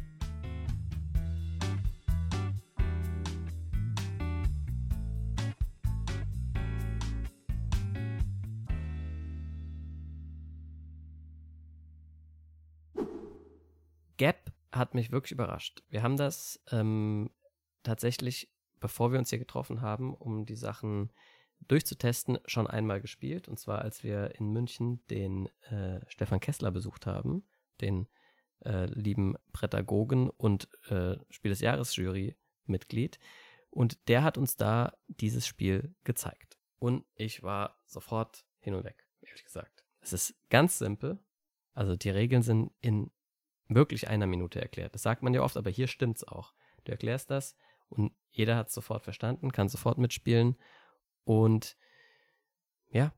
Gap 14.17 14.51
hat 14.73 14.95
mich 14.95 15.13
wirklich 15.13 15.31
überrascht. 15.31 15.83
Wir 15.87 16.03
haben 16.03 16.17
das 16.17 16.61
ähm, 16.69 17.29
tatsächlich, 17.83 18.51
bevor 18.81 19.13
wir 19.13 19.19
uns 19.19 19.29
hier 19.29 19.39
getroffen 19.39 19.79
haben, 19.79 20.13
um 20.13 20.45
die 20.45 20.57
Sachen 20.57 21.13
durchzutesten, 21.67 22.39
schon 22.45 22.67
einmal 22.67 23.01
gespielt. 23.01 23.47
Und 23.47 23.59
zwar, 23.59 23.81
als 23.81 24.03
wir 24.03 24.35
in 24.35 24.51
München 24.51 25.05
den 25.07 25.47
äh, 25.69 25.99
Stefan 26.07 26.39
Kessler 26.39 26.71
besucht 26.71 27.05
haben, 27.05 27.43
den 27.81 28.07
äh, 28.65 28.85
lieben 28.85 29.35
Prädagogen 29.53 30.29
und 30.29 30.67
äh, 30.89 31.17
Spiel 31.29 31.49
des 31.49 31.61
Jahres 31.61 31.95
Jury-Mitglied. 31.95 33.19
Und 33.69 34.07
der 34.07 34.23
hat 34.23 34.37
uns 34.37 34.57
da 34.57 34.93
dieses 35.07 35.45
Spiel 35.45 35.95
gezeigt. 36.03 36.57
Und 36.79 37.05
ich 37.15 37.43
war 37.43 37.77
sofort 37.85 38.45
hin 38.59 38.73
und 38.73 38.83
weg, 38.83 39.05
ehrlich 39.21 39.43
gesagt. 39.43 39.83
Es 40.01 40.13
ist 40.13 40.35
ganz 40.49 40.79
simpel. 40.79 41.19
Also 41.73 41.95
die 41.95 42.09
Regeln 42.09 42.41
sind 42.41 42.71
in 42.81 43.11
wirklich 43.67 44.07
einer 44.07 44.27
Minute 44.27 44.59
erklärt. 44.61 44.95
Das 44.95 45.03
sagt 45.03 45.21
man 45.21 45.33
ja 45.33 45.41
oft, 45.41 45.55
aber 45.55 45.69
hier 45.69 45.87
stimmt's 45.87 46.23
auch. 46.23 46.53
Du 46.85 46.91
erklärst 46.91 47.29
das 47.29 47.55
und 47.89 48.13
jeder 48.31 48.55
hat 48.55 48.67
es 48.69 48.73
sofort 48.73 49.03
verstanden, 49.03 49.51
kann 49.51 49.69
sofort 49.69 49.97
mitspielen. 49.97 50.55
Und 51.23 51.77
ja, 52.91 53.13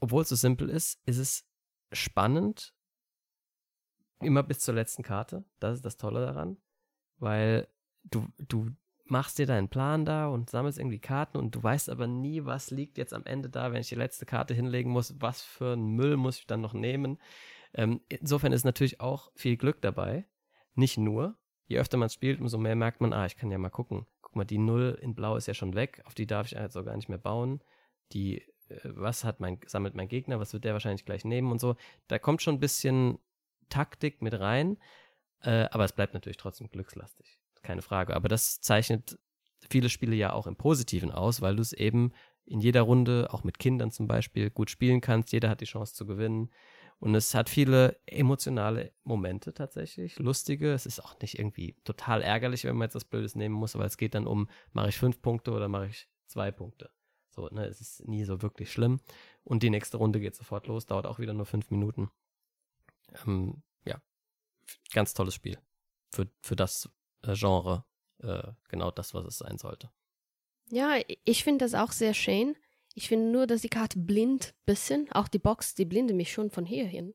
obwohl 0.00 0.22
es 0.22 0.28
so 0.28 0.36
simpel 0.36 0.68
ist, 0.68 1.00
ist 1.06 1.18
es 1.18 1.48
spannend. 1.92 2.74
Immer 4.20 4.42
bis 4.42 4.60
zur 4.60 4.74
letzten 4.74 5.02
Karte. 5.02 5.44
Das 5.60 5.74
ist 5.74 5.84
das 5.84 5.96
Tolle 5.96 6.20
daran. 6.20 6.56
Weil 7.18 7.68
du, 8.04 8.26
du 8.38 8.70
machst 9.04 9.38
dir 9.38 9.46
deinen 9.46 9.68
Plan 9.68 10.04
da 10.04 10.26
und 10.28 10.50
sammelst 10.50 10.78
irgendwie 10.78 10.98
Karten 10.98 11.38
und 11.38 11.54
du 11.54 11.62
weißt 11.62 11.90
aber 11.90 12.06
nie, 12.06 12.44
was 12.44 12.70
liegt 12.70 12.98
jetzt 12.98 13.14
am 13.14 13.24
Ende 13.24 13.48
da, 13.48 13.72
wenn 13.72 13.80
ich 13.80 13.88
die 13.88 13.94
letzte 13.94 14.26
Karte 14.26 14.54
hinlegen 14.54 14.90
muss, 14.90 15.20
was 15.20 15.42
für 15.42 15.74
einen 15.74 15.90
Müll 15.90 16.16
muss 16.16 16.38
ich 16.38 16.46
dann 16.46 16.60
noch 16.60 16.74
nehmen. 16.74 17.18
Ähm, 17.74 18.00
insofern 18.08 18.52
ist 18.52 18.64
natürlich 18.64 19.00
auch 19.00 19.30
viel 19.34 19.56
Glück 19.56 19.80
dabei. 19.80 20.26
Nicht 20.74 20.98
nur. 20.98 21.36
Je 21.66 21.78
öfter 21.78 21.98
man 21.98 22.10
spielt, 22.10 22.40
umso 22.40 22.58
mehr 22.58 22.76
merkt 22.76 23.00
man, 23.00 23.12
ah, 23.12 23.26
ich 23.26 23.36
kann 23.36 23.50
ja 23.50 23.58
mal 23.58 23.70
gucken. 23.70 24.06
Guck 24.36 24.40
mal, 24.40 24.44
die 24.44 24.58
Null 24.58 24.98
in 25.00 25.14
Blau 25.14 25.36
ist 25.36 25.46
ja 25.46 25.54
schon 25.54 25.74
weg, 25.74 26.02
auf 26.04 26.12
die 26.12 26.26
darf 26.26 26.52
ich 26.52 26.58
auch 26.58 26.84
gar 26.84 26.94
nicht 26.94 27.08
mehr 27.08 27.16
bauen. 27.16 27.62
Die, 28.12 28.42
äh, 28.68 28.80
was 28.84 29.24
hat 29.24 29.40
mein, 29.40 29.58
sammelt 29.64 29.94
mein 29.94 30.08
Gegner, 30.08 30.38
was 30.38 30.52
wird 30.52 30.64
der 30.64 30.74
wahrscheinlich 30.74 31.06
gleich 31.06 31.24
nehmen 31.24 31.50
und 31.50 31.58
so. 31.58 31.74
Da 32.06 32.18
kommt 32.18 32.42
schon 32.42 32.56
ein 32.56 32.60
bisschen 32.60 33.18
Taktik 33.70 34.20
mit 34.20 34.38
rein, 34.38 34.76
äh, 35.40 35.68
aber 35.70 35.86
es 35.86 35.94
bleibt 35.94 36.12
natürlich 36.12 36.36
trotzdem 36.36 36.68
glückslastig 36.68 37.38
keine 37.62 37.80
Frage. 37.80 38.14
Aber 38.14 38.28
das 38.28 38.60
zeichnet 38.60 39.18
viele 39.70 39.88
Spiele 39.88 40.14
ja 40.14 40.34
auch 40.34 40.46
im 40.46 40.56
Positiven 40.56 41.12
aus, 41.12 41.40
weil 41.40 41.56
du 41.56 41.62
es 41.62 41.72
eben 41.72 42.12
in 42.44 42.60
jeder 42.60 42.82
Runde, 42.82 43.28
auch 43.32 43.42
mit 43.42 43.58
Kindern 43.58 43.90
zum 43.90 44.06
Beispiel, 44.06 44.50
gut 44.50 44.68
spielen 44.68 45.00
kannst. 45.00 45.32
Jeder 45.32 45.48
hat 45.48 45.62
die 45.62 45.64
Chance 45.64 45.94
zu 45.94 46.04
gewinnen. 46.04 46.50
Und 46.98 47.14
es 47.14 47.34
hat 47.34 47.50
viele 47.50 48.00
emotionale 48.06 48.92
Momente 49.04 49.52
tatsächlich, 49.52 50.18
lustige. 50.18 50.72
Es 50.72 50.86
ist 50.86 51.00
auch 51.00 51.18
nicht 51.20 51.38
irgendwie 51.38 51.76
total 51.84 52.22
ärgerlich, 52.22 52.64
wenn 52.64 52.76
man 52.76 52.86
jetzt 52.86 52.94
was 52.94 53.04
Blödes 53.04 53.34
nehmen 53.34 53.54
muss, 53.54 53.74
aber 53.74 53.84
es 53.84 53.98
geht 53.98 54.14
dann 54.14 54.26
um, 54.26 54.48
mache 54.72 54.88
ich 54.88 54.96
fünf 54.96 55.20
Punkte 55.20 55.52
oder 55.52 55.68
mache 55.68 55.88
ich 55.88 56.08
zwei 56.26 56.50
Punkte. 56.50 56.90
So, 57.30 57.48
ne, 57.48 57.66
es 57.66 57.82
ist 57.82 58.08
nie 58.08 58.24
so 58.24 58.40
wirklich 58.40 58.72
schlimm. 58.72 59.00
Und 59.44 59.62
die 59.62 59.70
nächste 59.70 59.98
Runde 59.98 60.20
geht 60.20 60.34
sofort 60.34 60.66
los, 60.66 60.86
dauert 60.86 61.06
auch 61.06 61.18
wieder 61.18 61.34
nur 61.34 61.44
fünf 61.44 61.70
Minuten. 61.70 62.10
Ähm, 63.26 63.62
ja, 63.84 64.00
ganz 64.92 65.12
tolles 65.12 65.34
Spiel. 65.34 65.58
Für, 66.12 66.28
für 66.40 66.56
das, 66.56 66.88
äh, 67.22 67.34
Genre 67.34 67.84
äh, 68.22 68.52
genau 68.68 68.90
das, 68.90 69.14
was 69.14 69.26
es 69.26 69.38
sein 69.38 69.58
sollte. 69.58 69.90
Ja, 70.70 70.96
ich 71.24 71.44
finde 71.44 71.64
das 71.64 71.74
auch 71.74 71.92
sehr 71.92 72.14
schön. 72.14 72.56
Ich 72.98 73.08
finde 73.08 73.30
nur, 73.30 73.46
dass 73.46 73.60
die 73.60 73.68
Karte 73.68 73.98
blind 73.98 74.54
bisschen, 74.64 75.12
auch 75.12 75.28
die 75.28 75.38
Box, 75.38 75.74
die 75.74 75.84
blinde 75.84 76.14
mich 76.14 76.32
schon 76.32 76.50
von 76.50 76.64
hier 76.64 76.86
hin. 76.86 77.14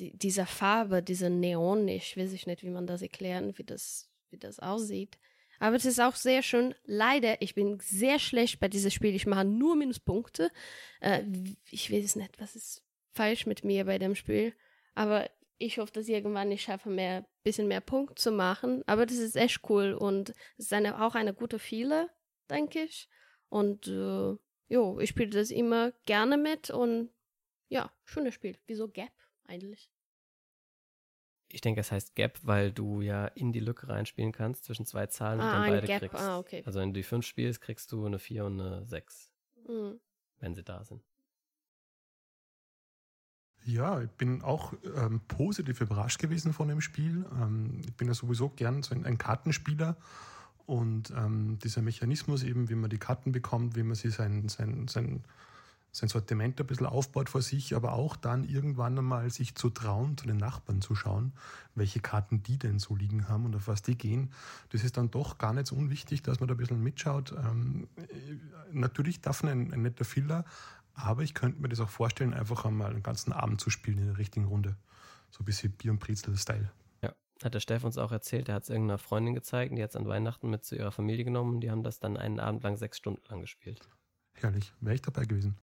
Die, 0.00 0.18
diese 0.18 0.46
Farbe, 0.46 1.00
diese 1.00 1.30
Neon, 1.30 1.86
ich 1.86 2.16
weiß 2.16 2.32
nicht, 2.32 2.64
wie 2.64 2.70
man 2.70 2.88
das 2.88 3.00
erklären, 3.00 3.56
wie 3.56 3.62
das, 3.62 4.10
wie 4.30 4.36
das 4.36 4.58
aussieht. 4.58 5.16
Aber 5.60 5.76
es 5.76 5.84
ist 5.84 6.00
auch 6.00 6.16
sehr 6.16 6.42
schön. 6.42 6.74
Leider, 6.86 7.40
ich 7.40 7.54
bin 7.54 7.78
sehr 7.78 8.18
schlecht 8.18 8.58
bei 8.58 8.66
diesem 8.66 8.90
Spiel. 8.90 9.14
Ich 9.14 9.26
mache 9.26 9.44
nur 9.44 9.76
Minuspunkte. 9.76 10.50
Äh, 11.00 11.22
ich 11.70 11.92
weiß 11.92 12.16
nicht, 12.16 12.40
was 12.40 12.56
ist 12.56 12.82
falsch 13.12 13.46
mit 13.46 13.62
mir 13.62 13.84
bei 13.84 13.98
dem 13.98 14.16
Spiel. 14.16 14.54
Aber 14.96 15.30
ich 15.58 15.78
hoffe, 15.78 15.92
dass 15.92 16.08
ich 16.08 16.14
irgendwann 16.14 16.50
ich 16.50 16.62
schaffe, 16.62 16.90
mehr, 16.90 17.28
bisschen 17.44 17.68
mehr 17.68 17.80
Punkt 17.80 18.18
zu 18.18 18.32
machen. 18.32 18.82
Aber 18.86 19.06
das 19.06 19.18
ist 19.18 19.36
echt 19.36 19.60
cool 19.68 19.92
und 19.92 20.30
es 20.58 20.64
ist 20.64 20.72
eine, 20.72 21.00
auch 21.00 21.14
eine 21.14 21.32
gute 21.32 21.60
Viele, 21.60 22.10
denke 22.50 22.82
ich. 22.82 23.08
Und 23.50 23.86
äh, 23.86 24.34
jo, 24.70 24.98
ich 25.00 25.10
spiele 25.10 25.28
das 25.30 25.50
immer 25.50 25.92
gerne 26.06 26.38
mit 26.38 26.70
und 26.70 27.10
ja, 27.68 27.92
schönes 28.04 28.34
Spiel. 28.34 28.56
Wieso 28.66 28.88
Gap 28.88 29.12
eigentlich? 29.44 29.90
Ich 31.52 31.60
denke, 31.60 31.80
es 31.80 31.90
heißt 31.90 32.14
Gap, 32.14 32.38
weil 32.42 32.72
du 32.72 33.00
ja 33.00 33.26
in 33.26 33.52
die 33.52 33.60
Lücke 33.60 33.88
reinspielen 33.88 34.30
kannst 34.32 34.64
zwischen 34.64 34.86
zwei 34.86 35.06
Zahlen 35.08 35.40
ah, 35.40 35.44
und 35.44 35.52
dann 35.52 35.62
ein 35.64 35.72
beide 35.72 35.86
Gap. 35.88 36.00
kriegst. 36.00 36.16
Ah, 36.16 36.38
okay. 36.38 36.62
Also 36.64 36.78
wenn 36.80 36.90
du 36.90 37.00
die 37.00 37.02
fünf 37.02 37.26
spielst, 37.26 37.60
kriegst 37.60 37.90
du 37.92 38.06
eine 38.06 38.18
vier 38.20 38.44
und 38.46 38.60
eine 38.60 38.86
sechs, 38.86 39.32
Mhm. 39.66 40.00
wenn 40.38 40.54
sie 40.54 40.62
da 40.62 40.84
sind. 40.84 41.02
Ja, 43.64 44.00
ich 44.00 44.10
bin 44.12 44.42
auch 44.42 44.72
ähm, 44.96 45.20
positiv 45.28 45.80
überrascht 45.80 46.18
gewesen 46.18 46.52
von 46.52 46.68
dem 46.68 46.80
Spiel. 46.80 47.26
Ähm, 47.32 47.82
ich 47.84 47.94
bin 47.96 48.08
ja 48.08 48.14
sowieso 48.14 48.48
gern 48.48 48.82
so 48.82 48.94
ein, 48.94 49.04
ein 49.04 49.18
Kartenspieler 49.18 49.96
und 50.66 51.12
ähm, 51.16 51.58
dieser 51.58 51.82
Mechanismus 51.82 52.42
eben, 52.42 52.68
wie 52.68 52.74
man 52.74 52.90
die 52.90 52.98
Karten 52.98 53.32
bekommt, 53.32 53.76
wie 53.76 53.82
man 53.82 53.94
sich 53.94 54.14
sein, 54.14 54.48
sein, 54.48 54.88
sein, 54.88 55.24
sein 55.92 56.08
Sortiment 56.08 56.60
ein 56.60 56.66
bisschen 56.66 56.86
aufbaut 56.86 57.28
vor 57.28 57.42
sich, 57.42 57.74
aber 57.74 57.92
auch 57.92 58.16
dann 58.16 58.44
irgendwann 58.44 58.96
einmal 58.98 59.30
sich 59.30 59.54
zu 59.54 59.70
trauen, 59.70 60.16
zu 60.16 60.26
den 60.26 60.36
Nachbarn 60.36 60.80
zu 60.80 60.94
schauen, 60.94 61.32
welche 61.74 62.00
Karten 62.00 62.42
die 62.42 62.58
denn 62.58 62.78
so 62.78 62.94
liegen 62.94 63.28
haben 63.28 63.44
und 63.44 63.56
auf 63.56 63.68
was 63.68 63.82
die 63.82 63.96
gehen. 63.96 64.30
Das 64.70 64.84
ist 64.84 64.96
dann 64.96 65.10
doch 65.10 65.38
gar 65.38 65.52
nicht 65.52 65.66
so 65.66 65.76
unwichtig, 65.76 66.22
dass 66.22 66.40
man 66.40 66.48
da 66.48 66.54
ein 66.54 66.58
bisschen 66.58 66.82
mitschaut. 66.82 67.32
Ähm, 67.32 67.88
äh, 67.96 68.04
natürlich 68.72 69.20
darf 69.20 69.42
ein, 69.42 69.72
ein 69.72 69.82
netter 69.82 70.04
Filler, 70.04 70.44
aber 70.94 71.22
ich 71.22 71.34
könnte 71.34 71.60
mir 71.60 71.68
das 71.68 71.80
auch 71.80 71.88
vorstellen, 71.90 72.34
einfach 72.34 72.64
einmal 72.64 72.90
einen 72.90 73.02
ganzen 73.02 73.32
Abend 73.32 73.60
zu 73.60 73.70
spielen 73.70 73.98
in 73.98 74.06
der 74.06 74.18
richtigen 74.18 74.46
Runde. 74.46 74.76
So 75.30 75.42
ein 75.42 75.44
bisschen 75.44 75.72
Bier- 75.72 75.92
und 75.92 76.00
Brezel-Style. 76.00 76.70
Hat 77.42 77.54
der 77.54 77.60
Steff 77.60 77.84
uns 77.84 77.96
auch 77.96 78.12
erzählt, 78.12 78.48
er 78.48 78.56
hat 78.56 78.64
es 78.64 78.68
irgendeiner 78.68 78.98
Freundin 78.98 79.34
gezeigt, 79.34 79.76
die 79.76 79.82
hat 79.82 79.90
es 79.90 79.96
an 79.96 80.06
Weihnachten 80.06 80.50
mit 80.50 80.64
zu 80.64 80.76
ihrer 80.76 80.92
Familie 80.92 81.24
genommen 81.24 81.54
und 81.54 81.60
die 81.60 81.70
haben 81.70 81.82
das 81.82 81.98
dann 81.98 82.16
einen 82.16 82.38
Abend 82.38 82.62
lang 82.62 82.76
sechs 82.76 82.98
Stunden 82.98 83.22
lang 83.28 83.40
gespielt. 83.40 83.88
Herrlich, 84.34 84.72
wäre 84.80 84.94
ich 84.94 85.02
dabei 85.02 85.24
gewesen. 85.24 85.58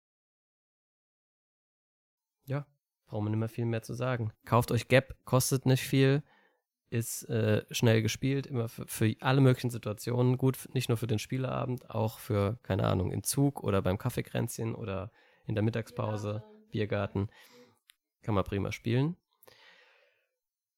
Ja, 2.45 2.67
braucht 3.07 3.23
man 3.23 3.33
nicht 3.33 3.39
mehr 3.39 3.49
viel 3.49 3.65
mehr 3.65 3.83
zu 3.83 3.95
sagen. 3.95 4.33
Kauft 4.45 4.71
euch 4.71 4.89
Gap, 4.89 5.17
kostet 5.25 5.65
nicht 5.65 5.83
viel, 5.83 6.23
ist 6.91 7.27
äh, 7.31 7.65
schnell 7.71 8.03
gespielt, 8.03 8.47
immer 8.47 8.69
für, 8.69 8.87
für 8.87 9.17
alle 9.21 9.41
möglichen 9.41 9.71
Situationen 9.71 10.37
gut, 10.37 10.69
nicht 10.75 10.91
nur 10.91 10.99
für 10.99 11.07
den 11.07 11.19
Spieleabend, 11.19 11.89
auch 11.89 12.19
für, 12.19 12.59
keine 12.63 12.87
Ahnung, 12.87 13.13
im 13.13 13.23
Zug 13.23 13.63
oder 13.63 13.81
beim 13.81 13.97
Kaffeekränzchen 13.97 14.75
oder 14.75 15.11
in 15.47 15.55
der 15.55 15.65
Mittagspause, 15.65 16.45
Biergarten. 16.71 17.29
Kann 18.21 18.35
man 18.35 18.45
prima 18.45 18.73
spielen. 18.73 19.17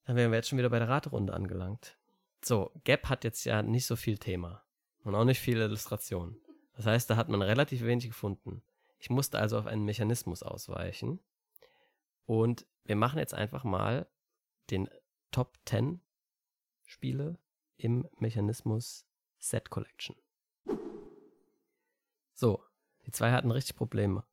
Dann 0.05 0.17
wären 0.17 0.31
wir 0.31 0.37
jetzt 0.37 0.49
schon 0.49 0.59
wieder 0.59 0.71
bei 0.71 0.79
der 0.79 0.89
Raterunde 0.89 1.33
angelangt. 1.33 1.97
So, 2.45 2.73
Gap 2.85 3.09
hat 3.09 3.25
jetzt 3.25 3.45
ja 3.45 3.63
nicht 3.63 3.87
so 3.87 3.97
viel 3.97 4.19
Thema 4.19 4.63
und 5.03 5.15
auch 5.15 5.25
nicht 5.25 5.41
viele 5.41 5.65
Illustrationen. 5.65 6.37
Das 6.77 6.87
heißt, 6.87 7.09
da 7.09 7.17
hat 7.17 7.29
man 7.29 7.41
relativ 7.41 7.83
wenig 7.83 8.07
gefunden. 8.07 8.63
Ich 8.99 9.11
musste 9.11 9.39
also 9.39 9.59
auf 9.59 9.67
einen 9.67 9.85
Mechanismus 9.85 10.43
ausweichen. 10.43 11.21
Und 12.27 12.67
wir 12.85 12.97
machen 12.97 13.19
jetzt 13.19 13.35
einfach 13.35 13.65
mal 13.65 14.07
den 14.71 14.89
Top 15.31 15.59
10 15.67 16.01
Spiele 16.85 17.39
im 17.77 18.09
Mechanismus 18.19 19.07
Set 19.39 19.71
Collection. 19.71 20.17
So, 22.35 22.65
die 23.07 23.11
zwei 23.11 23.33
hatten 23.33 23.51
richtig 23.51 23.77
Probleme. 23.77 24.25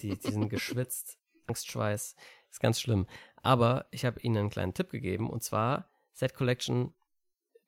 Die, 0.00 0.18
die 0.18 0.30
sind 0.30 0.48
geschwitzt, 0.50 1.18
Angstschweiß, 1.46 2.14
ist 2.56 2.60
ganz 2.60 2.80
schlimm. 2.80 3.06
Aber 3.42 3.86
ich 3.90 4.04
habe 4.04 4.20
ihnen 4.20 4.36
einen 4.38 4.50
kleinen 4.50 4.74
Tipp 4.74 4.90
gegeben 4.90 5.28
und 5.30 5.42
zwar 5.42 5.88
Set 6.12 6.34
Collection 6.34 6.94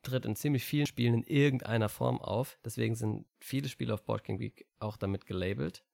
tritt 0.02 0.24
in 0.24 0.34
ziemlich 0.34 0.64
vielen 0.64 0.86
Spielen 0.86 1.14
in 1.14 1.24
irgendeiner 1.24 1.88
Form 1.88 2.20
auf. 2.20 2.58
Deswegen 2.64 2.94
sind 2.94 3.26
viele 3.38 3.68
Spiele 3.68 3.92
auf 3.92 4.04
Board 4.04 4.24
King 4.24 4.38
Week 4.40 4.66
auch 4.78 4.96
damit 4.96 5.26
gelabelt. 5.26 5.84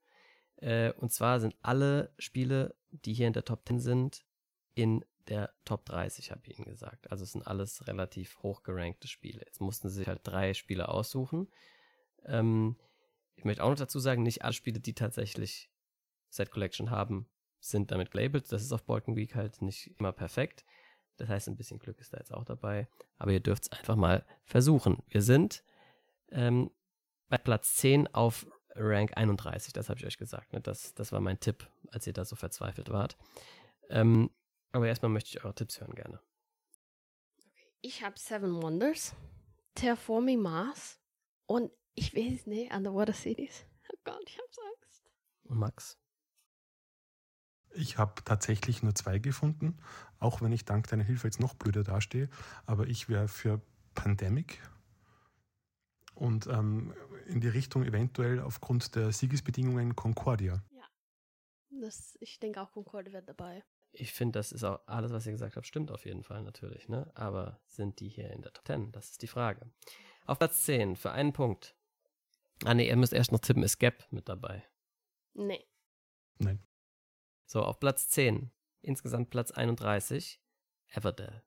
Äh, 0.57 0.93
und 0.93 1.13
zwar 1.13 1.41
sind 1.41 1.57
alle 1.63 2.13
Spiele, 2.19 2.77
die 2.91 3.15
hier 3.15 3.27
in 3.27 3.33
der 3.33 3.45
Top 3.45 3.67
10 3.67 3.81
sind, 3.81 4.25
in 4.75 5.05
der 5.27 5.53
Top 5.65 5.85
30, 5.87 6.31
habe 6.31 6.43
ich 6.45 6.59
Ihnen 6.59 6.69
gesagt. 6.69 7.11
Also 7.11 7.25
es 7.25 7.33
sind 7.33 7.47
alles 7.47 7.87
relativ 7.89 8.39
hochgerankte 8.43 9.09
Spiele. 9.09 9.41
Jetzt 9.45 9.61
mussten 9.61 9.89
sie 9.89 9.97
sich 9.97 10.07
halt 10.07 10.21
drei 10.23 10.55
Spiele 10.55 10.89
aussuchen. 10.89 11.49
Ähm, 12.27 12.77
ich 13.35 13.45
möchte 13.45 13.65
auch 13.65 13.71
noch 13.71 13.79
dazu 13.79 13.99
sagen, 13.99 14.23
nicht 14.23 14.45
alle 14.45 14.53
Spiele, 14.53 14.79
die 14.79 14.95
tatsächlich 14.95 15.71
Set 16.29 16.51
Collection 16.51 16.91
haben, 16.91 17.27
sind 17.71 17.91
damit 17.91 18.11
gelabelt. 18.11 18.51
Das 18.53 18.63
ist 18.63 18.73
auf 18.73 18.85
Balkan 18.85 19.17
Week 19.17 19.35
halt 19.35 19.63
nicht 19.63 19.99
immer 19.99 20.13
perfekt. 20.13 20.65
Das 21.17 21.29
heißt, 21.29 21.49
ein 21.49 21.57
bisschen 21.57 21.79
Glück 21.79 22.01
ist 22.01 22.13
da 22.13 22.19
jetzt 22.19 22.33
auch 22.33 22.45
dabei. 22.45 22.89
Aber 23.19 23.33
ihr 23.33 23.41
dürft 23.41 23.65
es 23.65 23.73
einfach 23.73 23.97
mal 23.97 24.25
versuchen. 24.45 25.03
Wir 25.09 25.23
sind 25.23 25.65
ähm, 26.31 26.71
bei 27.29 27.39
Platz 27.39 27.75
10 27.77 28.13
auf 28.15 28.47
Rank 28.77 29.17
31, 29.17 29.73
das 29.73 29.89
habe 29.89 30.01
ich 30.01 30.07
euch 30.07 30.19
gesagt. 30.19 30.53
Ne? 30.53 30.61
Das, 30.61 30.95
das 30.95 31.13
war 31.13 31.21
mein 31.21 31.39
Tipp, 31.39 31.69
als 31.93 32.07
ihr 32.07 32.13
da 32.13 32.25
so 32.25 32.35
verzweifelt 32.35 32.91
wart. 32.91 33.17
Ähm, 33.89 34.31
aber 34.73 34.89
erstmal 34.89 35.11
möchte 35.11 35.31
ich 35.31 35.45
eure 35.45 35.55
Tipps 35.55 35.81
hören 35.81 35.95
gerne. 35.95 36.21
Ich 37.81 38.03
habe 38.03 38.19
Seven 38.19 38.63
Wonders, 38.63 39.15
Terraforming 39.75 40.41
Mars 40.41 40.99
und 41.47 41.71
ich 41.95 42.15
weiß 42.15 42.47
nicht, 42.47 42.73
Underwater 42.73 43.13
Cities. 43.13 43.67
Oh 43.93 44.01
Gott, 44.03 44.23
ich 44.27 44.39
hab's 44.39 44.59
Angst. 44.59 45.11
Und 45.45 45.59
Max? 45.59 45.99
Ich 47.75 47.99
habe 47.99 48.23
tatsächlich 48.25 48.83
nur 48.83 48.95
zwei 48.95 49.19
gefunden, 49.19 49.79
auch 50.19 50.41
wenn 50.41 50.53
ich 50.53 50.65
dank 50.65 50.89
deiner 50.89 51.05
Hilfe 51.05 51.27
jetzt 51.27 51.41
noch 51.41 51.55
blöder 51.55 51.83
dastehe. 51.83 52.29
Aber 52.67 52.87
ich 52.87 53.09
wäre 53.09 53.29
für 53.29 53.61
Pandemic. 53.95 54.61
Und 56.15 56.47
ähm, 56.47 56.95
in 57.27 57.41
die 57.41 57.49
Richtung 57.49 57.85
eventuell 57.85 58.41
aufgrund 58.41 58.95
der 58.95 59.13
Siegesbedingungen 59.13 59.97
Concordia. 59.97 60.63
Das, 61.81 62.17
ich 62.21 62.39
denke 62.39 62.61
auch 62.61 62.73
Concorde 62.73 63.13
wird 63.13 63.29
dabei. 63.29 63.65
Ich 63.93 64.13
finde, 64.13 64.39
das 64.39 64.53
ist 64.53 64.65
auch 64.65 64.81
alles, 64.87 65.13
was 65.13 65.27
ihr 65.27 65.33
gesagt 65.33 65.57
habt, 65.57 65.67
stimmt 65.67 65.91
auf 65.91 66.05
jeden 66.05 66.25
Fall 66.25 66.43
natürlich, 66.43 66.89
ne? 66.89 67.11
Aber 67.15 67.61
sind 67.67 68.01
die 68.01 68.09
hier 68.09 68.31
in 68.31 68.43
der 68.43 68.53
Top 68.53 68.67
10? 68.67 68.93
Das 68.93 69.11
ist 69.11 69.23
die 69.23 69.27
Frage. 69.29 69.71
Auf 70.27 70.39
Platz 70.39 70.65
10 70.65 70.97
für 70.97 71.13
einen 71.13 71.33
Punkt. 71.33 71.77
Ah 72.65 72.75
ne, 72.75 72.87
ihr 72.87 72.97
müsst 72.97 73.13
erst 73.13 73.33
noch 73.33 73.41
tippen, 73.41 73.63
ist 73.63 73.79
Gap 73.79 74.07
mit 74.11 74.29
dabei. 74.29 74.65
Nee. 75.35 75.65
Nein. 76.39 76.61
So, 77.55 77.63
auf 77.63 77.79
Platz 77.79 78.09
10. 78.09 78.51
Insgesamt 78.81 79.31
Platz 79.31 79.53
31. 79.53 80.41
Everdell. 80.89 81.45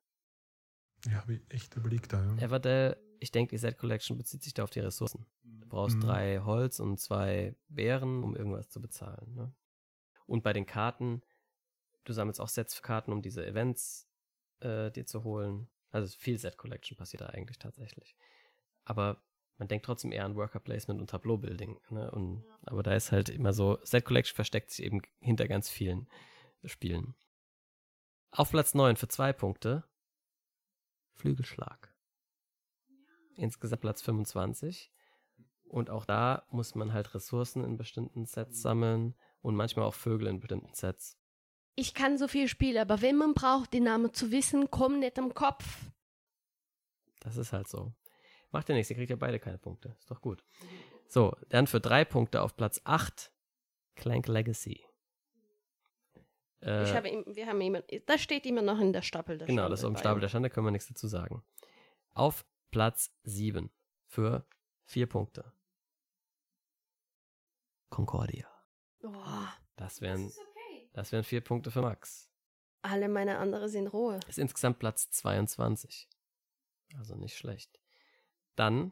Ja, 1.06 1.16
habe 1.16 1.34
ich 1.34 1.42
echt 1.50 1.76
überlegt 1.76 2.14
da. 2.14 2.24
Ja. 2.24 2.38
Everdell, 2.46 2.96
ich 3.20 3.32
denke, 3.32 3.50
die 3.50 3.58
Set 3.58 3.78
Collection 3.78 4.18
bezieht 4.18 4.42
sich 4.42 4.54
da 4.54 4.64
auf 4.64 4.70
die 4.70 4.80
Ressourcen. 4.80 5.26
Du 5.44 5.68
brauchst 5.68 5.98
Mhm. 5.98 6.02
drei 6.02 6.40
Holz 6.40 6.80
und 6.80 6.98
zwei 6.98 7.58
Beeren, 7.68 8.24
um 8.24 8.38
irgendwas 8.38 8.70
zu 8.70 8.80
bezahlen. 8.80 9.36
Ne? 9.36 9.54
Und 10.28 10.44
bei 10.44 10.54
den 10.54 10.66
Karten, 10.66 11.24
du 12.06 12.14
sammelst 12.14 12.40
auch 12.40 12.48
Sets 12.48 12.74
für 12.74 12.84
Karten, 12.84 13.12
um 13.12 13.22
diese 13.22 13.46
Events 13.46 14.08
äh, 14.62 14.90
dir 14.92 15.06
zu 15.06 15.26
holen. 15.26 15.68
Also 15.92 16.08
viel 16.18 16.38
Set 16.40 16.56
Collection 16.58 16.96
passiert 16.96 17.20
da 17.20 17.26
eigentlich 17.28 17.60
tatsächlich. 17.60 18.16
Aber 18.86 19.22
man 19.58 19.68
denkt 19.68 19.86
trotzdem 19.86 20.12
eher 20.12 20.26
an 20.26 20.36
Worker 20.36 20.60
Placement 20.60 21.02
und 21.02 21.10
Tableau 21.10 21.38
Building. 21.38 21.80
Ne? 21.90 22.10
Und, 22.12 22.44
aber 22.66 22.84
da 22.84 22.94
ist 22.94 23.12
halt 23.12 23.30
immer 23.30 23.54
so, 23.54 23.80
Set 23.84 24.06
Collection 24.06 24.36
versteckt 24.36 24.72
sich 24.72 24.86
eben 24.86 25.02
hinter 25.20 25.48
ganz 25.48 25.70
vielen 25.70 26.08
Spielen. 26.64 27.16
Auf 28.32 28.52
Platz 28.52 28.74
9 28.74 28.98
für 28.98 29.08
zwei 29.08 29.34
Punkte 29.34 29.84
Flügelschlag. 31.16 31.94
Insgesamt 33.36 33.82
Platz 33.82 34.02
25. 34.02 34.92
Und 35.66 35.90
auch 35.90 36.06
da 36.06 36.46
muss 36.50 36.76
man 36.76 36.94
halt 36.94 37.14
Ressourcen 37.14 37.64
in 37.64 37.78
bestimmten 37.78 38.26
Sets 38.26 38.62
sammeln 38.62 39.16
und 39.42 39.56
manchmal 39.56 39.86
auch 39.86 39.94
Vögel 39.94 40.28
in 40.28 40.40
bestimmten 40.40 40.74
Sets. 40.74 41.18
Ich 41.76 41.94
kann 41.94 42.18
so 42.18 42.28
viel 42.28 42.48
spielen, 42.48 42.78
aber 42.78 43.02
wenn 43.02 43.18
man 43.18 43.34
braucht, 43.34 43.74
den 43.74 43.84
Namen 43.84 44.14
zu 44.14 44.32
wissen, 44.32 44.72
kommt 44.72 45.00
nicht 45.00 45.20
am 45.20 45.34
Kopf. 45.34 45.92
Das 47.20 47.38
ist 47.38 47.54
halt 47.54 47.68
so. 47.68 47.94
Macht 48.52 48.70
ja 48.70 48.76
nichts, 48.76 48.90
ihr 48.90 48.96
kriegt 48.96 49.10
ja 49.10 49.16
beide 49.16 49.40
keine 49.40 49.58
Punkte. 49.58 49.96
Ist 50.00 50.10
doch 50.10 50.22
gut. 50.22 50.44
So, 51.08 51.36
dann 51.50 51.68
für 51.68 51.80
drei 51.80 52.06
Punkte 52.06 52.42
auf 52.42 52.56
Platz 52.56 52.82
8 52.84 53.32
Clank 53.96 54.28
Legacy. 54.28 54.84
Äh, 56.62 56.84
Ich 56.84 56.94
habe, 56.96 57.10
ihm- 57.10 57.26
wir 57.28 57.48
haben 57.48 57.62
immer, 57.62 57.82
das 58.06 58.22
steht 58.22 58.46
immer 58.46 58.62
noch 58.62 58.80
in 58.80 58.94
der 58.94 59.02
Stapel 59.02 59.38
der 59.38 59.48
genau, 59.48 59.64
Schande 59.64 59.72
das 59.72 59.80
ist 59.82 59.86
auf 59.86 59.94
dem 59.94 59.98
Stapel 59.98 60.22
der 60.22 60.30
Schande, 60.30 60.50
können 60.50 60.66
wir 60.68 60.72
nichts 60.72 60.88
dazu 60.88 61.08
sagen. 61.08 61.44
Auf 62.14 62.46
Platz 62.72 63.12
7 63.24 63.70
für 64.06 64.46
vier 64.86 65.08
Punkte. 65.08 65.54
Concordia. 67.90 68.48
Oh, 69.04 69.14
Das 69.76 70.02
wären, 70.02 70.32
das 70.94 71.12
wären 71.12 71.24
vier 71.24 71.42
Punkte 71.42 71.72
für 71.72 71.82
Max. 71.82 72.30
alle 72.82 73.08
meine 73.10 73.38
anderen 73.38 73.70
sind 73.70 73.88
rohe. 73.88 74.20
Ist 74.28 74.40
insgesamt 74.40 74.80
Platz 74.80 75.10
22. 75.12 76.10
Also 76.98 77.16
nicht 77.16 77.38
schlecht. 77.38 77.80
Dann 78.58 78.92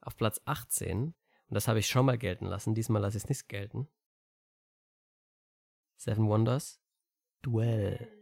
auf 0.00 0.16
Platz 0.16 0.40
18, 0.44 1.14
und 1.48 1.54
das 1.54 1.68
habe 1.68 1.78
ich 1.78 1.86
schon 1.86 2.06
mal 2.06 2.18
gelten 2.18 2.46
lassen, 2.46 2.74
diesmal 2.74 3.02
lasse 3.02 3.18
ich 3.18 3.24
es 3.24 3.28
nicht 3.28 3.48
gelten. 3.48 3.88
Seven 5.96 6.28
Wonders 6.28 6.80
Duell. 7.42 8.12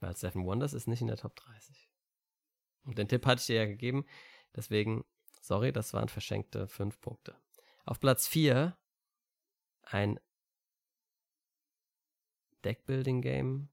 Weil 0.00 0.16
Seven 0.16 0.44
Wonders 0.44 0.72
ist 0.72 0.86
nicht 0.86 1.00
in 1.00 1.08
der 1.08 1.16
Top 1.16 1.34
30. 1.36 1.90
Und 2.84 2.98
den 2.98 3.08
Tipp 3.08 3.26
hatte 3.26 3.40
ich 3.40 3.46
dir 3.46 3.56
ja 3.56 3.66
gegeben, 3.66 4.06
deswegen, 4.54 5.04
sorry, 5.40 5.72
das 5.72 5.92
waren 5.92 6.08
verschenkte 6.08 6.68
fünf 6.68 7.00
Punkte. 7.00 7.36
Auf 7.84 7.98
Platz 8.00 8.28
4 8.28 8.76
ein 9.82 10.20
Deckbuilding-Game. 12.64 13.68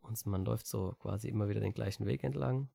Und 0.00 0.26
man 0.26 0.44
läuft 0.44 0.66
so 0.66 0.92
quasi 1.00 1.28
immer 1.28 1.48
wieder 1.48 1.60
den 1.60 1.74
gleichen 1.74 2.06
Weg 2.06 2.24
entlang. 2.24 2.70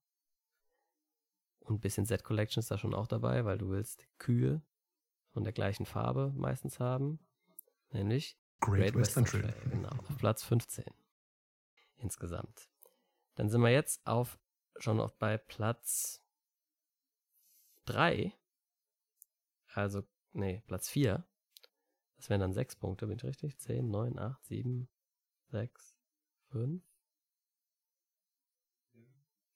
Und 1.67 1.75
ein 1.75 1.79
bisschen 1.81 2.05
Set 2.05 2.23
Collection 2.23 2.61
ist 2.61 2.71
da 2.71 2.77
schon 2.77 2.93
auch 2.93 3.07
dabei, 3.07 3.43
weil 3.43 3.57
du 3.57 3.69
willst 3.69 4.07
Kühe 4.19 4.61
von 5.33 5.43
der 5.43 5.51
gleichen 5.51 5.85
Farbe 5.85 6.31
meistens 6.33 6.79
haben. 6.79 7.19
Nämlich 7.91 8.39
Great, 8.61 8.95
Western, 8.95 9.25
Trail. 9.25 9.53
Genau, 9.69 9.89
auf 9.89 10.17
Platz 10.17 10.43
15. 10.43 10.85
Insgesamt. 11.97 12.69
Dann 13.35 13.49
sind 13.49 13.61
wir 13.61 13.69
jetzt 13.69 14.07
auf 14.07 14.39
schon 14.77 15.01
auf 15.01 15.17
bei 15.17 15.37
Platz 15.37 16.23
3. 17.85 18.33
Also, 19.73 20.03
nee, 20.31 20.63
Platz 20.67 20.87
4. 20.87 21.27
Das 22.15 22.29
wären 22.29 22.39
dann 22.39 22.53
6 22.53 22.77
Punkte, 22.77 23.07
bin 23.07 23.17
ich 23.17 23.25
richtig? 23.25 23.59
10, 23.59 23.89
9, 23.89 24.17
8, 24.17 24.45
7, 24.45 24.87
6, 25.49 25.97
5, 26.49 26.81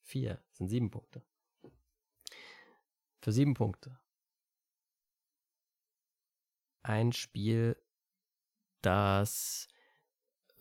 4. 0.02 0.34
Das 0.34 0.58
sind 0.58 0.68
7 0.68 0.90
Punkte. 0.90 1.22
Für 3.22 3.32
7 3.32 3.54
Punkte. 3.54 3.98
Ein 6.82 7.12
Spiel, 7.12 7.80
das 8.82 9.68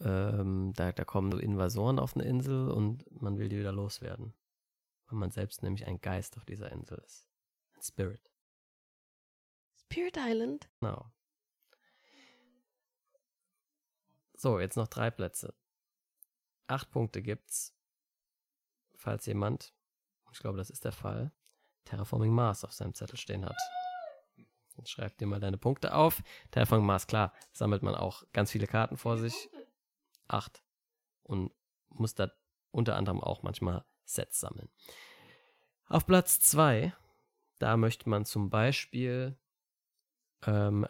ähm, 0.04 0.74
da, 0.76 0.92
da 0.92 1.06
kommen 1.06 1.32
so 1.32 1.38
Invasoren 1.38 2.00
auf 2.00 2.16
eine 2.16 2.26
Insel 2.26 2.72
und 2.72 3.06
man 3.22 3.38
will 3.38 3.50
die 3.50 3.60
wieder 3.60 3.72
loswerden. 3.72 4.34
Weil 5.08 5.20
man 5.20 5.32
selbst 5.32 5.62
nämlich 5.64 5.86
ein 5.86 6.02
Geist 6.02 6.38
auf 6.38 6.46
dieser 6.46 6.72
Insel 6.72 6.98
ist. 7.00 7.28
Ein 7.74 7.82
Spirit. 7.82 8.32
Spirit 9.76 10.18
Island. 10.18 10.70
Genau. 10.80 11.12
So, 14.34 14.60
jetzt 14.60 14.78
noch 14.78 14.88
drei 14.88 15.12
Plätze. 15.12 15.54
Acht 16.68 16.90
Punkte 16.90 17.22
gibt's, 17.22 17.76
falls 18.96 19.26
jemand, 19.26 19.76
ich 20.32 20.40
glaube, 20.40 20.58
das 20.58 20.70
ist 20.70 20.86
der 20.86 20.94
Fall, 20.94 21.32
Terraforming 21.86 22.32
Mars 22.32 22.64
auf 22.64 22.74
seinem 22.74 22.94
Zettel 22.94 23.18
stehen 23.18 23.46
hat. 23.46 23.58
Dann 24.76 24.86
schreib 24.86 25.18
dir 25.18 25.28
mal 25.28 25.40
deine 25.40 25.58
Punkte 25.58 25.94
auf. 25.94 26.22
Terraforming 26.52 26.86
Mars, 26.86 27.08
klar, 27.08 27.34
sammelt 27.52 27.84
man 27.84 27.96
auch 27.96 28.24
ganz 28.34 28.52
viele 28.52 28.68
Karten 28.68 28.98
vor 28.98 29.18
sich. 29.18 29.50
Acht. 30.28 30.64
Und 31.24 31.52
muss 31.90 32.16
da 32.16 32.32
unter 32.72 32.96
anderem 32.96 33.22
auch 33.22 33.44
manchmal 33.44 33.84
Sets 34.06 34.40
sammeln. 34.40 34.70
Auf 35.88 36.06
Platz 36.06 36.40
zwei, 36.40 36.94
da 37.60 37.76
möchte 37.78 38.10
man 38.10 38.26
zum 38.26 38.50
Beispiel 38.50 39.38
ähm, 40.46 40.88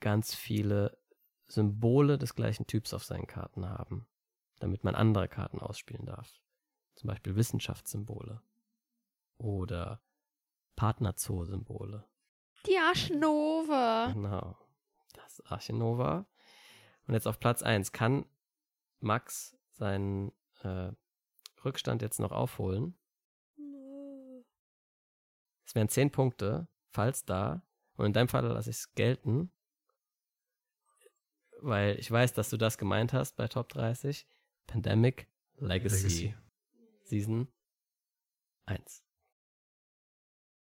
ganz 0.00 0.34
viele 0.34 0.98
Symbole 1.46 2.18
des 2.18 2.34
gleichen 2.34 2.66
Typs 2.66 2.94
auf 2.94 3.04
seinen 3.04 3.26
Karten 3.26 3.68
haben, 3.68 4.08
damit 4.58 4.84
man 4.84 4.94
andere 4.94 5.28
Karten 5.28 5.60
ausspielen 5.60 6.06
darf. 6.06 6.40
Zum 6.94 7.08
Beispiel 7.08 7.36
Wissenschaftssymbole 7.36 8.42
oder 9.38 10.02
Partnerzoo-Symbole. 10.82 12.04
Die 12.66 12.76
Arschnova. 12.76 14.10
Genau. 14.12 14.58
Das 15.12 15.38
ist 15.38 15.46
Archinova. 15.46 16.26
Und 17.06 17.14
jetzt 17.14 17.28
auf 17.28 17.38
Platz 17.38 17.62
1 17.62 17.92
kann 17.92 18.26
Max 18.98 19.56
seinen 19.70 20.32
äh, 20.64 20.90
Rückstand 21.64 22.02
jetzt 22.02 22.18
noch 22.18 22.32
aufholen. 22.32 22.98
Es 25.64 25.76
wären 25.76 25.88
10 25.88 26.10
Punkte, 26.10 26.66
falls 26.90 27.24
da. 27.24 27.64
Und 27.94 28.06
in 28.06 28.12
deinem 28.12 28.28
Fall 28.28 28.44
lasse 28.44 28.70
ich 28.70 28.78
es 28.78 28.94
gelten. 28.96 29.52
Weil 31.60 31.96
ich 32.00 32.10
weiß, 32.10 32.32
dass 32.32 32.50
du 32.50 32.56
das 32.56 32.76
gemeint 32.76 33.12
hast 33.12 33.36
bei 33.36 33.46
Top 33.46 33.68
30. 33.68 34.26
Pandemic 34.66 35.28
Legacy, 35.58 35.96
Legacy. 35.96 36.34
Season 37.04 37.46
1. 38.66 39.04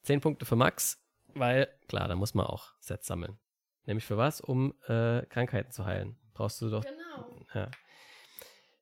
10 0.04 0.22
Punkte 0.22 0.46
für 0.46 0.56
Max, 0.56 1.02
weil, 1.34 1.68
klar, 1.88 2.08
da 2.08 2.16
muss 2.16 2.34
man 2.34 2.46
auch 2.46 2.74
Sets 2.80 3.08
sammeln. 3.08 3.38
Nämlich 3.86 4.06
für 4.06 4.18
was? 4.18 4.42
Um 4.42 4.74
äh, 4.88 5.26
Krankheiten 5.28 5.72
zu 5.72 5.86
heilen. 5.86 6.18
Brauchst 6.34 6.62
du 6.62 6.70
doch. 6.70 6.84
Genau. 6.84 7.46
Ja. 7.54 7.72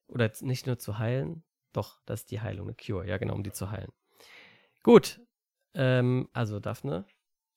Oder 0.08 0.26
jetzt 0.26 0.44
nicht 0.44 0.68
nur 0.68 0.78
zu 0.78 1.00
heilen, 1.00 1.44
doch, 1.74 2.00
das 2.06 2.22
ist 2.22 2.32
die 2.32 2.42
Heilung, 2.42 2.68
eine 2.68 2.76
Cure. 2.76 3.08
Ja, 3.08 3.18
genau, 3.18 3.36
um 3.36 3.44
die 3.44 3.52
zu 3.52 3.72
heilen. 3.72 3.92
Gut. 4.84 5.20
Ähm, 5.74 6.30
also, 6.34 6.60
Daphne, 6.60 7.06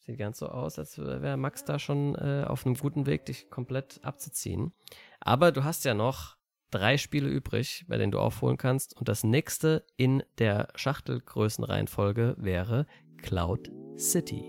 sieht 0.01 0.19
ganz 0.19 0.39
so 0.39 0.49
aus, 0.49 0.79
als 0.79 0.99
wäre 0.99 1.37
Max 1.37 1.65
da 1.65 1.79
schon 1.79 2.15
äh, 2.17 2.45
auf 2.47 2.67
einem 2.67 2.75
guten 2.75 3.07
Weg, 3.07 3.25
dich 3.27 3.51
komplett 3.51 4.01
abzuziehen. 4.03 4.73
Aber 5.21 5.53
du 5.53 5.65
hast 5.65 5.85
ja 5.85 5.95
noch 5.95 6.37
drei 6.71 6.99
Spiele 6.99 7.29
übrig, 7.29 7.85
bei 7.89 7.97
denen 7.99 8.13
du 8.13 8.19
aufholen 8.19 8.57
kannst. 8.57 8.97
Und 8.97 9.09
das 9.09 9.25
nächste 9.25 9.85
in 9.97 10.23
der 10.39 10.69
Schachtelgrößenreihenfolge 10.75 12.37
wäre 12.39 12.87
Cloud 13.23 13.71
City. 13.97 14.45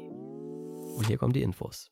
Und 0.97 1.07
hier 1.07 1.17
kommen 1.17 1.33
die 1.33 1.41
Infos. 1.41 1.89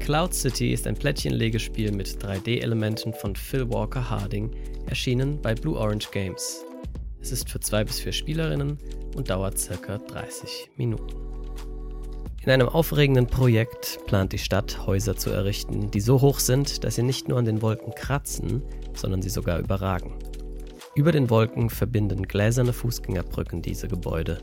Cloud 0.00 0.34
City 0.34 0.72
ist 0.72 0.86
ein 0.86 0.94
Plättchenlegespiel 0.94 1.92
mit 1.92 2.08
3D-Elementen 2.22 3.14
von 3.14 3.34
Phil 3.34 3.70
Walker 3.70 4.10
Harding, 4.10 4.54
erschienen 4.86 5.40
bei 5.40 5.54
Blue 5.54 5.78
Orange 5.78 6.10
Games. 6.10 6.64
Es 7.20 7.32
ist 7.32 7.48
für 7.48 7.60
zwei 7.60 7.84
bis 7.84 8.00
vier 8.00 8.12
Spielerinnen 8.12 8.78
und 9.16 9.30
dauert 9.30 9.58
circa 9.58 9.98
30 9.98 10.70
Minuten. 10.76 11.14
In 12.42 12.50
einem 12.50 12.68
aufregenden 12.68 13.26
Projekt 13.26 13.98
plant 14.06 14.34
die 14.34 14.38
Stadt, 14.38 14.86
Häuser 14.86 15.16
zu 15.16 15.30
errichten, 15.30 15.90
die 15.90 16.00
so 16.00 16.20
hoch 16.20 16.38
sind, 16.38 16.84
dass 16.84 16.96
sie 16.96 17.02
nicht 17.02 17.26
nur 17.26 17.38
an 17.38 17.46
den 17.46 17.62
Wolken 17.62 17.94
kratzen, 17.94 18.62
sondern 18.94 19.22
sie 19.22 19.30
sogar 19.30 19.58
überragen. 19.60 20.12
Über 20.96 21.10
den 21.10 21.28
Wolken 21.28 21.70
verbinden 21.70 22.22
gläserne 22.22 22.72
Fußgängerbrücken 22.72 23.62
diese 23.62 23.88
Gebäude. 23.88 24.38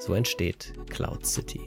So 0.00 0.14
entsteht 0.14 0.74
Cloud 0.90 1.24
City. 1.24 1.60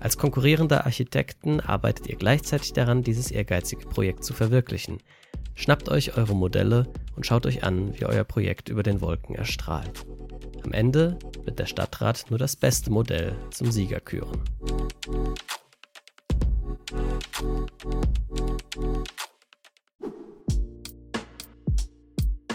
Als 0.00 0.18
konkurrierende 0.18 0.84
Architekten 0.84 1.60
arbeitet 1.60 2.08
ihr 2.08 2.16
gleichzeitig 2.16 2.74
daran, 2.74 3.02
dieses 3.02 3.30
ehrgeizige 3.30 3.86
Projekt 3.86 4.22
zu 4.22 4.34
verwirklichen. 4.34 4.98
Schnappt 5.54 5.88
euch 5.88 6.16
eure 6.16 6.36
Modelle 6.36 6.92
und 7.16 7.24
schaut 7.24 7.46
euch 7.46 7.64
an, 7.64 7.98
wie 7.98 8.04
euer 8.04 8.24
Projekt 8.24 8.68
über 8.68 8.82
den 8.82 9.00
Wolken 9.00 9.34
erstrahlt. 9.34 10.04
Am 10.62 10.72
Ende 10.72 11.18
wird 11.44 11.58
der 11.58 11.66
Stadtrat 11.66 12.26
nur 12.28 12.38
das 12.38 12.54
beste 12.54 12.90
Modell 12.90 13.34
zum 13.50 13.72
Sieger 13.72 14.00
küren. 14.00 14.42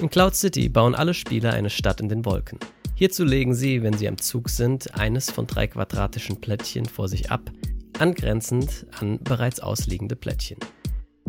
In 0.01 0.10
Cloud 0.10 0.36
City 0.36 0.69
bauen 0.69 0.95
alle 0.95 1.13
Spieler 1.13 1.53
eine 1.53 1.69
Stadt 1.69 2.01
in 2.01 2.10
den 2.10 2.25
Wolken. 2.25 2.60
Hierzu 2.95 3.23
legen 3.23 3.56
sie, 3.56 3.84
wenn 3.84 3.97
sie 3.97 4.08
am 4.08 4.17
Zug 4.17 4.49
sind, 4.49 4.93
eines 4.95 5.32
von 5.32 5.47
drei 5.47 5.67
quadratischen 5.67 6.41
Plättchen 6.41 6.86
vor 6.86 7.08
sich 7.08 7.32
ab, 7.32 7.51
angrenzend 7.99 8.86
an 8.99 9.19
bereits 9.23 9.60
ausliegende 9.60 10.15
Plättchen. 10.15 10.58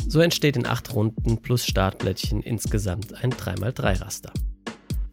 So 0.07 0.19
entsteht 0.19 0.57
in 0.57 0.67
acht 0.67 0.93
Runden 0.93 1.41
plus 1.41 1.65
Startplättchen 1.65 2.41
insgesamt 2.41 3.23
ein 3.23 3.31
3x3-Raster. 3.31 4.31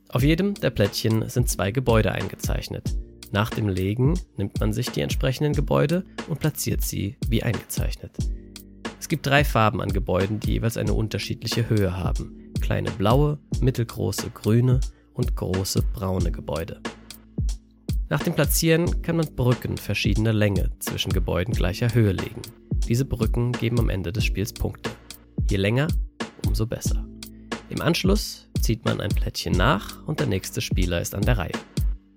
Auf 0.08 0.22
jedem 0.22 0.54
der 0.54 0.70
Plättchen 0.70 1.28
sind 1.28 1.48
zwei 1.48 1.70
Gebäude 1.70 2.12
eingezeichnet. 2.12 2.94
Nach 3.30 3.48
dem 3.48 3.68
Legen 3.68 4.20
nimmt 4.36 4.60
man 4.60 4.74
sich 4.74 4.90
die 4.90 5.00
entsprechenden 5.00 5.54
Gebäude 5.54 6.04
und 6.28 6.38
platziert 6.38 6.82
sie 6.82 7.16
wie 7.28 7.42
eingezeichnet. 7.42 8.14
Es 9.00 9.08
gibt 9.08 9.26
drei 9.26 9.42
Farben 9.42 9.80
an 9.80 9.88
Gebäuden, 9.88 10.38
die 10.38 10.52
jeweils 10.52 10.76
eine 10.76 10.92
unterschiedliche 10.92 11.70
Höhe 11.70 11.96
haben. 11.96 12.41
Kleine 12.62 12.90
blaue, 12.92 13.38
mittelgroße 13.60 14.30
grüne 14.30 14.80
und 15.12 15.36
große 15.36 15.82
braune 15.92 16.32
Gebäude. 16.32 16.80
Nach 18.08 18.22
dem 18.22 18.34
Platzieren 18.34 19.02
kann 19.02 19.16
man 19.16 19.34
Brücken 19.34 19.76
verschiedener 19.76 20.32
Länge 20.32 20.70
zwischen 20.78 21.12
Gebäuden 21.12 21.52
gleicher 21.52 21.92
Höhe 21.92 22.12
legen. 22.12 22.40
Diese 22.88 23.04
Brücken 23.04 23.52
geben 23.52 23.78
am 23.78 23.88
Ende 23.88 24.12
des 24.12 24.24
Spiels 24.24 24.52
Punkte. 24.52 24.90
Je 25.50 25.56
länger, 25.56 25.88
umso 26.46 26.66
besser. 26.66 27.04
Im 27.68 27.82
Anschluss 27.82 28.48
zieht 28.60 28.84
man 28.84 29.00
ein 29.00 29.10
Plättchen 29.10 29.52
nach 29.54 30.06
und 30.06 30.20
der 30.20 30.26
nächste 30.26 30.60
Spieler 30.60 31.00
ist 31.00 31.14
an 31.14 31.22
der 31.22 31.38
Reihe. 31.38 31.58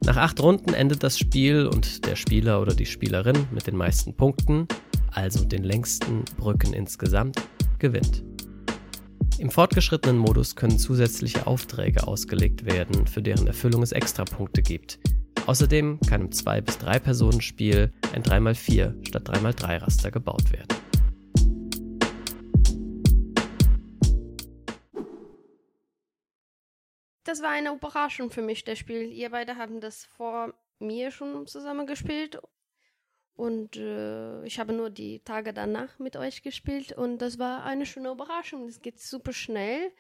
Nach 0.05 0.17
acht 0.17 0.39
Runden 0.39 0.73
endet 0.73 1.01
das 1.01 1.17
Spiel 1.17 1.65
und 1.65 2.05
der 2.05 2.15
Spieler 2.15 2.62
oder 2.62 2.75
die 2.75 2.86
Spielerin 2.86 3.47
mit 3.51 3.65
den 3.65 3.75
meisten 3.75 4.13
Punkten, 4.13 4.67
also 5.12 5.43
den 5.43 5.63
längsten 5.63 6.23
Brücken 6.38 6.73
insgesamt, 6.73 7.41
gewinnt. 7.79 8.23
Im 9.38 9.52
fortgeschrittenen 9.52 10.17
Modus 10.17 10.56
können 10.56 10.80
zusätzliche 10.80 11.45
Aufträge 11.45 12.08
ausgelegt 12.08 12.65
werden, 12.65 13.06
für 13.06 13.21
deren 13.21 13.48
Erfüllung 13.48 13.84
es 13.84 13.91
Extrapunkte 13.91 14.62
gibt. 14.62 14.98
Außerdem 15.45 16.00
kann 16.08 16.21
im 16.21 16.30
2- 16.30 16.62
bis 16.62 16.78
3-Personen-Spiel 16.78 17.91
ein 18.13 18.24
3x4 18.24 19.06
statt 19.06 19.30
3x3 19.30 19.82
Raster 19.82 20.12
gebaut 20.12 20.54
werden. 20.54 20.69
Das 27.26 27.41
war 27.41 27.50
eine 27.50 27.74
Überraschung 27.74 28.30
für 28.30 28.41
mich, 28.41 28.63
das 28.63 28.80
Spiel. 28.80 29.12
Ihr 29.12 29.32
beide 29.32 29.58
haben 29.58 29.82
das 29.82 30.06
vor 30.06 30.54
mir 30.80 31.12
schon 31.12 31.45
zusammen 31.45 31.86
gespielt. 31.88 32.39
Und 33.36 33.76
äh, 33.76 34.45
ich 34.45 34.60
habe 34.60 34.71
nur 34.71 34.89
die 34.89 35.19
Tage 35.19 35.54
danach 35.54 36.00
mit 36.00 36.15
euch 36.15 36.41
gespielt 36.41 36.93
und 36.93 37.17
das 37.17 37.38
war 37.38 37.65
eine 37.65 37.86
schöne 37.86 38.10
Überraschung. 38.10 38.67
Es 38.67 38.82
geht 38.82 39.00
super 39.00 39.34
schnell. 39.34 39.91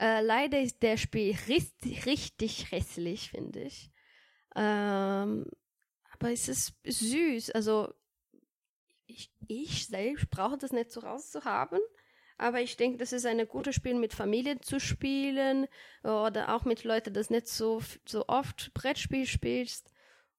Äh, 0.00 0.20
leider 0.20 0.60
ist 0.60 0.82
der 0.82 0.96
Spiel 0.96 1.36
richtig, 1.46 2.06
richtig 2.06 2.72
hässlich, 2.72 3.30
finde 3.30 3.62
ich. 3.62 3.92
Ähm, 4.56 5.46
aber 6.10 6.32
es 6.32 6.48
ist 6.48 6.74
süß. 6.84 7.52
Also 7.52 7.94
ich, 9.06 9.30
ich 9.46 9.86
selbst 9.86 10.28
brauche 10.30 10.58
das 10.58 10.72
nicht 10.72 10.90
so 10.90 11.00
rauszuhaben. 11.00 11.78
Aber 12.36 12.60
ich 12.60 12.76
denke, 12.76 12.98
das 12.98 13.12
ist 13.12 13.26
ein 13.26 13.46
gutes 13.46 13.76
Spiel 13.76 13.94
mit 13.94 14.12
Familie 14.14 14.60
zu 14.60 14.80
spielen 14.80 15.68
oder 16.02 16.56
auch 16.56 16.64
mit 16.64 16.82
Leuten, 16.82 17.14
das 17.14 17.30
nicht 17.30 17.46
so, 17.46 17.80
so 18.04 18.24
oft 18.26 18.74
Brettspiel 18.74 19.26
spielst. 19.26 19.91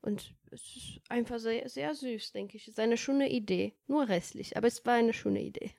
Und 0.04 0.36
es 0.52 0.62
ist 0.76 1.02
einfach 1.10 1.40
sehr, 1.40 1.68
sehr 1.70 1.96
süß, 1.96 2.34
denke 2.34 2.58
ich. 2.58 2.64
Es 2.64 2.74
ist 2.74 2.80
eine 2.80 2.98
schöne 2.98 3.30
Idee. 3.30 3.74
Nur 3.88 4.08
restlich, 4.08 4.58
aber 4.58 4.68
es 4.68 4.86
war 4.86 4.94
eine 4.94 5.14
schöne 5.14 5.42
Idee. 5.42 5.72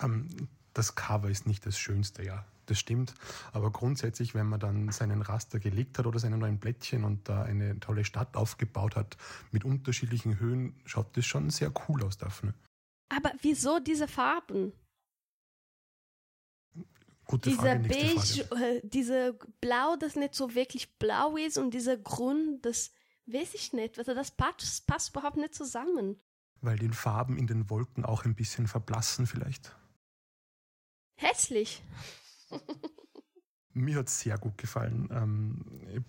Ähm, 0.00 0.48
das 0.72 0.94
Cover 0.94 1.28
ist 1.28 1.46
nicht 1.46 1.66
das 1.66 1.78
Schönste, 1.78 2.22
ja 2.22 2.46
das 2.66 2.78
stimmt. 2.78 3.14
Aber 3.52 3.70
grundsätzlich, 3.70 4.34
wenn 4.34 4.46
man 4.46 4.60
dann 4.60 4.90
seinen 4.92 5.22
Raster 5.22 5.58
gelegt 5.58 5.98
hat 5.98 6.06
oder 6.06 6.18
seine 6.18 6.36
neuen 6.36 6.60
Plättchen 6.60 7.04
und 7.04 7.28
da 7.28 7.42
eine 7.42 7.80
tolle 7.80 8.04
Stadt 8.04 8.36
aufgebaut 8.36 8.96
hat 8.96 9.16
mit 9.50 9.64
unterschiedlichen 9.64 10.38
Höhen, 10.38 10.74
schaut 10.84 11.16
das 11.16 11.26
schon 11.26 11.50
sehr 11.50 11.72
cool 11.88 12.02
aus, 12.02 12.18
Daphne. 12.18 12.54
Aber 13.08 13.32
wieso 13.40 13.78
diese 13.78 14.08
Farben? 14.08 14.72
Gute 17.26 17.50
dieser 17.50 17.62
Frage, 17.62 17.88
Beige, 17.88 18.48
äh, 18.54 18.80
diese 18.84 19.38
Blau, 19.60 19.96
das 19.96 20.14
nicht 20.16 20.34
so 20.34 20.54
wirklich 20.54 20.96
blau 20.98 21.36
ist 21.36 21.58
und 21.58 21.74
dieser 21.74 21.96
Grün, 21.96 22.60
das 22.62 22.92
weiß 23.26 23.54
ich 23.54 23.72
nicht. 23.72 23.98
Also 23.98 24.14
das 24.14 24.30
passt, 24.30 24.86
passt 24.86 25.10
überhaupt 25.10 25.36
nicht 25.36 25.54
zusammen. 25.54 26.20
Weil 26.60 26.78
die 26.78 26.88
Farben 26.88 27.36
in 27.36 27.46
den 27.46 27.68
Wolken 27.68 28.04
auch 28.04 28.24
ein 28.24 28.34
bisschen 28.34 28.68
verblassen 28.68 29.26
vielleicht. 29.26 29.76
Hässlich. 31.16 31.82
Mir 33.72 33.96
hat 33.96 34.08
es 34.08 34.20
sehr 34.20 34.38
gut 34.38 34.56
gefallen. 34.56 35.08
Ähm, 35.12 36.06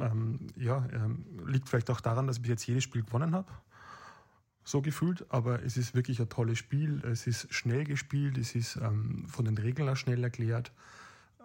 ähm, 0.00 0.46
ja, 0.56 0.86
ähm, 0.92 1.46
liegt 1.46 1.68
vielleicht 1.68 1.90
auch 1.90 2.00
daran, 2.00 2.26
dass 2.26 2.38
ich 2.38 2.46
jetzt 2.46 2.66
jedes 2.66 2.84
Spiel 2.84 3.02
gewonnen 3.02 3.34
habe. 3.34 3.52
So 4.64 4.80
gefühlt, 4.80 5.30
aber 5.30 5.62
es 5.62 5.76
ist 5.76 5.94
wirklich 5.94 6.20
ein 6.20 6.28
tolles 6.30 6.58
Spiel. 6.58 7.02
Es 7.04 7.26
ist 7.26 7.52
schnell 7.52 7.84
gespielt, 7.84 8.38
es 8.38 8.54
ist 8.54 8.76
ähm, 8.76 9.26
von 9.28 9.44
den 9.44 9.58
Regeln 9.58 9.88
auch 9.88 9.96
schnell 9.96 10.24
erklärt. 10.24 10.72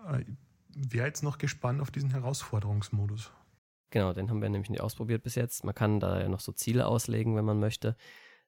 Äh, 0.07 0.23
Wäre 0.69 1.07
jetzt 1.07 1.23
noch 1.23 1.37
gespannt 1.37 1.81
auf 1.81 1.91
diesen 1.91 2.11
Herausforderungsmodus. 2.11 3.31
Genau, 3.89 4.13
den 4.13 4.29
haben 4.29 4.41
wir 4.41 4.49
nämlich 4.49 4.69
nicht 4.69 4.81
ausprobiert 4.81 5.23
bis 5.23 5.35
jetzt. 5.35 5.65
Man 5.65 5.75
kann 5.75 5.99
da 5.99 6.21
ja 6.21 6.29
noch 6.29 6.39
so 6.39 6.51
Ziele 6.51 6.85
auslegen, 6.85 7.35
wenn 7.35 7.43
man 7.43 7.59
möchte. 7.59 7.97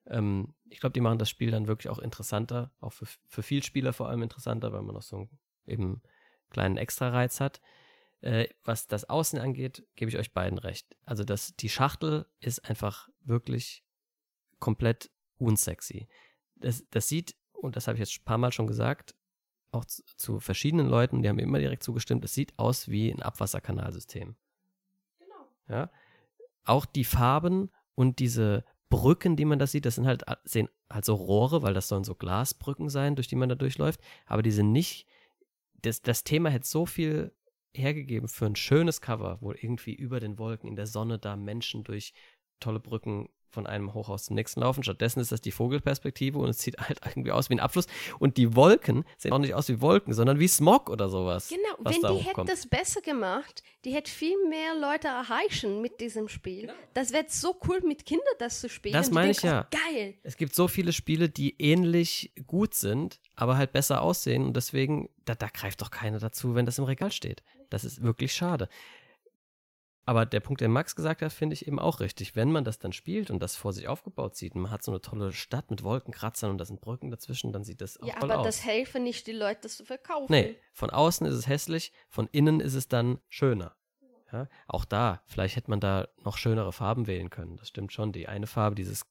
Ähm, 0.05 0.53
ich 0.69 0.79
glaube, 0.79 0.93
die 0.93 1.01
machen 1.01 1.17
das 1.17 1.29
Spiel 1.29 1.51
dann 1.51 1.67
wirklich 1.67 1.89
auch 1.89 1.99
interessanter, 1.99 2.71
auch 2.79 2.93
für, 2.93 3.07
für 3.27 3.43
Vielspieler 3.43 3.91
vor 3.91 4.07
allem 4.07 4.21
interessanter, 4.21 4.71
weil 4.71 4.83
man 4.83 4.95
noch 4.95 5.01
so 5.01 5.17
einen 5.17 5.29
eben 5.65 6.01
kleinen 6.49 6.77
Extra-Reiz 6.77 7.39
hat. 7.39 7.59
Äh, 8.21 8.47
was 8.63 8.87
das 8.87 9.09
Außen 9.09 9.39
angeht, 9.39 9.85
gebe 9.95 10.09
ich 10.09 10.17
euch 10.17 10.31
beiden 10.31 10.59
recht. 10.59 10.95
Also 11.05 11.23
das, 11.23 11.55
die 11.55 11.69
Schachtel 11.69 12.27
ist 12.39 12.69
einfach 12.69 13.09
wirklich 13.21 13.83
komplett 14.61 15.11
unsexy. 15.37 16.07
Das, 16.55 16.85
das 16.89 17.09
sieht, 17.09 17.35
und 17.51 17.75
das 17.75 17.87
habe 17.87 17.95
ich 17.95 17.99
jetzt 17.99 18.21
ein 18.21 18.23
paar 18.23 18.37
Mal 18.37 18.53
schon 18.53 18.67
gesagt, 18.67 19.13
auch 19.71 19.83
zu, 19.83 20.03
zu, 20.15 20.39
verschiedenen 20.39 20.87
Leuten, 20.87 21.21
die 21.21 21.29
haben 21.29 21.35
mir 21.37 21.43
immer 21.43 21.59
direkt 21.59 21.83
zugestimmt, 21.83 22.23
es 22.23 22.33
sieht 22.33 22.57
aus 22.57 22.87
wie 22.87 23.11
ein 23.11 23.21
Abwasserkanalsystem. 23.21 24.35
Genau. 25.19 25.47
Ja. 25.67 25.91
Auch 26.63 26.85
die 26.85 27.03
Farben 27.03 27.71
und 27.95 28.19
diese 28.19 28.63
Brücken, 28.89 29.35
die 29.35 29.45
man 29.45 29.59
da 29.59 29.67
sieht, 29.67 29.85
das 29.85 29.95
sind 29.95 30.05
halt, 30.05 30.23
sehen 30.43 30.69
halt 30.91 31.05
so 31.05 31.15
Rohre, 31.15 31.63
weil 31.63 31.73
das 31.73 31.87
sollen 31.87 32.03
so 32.03 32.15
Glasbrücken 32.15 32.89
sein, 32.89 33.15
durch 33.15 33.27
die 33.27 33.37
man 33.37 33.49
da 33.49 33.55
durchläuft, 33.55 34.01
aber 34.25 34.43
die 34.43 34.51
sind 34.51 34.71
nicht, 34.71 35.07
das, 35.81 36.01
das 36.01 36.23
Thema 36.23 36.49
hätte 36.49 36.67
so 36.67 36.85
viel 36.85 37.33
hergegeben 37.73 38.27
für 38.27 38.45
ein 38.45 38.57
schönes 38.57 38.99
Cover, 38.99 39.37
wo 39.41 39.53
irgendwie 39.53 39.93
über 39.95 40.19
den 40.19 40.37
Wolken 40.37 40.67
in 40.67 40.75
der 40.75 40.87
Sonne 40.87 41.17
da 41.17 41.37
Menschen 41.37 41.83
durch 41.85 42.13
tolle 42.59 42.81
Brücken 42.81 43.29
von 43.51 43.67
einem 43.67 43.93
Hochhaus 43.93 44.25
zum 44.25 44.35
nächsten 44.35 44.61
laufen. 44.61 44.83
Stattdessen 44.83 45.19
ist 45.19 45.31
das 45.31 45.41
die 45.41 45.51
Vogelperspektive 45.51 46.39
und 46.39 46.49
es 46.49 46.59
sieht 46.59 46.77
halt 46.79 46.99
irgendwie 47.05 47.31
aus 47.31 47.49
wie 47.49 47.55
ein 47.55 47.59
Abfluss. 47.59 47.87
Und 48.19 48.37
die 48.37 48.55
Wolken 48.55 49.05
sehen 49.17 49.33
auch 49.33 49.39
nicht 49.39 49.53
aus 49.53 49.69
wie 49.69 49.81
Wolken, 49.81 50.13
sondern 50.13 50.39
wie 50.39 50.47
Smog 50.47 50.89
oder 50.89 51.09
sowas. 51.09 51.49
Genau, 51.49 51.75
wenn 51.79 52.01
die 52.01 52.23
hätten 52.23 52.45
das 52.45 52.67
besser 52.67 53.01
gemacht, 53.01 53.63
die 53.85 53.93
hätten 53.93 54.09
viel 54.09 54.37
mehr 54.47 54.75
Leute 54.79 55.07
erreichen 55.07 55.81
mit 55.81 55.99
diesem 55.99 56.27
Spiel. 56.27 56.67
Ja. 56.67 56.73
Das 56.93 57.11
wäre 57.11 57.25
so 57.27 57.59
cool, 57.67 57.81
mit 57.81 58.05
Kindern 58.05 58.25
das 58.39 58.61
zu 58.61 58.69
spielen. 58.69 58.93
Das 58.93 59.11
meine 59.11 59.31
ich 59.31 59.41
ja. 59.41 59.67
Geil. 59.71 60.15
Es 60.23 60.37
gibt 60.37 60.55
so 60.55 60.67
viele 60.67 60.93
Spiele, 60.93 61.29
die 61.29 61.55
ähnlich 61.59 62.31
gut 62.47 62.73
sind, 62.73 63.19
aber 63.35 63.57
halt 63.57 63.71
besser 63.73 64.01
aussehen 64.01 64.45
und 64.45 64.55
deswegen, 64.55 65.09
da, 65.25 65.35
da 65.35 65.47
greift 65.47 65.81
doch 65.81 65.91
keiner 65.91 66.19
dazu, 66.19 66.55
wenn 66.55 66.65
das 66.65 66.77
im 66.77 66.85
Regal 66.85 67.11
steht. 67.11 67.43
Das 67.69 67.83
ist 67.83 68.03
wirklich 68.03 68.33
schade. 68.33 68.69
Aber 70.05 70.25
der 70.25 70.39
Punkt, 70.39 70.61
den 70.61 70.71
Max 70.71 70.95
gesagt 70.95 71.21
hat, 71.21 71.31
finde 71.31 71.53
ich 71.53 71.67
eben 71.67 71.77
auch 71.79 71.99
richtig. 71.99 72.35
Wenn 72.35 72.51
man 72.51 72.63
das 72.63 72.79
dann 72.79 72.91
spielt 72.91 73.29
und 73.29 73.39
das 73.41 73.55
vor 73.55 73.71
sich 73.71 73.87
aufgebaut 73.87 74.35
sieht 74.35 74.55
und 74.55 74.61
man 74.61 74.71
hat 74.71 74.83
so 74.83 74.91
eine 74.91 74.99
tolle 75.01 75.31
Stadt 75.31 75.69
mit 75.69 75.83
Wolkenkratzern 75.83 76.49
und 76.49 76.57
da 76.57 76.65
sind 76.65 76.81
Brücken 76.81 77.11
dazwischen, 77.11 77.53
dann 77.53 77.63
sieht 77.63 77.81
das 77.81 77.99
auch 78.01 78.07
Ja, 78.07 78.15
toll 78.19 78.31
aber 78.31 78.39
aus. 78.41 78.45
das 78.47 78.65
helfen 78.65 79.03
nicht 79.03 79.27
die 79.27 79.31
Leute, 79.31 79.61
das 79.63 79.77
zu 79.77 79.85
verkaufen. 79.85 80.31
Nee, 80.31 80.55
von 80.73 80.89
außen 80.89 81.27
ist 81.27 81.35
es 81.35 81.47
hässlich, 81.47 81.91
von 82.09 82.27
innen 82.31 82.59
ist 82.61 82.73
es 82.73 82.87
dann 82.87 83.19
schöner. 83.29 83.75
Ja, 84.31 84.47
auch 84.67 84.85
da, 84.85 85.21
vielleicht 85.27 85.55
hätte 85.57 85.69
man 85.69 85.81
da 85.81 86.07
noch 86.23 86.37
schönere 86.37 86.71
Farben 86.71 87.05
wählen 87.05 87.29
können. 87.29 87.57
Das 87.57 87.67
stimmt 87.67 87.91
schon. 87.91 88.11
Die 88.13 88.27
eine 88.29 88.47
Farbe, 88.47 88.75
dieses 88.75 89.05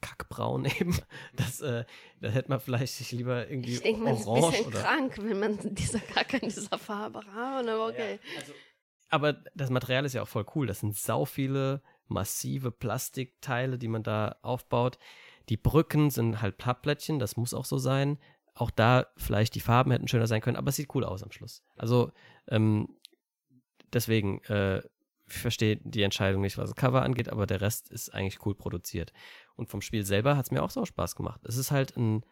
Kackbraun 0.00 0.64
eben, 0.80 0.98
das, 1.34 1.60
äh, 1.60 1.84
das 2.20 2.34
hätte 2.34 2.48
man 2.50 2.60
vielleicht 2.60 2.94
sich 2.94 3.12
lieber 3.12 3.48
irgendwie 3.48 3.74
Ich 3.74 3.82
denke, 3.82 4.02
man 4.02 4.14
ist 4.14 4.22
ein 4.22 4.28
orange 4.28 4.50
bisschen 4.56 4.66
oder. 4.66 4.80
krank, 4.82 5.18
wenn 5.18 5.38
man 5.40 5.58
diese 5.74 6.00
Kacke 6.00 6.38
in 6.38 6.48
dieser 6.48 6.78
Farbe 6.78 7.20
hat. 7.20 7.66
Aber 7.68 7.88
okay. 7.88 8.18
Aber 9.08 9.34
das 9.54 9.70
Material 9.70 10.04
ist 10.04 10.14
ja 10.14 10.22
auch 10.22 10.28
voll 10.28 10.46
cool. 10.54 10.66
Das 10.66 10.80
sind 10.80 10.96
sau 10.96 11.24
viele 11.24 11.82
massive 12.08 12.70
Plastikteile, 12.70 13.78
die 13.78 13.88
man 13.88 14.02
da 14.02 14.36
aufbaut. 14.42 14.98
Die 15.48 15.56
Brücken 15.56 16.10
sind 16.10 16.42
halt 16.42 16.58
Pappblättchen, 16.58 17.18
das 17.18 17.36
muss 17.36 17.54
auch 17.54 17.64
so 17.64 17.78
sein. 17.78 18.18
Auch 18.54 18.70
da 18.70 19.06
vielleicht 19.16 19.54
die 19.54 19.60
Farben 19.60 19.90
hätten 19.90 20.08
schöner 20.08 20.26
sein 20.26 20.40
können, 20.40 20.56
aber 20.56 20.70
es 20.70 20.76
sieht 20.76 20.94
cool 20.94 21.04
aus 21.04 21.22
am 21.22 21.30
Schluss. 21.30 21.62
Also 21.76 22.10
ähm, 22.48 22.88
deswegen, 23.92 24.42
äh, 24.44 24.78
ich 25.28 25.38
verstehe 25.38 25.76
die 25.76 26.02
Entscheidung 26.02 26.40
nicht, 26.40 26.56
was 26.56 26.70
das 26.70 26.76
Cover 26.76 27.02
angeht, 27.02 27.28
aber 27.28 27.46
der 27.46 27.60
Rest 27.60 27.90
ist 27.90 28.14
eigentlich 28.14 28.44
cool 28.46 28.54
produziert. 28.54 29.12
Und 29.56 29.68
vom 29.68 29.82
Spiel 29.82 30.04
selber 30.04 30.36
hat 30.36 30.46
es 30.46 30.50
mir 30.50 30.62
auch 30.62 30.70
so 30.70 30.84
Spaß 30.84 31.16
gemacht. 31.16 31.40
Es 31.44 31.56
ist 31.56 31.70
halt 31.70 31.96
ein 31.96 32.24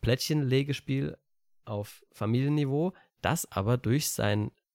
Plättchenlegespiel 0.00 1.16
auf 1.64 2.04
Familienniveau, 2.12 2.92
das 3.20 3.50
aber 3.50 3.76
durch 3.76 4.10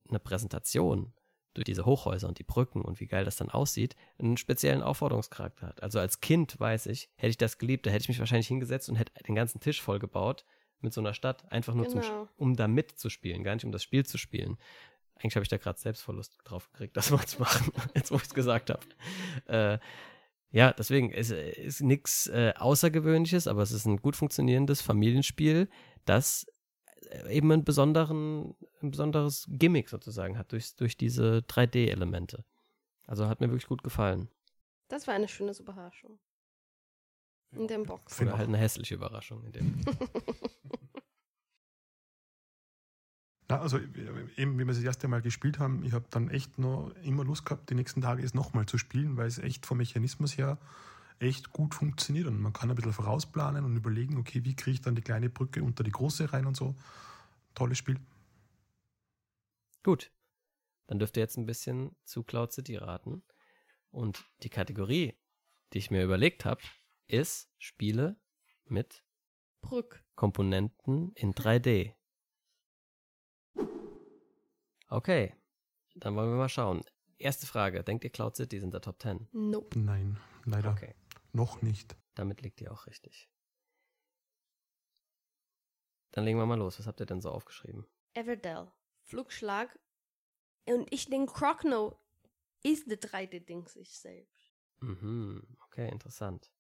seine 0.10 0.20
Präsentation, 0.20 1.14
durch 1.54 1.66
diese 1.66 1.86
Hochhäuser 1.86 2.28
und 2.28 2.40
die 2.40 2.44
Brücken 2.44 2.82
und 2.82 3.00
wie 3.00 3.08
geil 3.08 3.26
das 3.26 3.36
dann 3.36 3.50
aussieht, 3.50 3.96
einen 4.20 4.38
speziellen 4.38 4.84
Aufforderungscharakter 4.84 5.68
hat. 5.68 5.84
Also 5.84 6.00
als 6.00 6.22
Kind 6.22 6.60
weiß 6.60 6.86
ich, 6.86 7.10
hätte 7.16 7.32
ich 7.32 7.38
das 7.38 7.58
geliebt, 7.58 7.86
da 7.86 7.90
hätte 7.90 8.04
ich 8.04 8.10
mich 8.10 8.20
wahrscheinlich 8.20 8.48
hingesetzt 8.48 8.90
und 8.90 8.96
hätte 8.96 9.12
den 9.24 9.36
ganzen 9.36 9.60
Tisch 9.60 9.82
vollgebaut 9.82 10.46
mit 10.80 10.94
so 10.94 11.02
einer 11.02 11.14
Stadt, 11.14 11.52
einfach 11.52 11.74
nur 11.74 11.90
zum, 11.90 12.02
Genau. 12.02 12.28
um 12.38 12.56
da 12.56 12.68
mitzuspielen, 12.68 13.44
gar 13.44 13.56
nicht 13.56 13.66
um 13.66 13.72
das 13.72 13.84
Spiel 13.84 14.06
zu 14.06 14.18
spielen. 14.18 14.58
Eigentlich 15.16 15.36
habe 15.36 15.44
ich 15.44 15.50
da 15.50 15.58
gerade 15.58 15.80
Selbstverlust 15.80 16.38
drauf 16.46 16.72
gekriegt, 16.72 16.96
das 16.98 17.10
mal 17.12 17.26
zu 17.26 17.42
machen, 17.42 17.74
jetzt 17.96 18.12
wo 18.12 18.16
ich 18.16 18.24
es 18.24 18.34
gesagt 18.34 18.70
habe. 18.70 18.86
Äh, 19.48 19.80
ja, 20.52 20.72
deswegen 20.74 21.12
es 21.12 21.32
ist 21.32 21.82
nichts 21.82 22.28
äh, 22.28 22.54
Außergewöhnliches, 22.58 23.48
aber 23.48 23.62
es 23.62 23.72
ist 23.72 23.86
ein 23.86 23.98
gut 23.98 24.16
funktionierendes 24.16 24.82
Familienspiel, 24.82 25.70
das 26.06 26.44
äh, 26.46 26.52
eben 27.30 27.52
einen 27.52 27.64
besonderen, 27.64 28.56
ein 28.82 28.92
besonderes 28.92 29.46
Gimmick 29.50 29.90
sozusagen 29.90 30.38
hat 30.38 30.52
durch, 30.52 30.76
durch 30.76 30.98
diese 30.98 31.44
3D-Elemente. 31.48 32.46
Also 33.08 33.28
hat 33.28 33.42
mir 33.42 33.48
wirklich 33.48 33.68
gut 33.68 33.84
gefallen. 33.84 34.30
Das 34.88 35.08
war 35.08 35.14
eine 35.14 35.28
schöne 35.28 35.52
Überraschung. 35.58 36.20
In 37.52 37.68
dem 37.68 37.84
Box. 37.84 38.22
Oder 38.22 38.38
halt 38.38 38.48
eine 38.48 38.58
hässliche 38.58 38.96
Überraschung. 38.96 39.44
In 39.44 39.52
dem. 39.52 39.82
Na, 43.50 43.60
also 43.62 43.80
eben, 44.38 44.60
wie 44.60 44.66
wir 44.66 44.70
es 44.70 44.78
das 44.78 44.86
erste 44.86 45.08
Mal 45.08 45.24
gespielt 45.24 45.58
haben, 45.58 45.84
ich 45.84 45.94
habe 45.94 46.06
dann 46.12 46.30
echt 46.30 46.60
noch 46.60 46.92
immer 47.02 47.24
Lust 47.24 47.46
gehabt, 47.46 47.72
die 47.72 47.76
nächsten 47.76 48.02
Tage 48.02 48.24
es 48.24 48.36
nochmal 48.36 48.68
zu 48.68 48.78
spielen, 48.78 49.18
weil 49.18 49.26
es 49.26 49.40
echt 49.40 49.66
vom 49.66 49.80
Mechanismus 49.80 50.38
her 50.38 50.60
echt 51.20 51.52
gut 51.52 51.76
funktioniert 51.76 52.28
und 52.28 52.40
man 52.40 52.54
kann 52.54 52.70
ein 52.70 52.76
bisschen 52.76 52.94
vorausplanen 52.94 53.66
und 53.66 53.76
überlegen, 53.76 54.18
okay, 54.18 54.44
wie 54.46 54.56
kriege 54.56 54.76
ich 54.76 54.82
dann 54.82 54.96
die 54.96 55.02
kleine 55.02 55.30
Brücke 55.30 55.64
unter 55.64 55.84
die 55.84 55.92
große 55.92 56.32
rein 56.32 56.46
und 56.46 56.56
so. 56.56 56.76
Tolles 57.56 57.78
Spiel. 57.78 58.00
Gut. 59.84 60.12
Dann 60.88 60.98
dürft 60.98 61.18
ihr 61.18 61.22
jetzt 61.22 61.38
ein 61.38 61.46
bisschen 61.46 61.96
zu 62.04 62.24
Cloud 62.24 62.52
City 62.52 62.78
raten. 62.78 63.24
Und 63.92 64.26
die 64.44 64.50
Kategorie, 64.50 65.18
die 65.74 65.78
ich 65.78 65.92
mir 65.92 66.04
überlegt 66.04 66.46
habe, 66.46 66.62
ist 67.08 67.52
Spiele 67.58 68.20
mit 68.66 69.04
Brück. 69.62 70.04
Komponenten 70.16 71.12
in 71.14 71.34
3D. 71.34 71.94
Okay, 74.88 75.36
dann 75.96 76.16
wollen 76.16 76.30
wir 76.30 76.38
mal 76.38 76.50
schauen. 76.50 76.84
Erste 77.18 77.46
Frage, 77.46 77.84
denkt 77.84 78.04
ihr 78.04 78.10
Cloud 78.10 78.36
City 78.36 78.60
sind 78.60 78.74
der 78.74 78.82
Top 78.82 79.02
10? 79.02 79.28
Nope. 79.34 79.78
Nein, 79.78 80.18
leider 80.46 80.72
Okay, 80.72 80.96
noch 81.32 81.62
nicht. 81.62 81.96
damit 82.16 82.42
liegt 82.42 82.60
ihr 82.62 82.72
auch 82.72 82.86
richtig. 82.88 83.30
Dann 86.12 86.26
legen 86.26 86.38
wir 86.40 86.46
mal 86.46 86.58
los. 86.58 86.80
Was 86.80 86.88
habt 86.88 87.00
ihr 87.00 87.06
denn 87.06 87.22
so 87.22 87.30
aufgeschrieben? 87.32 87.86
Everdell. 88.14 88.72
Flugschlag. 89.04 89.80
Und 90.66 90.92
ich 90.92 91.06
denke, 91.06 91.32
Crockno 91.34 92.00
ist 92.64 92.90
der 92.90 93.00
3D-Ding 93.00 93.68
sich 93.68 93.98
selbst. 93.98 94.54
Mhm, 94.80 95.56
okay, 95.66 95.88
interessant. 95.90 96.52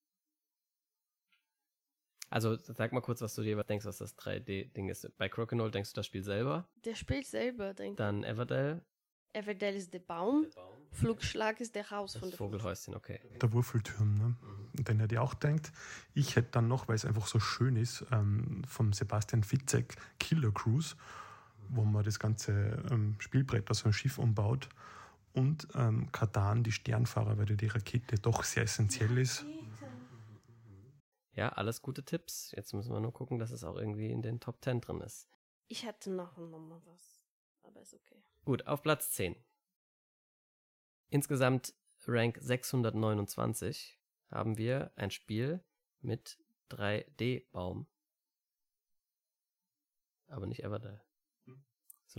Also 2.29 2.55
sag 2.57 2.91
mal 2.93 3.01
kurz, 3.01 3.21
was 3.21 3.33
du 3.33 3.41
dir 3.41 3.61
denkst, 3.63 3.85
was 3.85 3.97
das 3.97 4.15
3D-Ding 4.17 4.89
ist. 4.89 5.11
Bei 5.17 5.27
Crokinole 5.29 5.71
denkst 5.71 5.91
du 5.91 5.95
das 5.95 6.05
Spiel 6.05 6.23
selber, 6.23 6.69
Der 6.85 6.95
spielt 6.95 7.25
selber, 7.25 7.73
denke 7.73 7.93
ich. 7.93 7.97
dann 7.97 8.23
Everdell, 8.23 8.85
Everdell 9.33 9.75
ist 9.75 9.93
der 9.93 9.99
Baum. 9.99 10.47
Flugschlag 10.91 11.61
ist 11.61 11.75
der 11.75 11.89
Haus 11.91 12.13
von 12.13 12.21
das 12.21 12.31
der 12.31 12.37
Vogelhäuschen, 12.37 12.95
okay. 12.95 13.19
Der 13.39 13.53
Wurfelturm, 13.53 14.17
ne? 14.17 14.35
Den 14.73 14.99
hätte 14.99 15.15
ich 15.15 15.19
auch 15.19 15.35
denkt. 15.35 15.71
Ich 16.13 16.35
hätte 16.35 16.49
dann 16.51 16.67
noch, 16.67 16.87
weil 16.87 16.95
es 16.95 17.05
einfach 17.05 17.27
so 17.27 17.39
schön 17.39 17.75
ist, 17.75 18.05
ähm, 18.11 18.63
vom 18.67 18.91
Sebastian 18.91 19.43
Fitzek 19.43 19.95
Killer 20.19 20.51
Cruise, 20.51 20.95
wo 21.69 21.83
man 21.83 22.03
das 22.03 22.19
ganze 22.19 22.83
ähm, 22.89 23.15
Spielbrett 23.19 23.69
aus 23.69 23.83
einem 23.83 23.93
Schiff 23.93 24.17
umbaut. 24.17 24.67
Und 25.33 25.67
ähm, 25.75 26.11
Katan, 26.11 26.63
die 26.63 26.71
Sternfahrer, 26.71 27.37
weil 27.37 27.45
die 27.45 27.67
Rakete 27.67 28.15
doch 28.15 28.43
sehr 28.43 28.63
essentiell 28.63 29.15
ist. 29.19 29.45
Ja, 31.33 31.49
alles 31.49 31.81
gute 31.81 32.03
Tipps. 32.03 32.51
Jetzt 32.55 32.73
müssen 32.73 32.91
wir 32.91 32.99
nur 32.99 33.13
gucken, 33.13 33.37
dass 33.37 33.51
es 33.51 33.63
auch 33.63 33.77
irgendwie 33.77 34.11
in 34.11 34.21
den 34.21 34.39
Top 34.39 34.61
10 34.63 34.81
drin 34.81 35.01
ist. 35.01 35.29
Ich 35.67 35.85
hätte 35.85 36.09
noch, 36.09 36.35
noch 36.37 36.59
mal 36.59 36.81
was. 36.85 37.08
Aber 37.69 37.81
ist 37.81 37.93
okay. 37.93 38.23
Gut, 38.45 38.65
auf 38.65 38.81
Platz 38.81 39.11
10. 39.11 39.35
Insgesamt 41.09 41.75
Rank 42.07 42.37
629 42.41 43.99
haben 44.31 44.57
wir 44.57 44.91
ein 44.95 45.11
Spiel 45.11 45.63
mit 46.01 46.39
3D-Baum. 46.71 47.87
Aber 50.27 50.45
nicht 50.47 50.63
Everdell. 50.63 51.01
So 51.45 51.53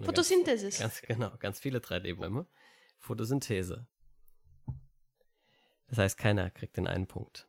eine 0.00 0.06
ganz- 0.06 0.06
Photosynthesis. 0.06 0.78
Ganz 0.78 1.02
genau, 1.02 1.36
ganz 1.38 1.58
viele 1.58 1.78
3D-Bäume. 1.80 2.46
Photosynthese. 2.98 3.86
Das 5.88 5.98
heißt, 5.98 6.18
keiner 6.18 6.50
kriegt 6.50 6.76
den 6.76 6.86
einen 6.86 7.08
Punkt. 7.08 7.48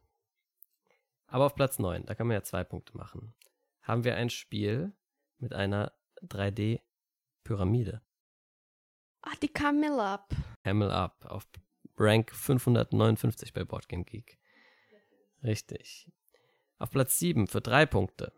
Aber 1.28 1.46
auf 1.46 1.56
Platz 1.56 1.78
9, 1.78 2.06
da 2.06 2.16
kann 2.16 2.28
man 2.28 2.34
ja 2.36 2.44
zwei 2.44 2.64
Punkte 2.64 2.98
machen, 2.98 3.36
haben 3.82 4.04
wir 4.04 4.16
ein 4.16 4.30
Spiel 4.30 4.94
mit 5.38 5.54
einer 5.54 5.94
3D-Pyramide. 7.44 8.02
Ah, 9.22 9.36
die 9.42 9.48
Camel 9.48 10.00
Up. 10.00 10.36
Camel 10.64 10.92
Up 10.92 11.26
auf 11.26 11.48
Rank 11.98 12.32
559 12.32 13.54
bei 13.54 13.64
Boardgame 13.64 14.04
Geek. 14.04 14.40
Richtig. 15.44 16.12
Auf 16.78 16.92
Platz 16.92 17.20
7 17.20 17.48
für 17.48 17.62
drei 17.62 17.86
Punkte 17.86 18.34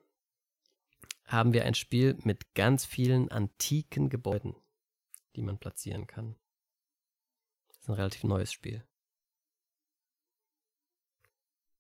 haben 1.26 1.54
wir 1.54 1.64
ein 1.64 1.74
Spiel 1.74 2.18
mit 2.24 2.54
ganz 2.54 2.86
vielen 2.86 3.32
antiken 3.32 4.10
Gebäuden, 4.10 4.56
die 5.36 5.42
man 5.42 5.58
platzieren 5.58 6.06
kann. 6.06 6.36
Das 7.70 7.78
ist 7.80 7.90
ein 7.90 7.96
relativ 7.96 8.24
neues 8.26 8.52
Spiel. 8.52 8.86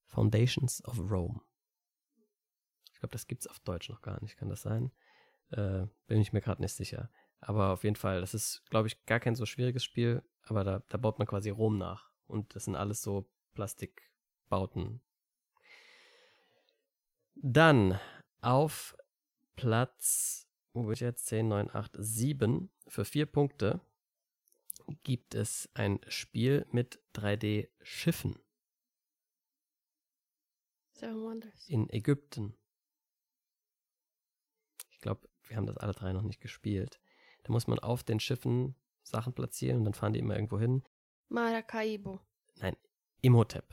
Foundations 0.06 0.84
of 0.86 0.98
Rome. 1.00 1.42
Ich 2.94 3.00
glaube, 3.00 3.12
das 3.12 3.28
gibt's 3.28 3.48
auf 3.48 3.60
Deutsch 3.60 3.90
noch 3.90 4.02
gar 4.02 4.22
nicht. 4.22 4.38
Kann 4.38 4.50
das 4.50 4.62
sein? 4.62 4.92
Äh, 5.54 5.88
bin 6.08 6.20
ich 6.20 6.34
mir 6.34 6.42
gerade 6.42 6.62
nicht 6.62 6.74
sicher. 6.74 7.10
Aber 7.40 7.72
auf 7.74 7.84
jeden 7.84 7.96
Fall, 7.96 8.22
das 8.22 8.34
ist, 8.34 8.64
glaube 8.70 8.88
ich, 8.88 9.06
gar 9.06 9.20
kein 9.20 9.36
so 9.36 9.46
schwieriges 9.46 9.84
Spiel. 9.84 10.24
Aber 10.44 10.64
da, 10.64 10.84
da 10.90 10.98
baut 10.98 11.20
man 11.20 11.28
quasi 11.28 11.50
Rom 11.50 11.78
nach. 11.78 12.12
Und 12.28 12.56
das 12.56 12.66
sind 12.66 12.76
alles 12.76 13.02
so 13.02 13.30
Plastikbauten. 13.54 15.02
Dann 17.36 18.00
auf 18.42 18.96
Platz, 19.56 20.48
wo 20.74 20.84
bin 20.84 20.94
ich 20.94 21.00
jetzt? 21.02 21.26
10, 21.28 21.48
9, 21.48 21.70
8, 21.74 21.92
7 21.98 22.72
für 22.88 23.06
vier 23.06 23.26
Punkte 23.26 23.82
gibt 25.04 25.36
es 25.36 25.70
ein 25.74 26.00
Spiel 26.08 26.66
mit 26.72 27.00
3D-Schiffen 27.16 28.40
Seven 30.94 31.22
Wonders. 31.22 31.70
in 31.70 31.90
Ägypten. 31.90 32.56
Wir 35.48 35.58
haben 35.58 35.66
das 35.66 35.78
alle 35.78 35.94
drei 35.94 36.14
noch 36.14 36.22
nicht 36.24 36.42
gespielt. 36.42 37.00
Da 37.44 37.52
muss 37.52 37.68
man 37.68 37.80
auf 37.80 38.04
den 38.04 38.20
Schiffen 38.20 38.76
Sachen 39.04 39.34
platzieren 39.34 39.80
und 39.80 39.86
dann 39.86 39.94
fahren 39.94 40.14
die 40.14 40.20
immer 40.20 40.36
irgendwo 40.36 40.60
hin. 40.60 40.84
Maracaibo. 41.30 42.22
Nein, 42.56 42.76
Imhotep 43.22 43.66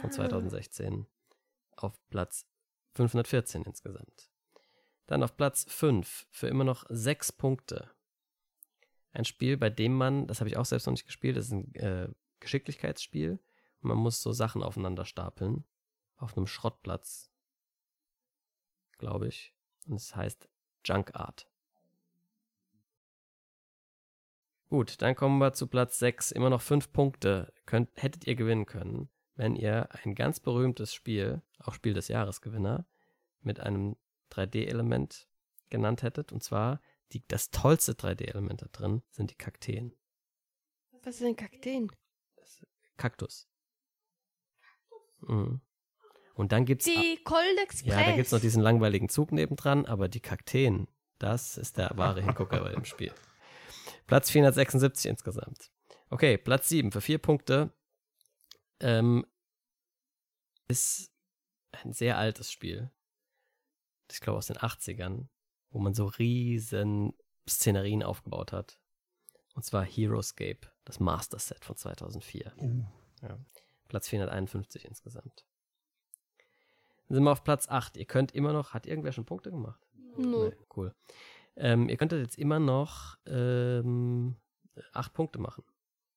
von 0.00 0.10
Ah. 0.10 0.10
2016 0.10 1.06
auf 1.76 1.98
Platz 2.10 2.46
514 2.94 3.62
insgesamt. 3.62 4.30
Dann 5.06 5.22
auf 5.22 5.36
Platz 5.36 5.64
5 5.68 6.26
für 6.30 6.48
immer 6.48 6.64
noch 6.64 6.84
sechs 6.88 7.30
Punkte 7.32 7.90
Ein 9.12 9.24
Spiel, 9.24 9.56
bei 9.56 9.70
dem 9.70 9.94
man, 9.94 10.26
das 10.26 10.40
habe 10.40 10.48
ich 10.48 10.56
auch 10.56 10.64
selbst 10.64 10.86
noch 10.86 10.92
nicht 10.92 11.06
gespielt, 11.06 11.36
das 11.36 11.46
ist 11.46 11.52
ein 11.52 11.74
äh, 11.76 12.08
Geschicklichkeitsspiel. 12.40 13.38
Und 13.80 13.88
man 13.88 13.96
muss 13.98 14.20
so 14.20 14.32
Sachen 14.32 14.62
aufeinander 14.62 15.04
stapeln. 15.04 15.64
Auf 16.16 16.36
einem 16.36 16.46
Schrottplatz. 16.48 17.30
Glaube 18.98 19.28
ich. 19.28 19.54
Und 19.86 19.96
es 19.96 20.16
heißt 20.16 20.48
Junk 20.84 21.14
Art. 21.14 21.48
Gut, 24.68 25.00
dann 25.02 25.14
kommen 25.14 25.38
wir 25.38 25.52
zu 25.52 25.66
Platz 25.66 25.98
6. 25.98 26.32
Immer 26.32 26.50
noch 26.50 26.62
5 26.62 26.92
Punkte 26.92 27.52
könnt, 27.66 27.90
hättet 27.94 28.26
ihr 28.26 28.34
gewinnen 28.34 28.66
können, 28.66 29.08
wenn 29.36 29.56
ihr 29.56 29.88
ein 30.02 30.14
ganz 30.14 30.40
berühmtes 30.40 30.92
Spiel, 30.92 31.42
auch 31.58 31.74
Spiel 31.74 31.94
des 31.94 32.08
Jahresgewinner, 32.08 32.86
mit 33.40 33.60
einem 33.60 33.96
3D-Element 34.32 35.28
genannt 35.70 36.02
hättet. 36.02 36.32
Und 36.32 36.42
zwar 36.42 36.80
die, 37.12 37.26
das 37.28 37.50
tollste 37.50 37.92
3D-Element 37.92 38.62
da 38.62 38.66
drin 38.72 39.02
sind 39.10 39.30
die 39.30 39.36
Kakteen. 39.36 39.94
Was 41.02 41.18
sind 41.18 41.36
Kakteen? 41.36 41.92
Kaktus. 42.96 43.48
Mhm. 45.20 45.60
Und 46.34 46.52
dann 46.52 46.64
gibt's 46.64 46.84
Die 46.84 47.18
Cold 47.24 47.58
Express. 47.62 47.94
ja, 47.94 48.02
da 48.04 48.16
gibt's 48.16 48.32
noch 48.32 48.40
diesen 48.40 48.62
langweiligen 48.62 49.08
Zug 49.08 49.30
nebendran, 49.32 49.86
aber 49.86 50.08
die 50.08 50.20
Kakteen, 50.20 50.88
das 51.18 51.56
ist 51.56 51.78
der 51.78 51.92
wahre 51.94 52.22
Hingucker 52.22 52.60
bei 52.60 52.72
dem 52.72 52.84
Spiel. 52.84 53.12
Platz 54.06 54.30
476 54.30 55.06
insgesamt. 55.10 55.70
Okay, 56.10 56.36
Platz 56.36 56.68
7 56.68 56.92
für 56.92 57.00
vier 57.00 57.18
Punkte. 57.18 57.72
Ähm, 58.80 59.24
ist 60.68 61.10
ein 61.72 61.92
sehr 61.92 62.18
altes 62.18 62.50
Spiel. 62.50 62.90
Ich 64.10 64.20
glaube 64.20 64.38
aus 64.38 64.46
den 64.48 64.56
80ern, 64.56 65.28
wo 65.70 65.78
man 65.78 65.94
so 65.94 66.06
riesen 66.06 67.14
Szenerien 67.48 68.02
aufgebaut 68.02 68.52
hat. 68.52 68.78
Und 69.54 69.64
zwar 69.64 69.84
Heroescape, 69.84 70.60
das 70.84 71.00
Master 71.00 71.38
Set 71.38 71.64
von 71.64 71.76
2004. 71.76 72.52
Uh, 72.58 72.84
Ja. 73.22 73.38
Platz 73.88 74.08
451 74.08 74.84
insgesamt. 74.84 75.44
Sind 77.14 77.22
wir 77.22 77.30
auf 77.30 77.44
Platz 77.44 77.68
8. 77.68 77.96
Ihr 77.96 78.06
könnt 78.06 78.32
immer 78.32 78.52
noch, 78.52 78.74
hat 78.74 78.86
irgendwer 78.86 79.12
schon 79.12 79.24
Punkte 79.24 79.52
gemacht? 79.52 79.80
Nö. 80.16 80.48
Nee, 80.48 80.56
cool. 80.76 80.94
Ähm, 81.54 81.88
ihr 81.88 81.96
könntet 81.96 82.20
jetzt 82.20 82.36
immer 82.38 82.58
noch 82.58 83.16
ähm, 83.26 84.34
acht 84.92 85.12
Punkte 85.12 85.38
machen 85.38 85.62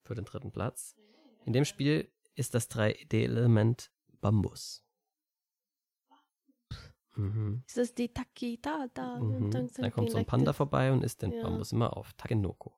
für 0.04 0.16
den 0.16 0.26
dritten 0.26 0.52
Platz. 0.52 0.96
In 1.46 1.54
dem 1.54 1.66
Spiel 1.66 2.12
ist 2.34 2.56
das 2.56 2.72
3D-Element 2.72 3.92
Bambus. 4.22 4.84
Mhm. 7.16 7.64
Ist 7.68 7.78
das 7.78 7.94
die 7.94 8.12
Takita 8.12 8.88
da? 8.94 9.20
Mhm. 9.20 9.52
Dann 9.52 9.70
Da 9.78 9.92
kommt 9.92 10.10
so 10.10 10.18
ein 10.18 10.26
Panda 10.26 10.54
vorbei 10.54 10.92
und 10.92 11.04
isst 11.04 11.22
den 11.22 11.32
Ja. 11.32 11.44
Bambus 11.44 11.74
immer 11.74 11.96
auf. 11.96 12.14
Takenoko. 12.14 12.76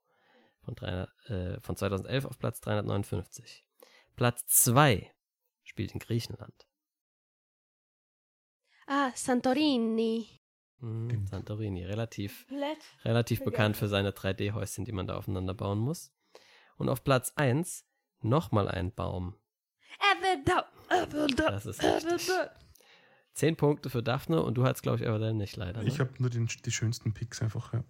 Von, 0.62 0.76
300, 0.76 1.30
äh, 1.30 1.62
von 1.62 1.78
2011 1.78 2.26
auf 2.26 2.38
Platz 2.38 2.60
359. 2.60 3.66
Platz 4.18 4.46
2 4.48 5.10
spielt 5.64 5.94
in 5.94 6.00
Griechenland. 6.00 6.69
Ah, 8.92 9.12
Santorini. 9.14 10.26
Mhm. 10.80 11.28
Santorini, 11.28 11.86
relativ, 11.86 12.48
relativ 13.06 13.44
bekannt 13.44 13.78
für 13.78 13.88
seine 13.88 14.12
3D-Häuschen, 14.12 14.84
die 14.84 14.92
man 14.92 15.06
da 15.06 15.16
aufeinander 15.16 15.54
bauen 15.54 15.78
muss. 15.78 16.12
Und 16.78 16.90
auf 16.90 17.04
Platz 17.04 17.32
1 17.36 17.86
nochmal 18.22 18.68
ein 18.68 18.92
Baum. 18.92 19.36
Everda, 20.12 20.66
Everda, 20.90 21.52
Das 21.52 21.68
ist 21.68 21.84
richtig. 21.84 22.32
Zehn 23.34 23.56
Punkte 23.56 23.92
für 23.92 24.02
Daphne 24.02 24.42
und 24.42 24.56
du 24.56 24.64
hattest, 24.64 24.82
glaube 24.82 24.98
ich, 25.00 25.08
aber 25.08 25.34
nicht 25.34 25.56
leider. 25.56 25.82
Ne? 25.84 25.88
ich 25.88 26.00
habe 26.00 26.12
nur 26.18 26.32
den, 26.32 26.48
die 26.48 26.72
schönsten 26.72 27.14
Picks 27.14 27.42
einfach. 27.44 27.74
Ja. 27.74 27.84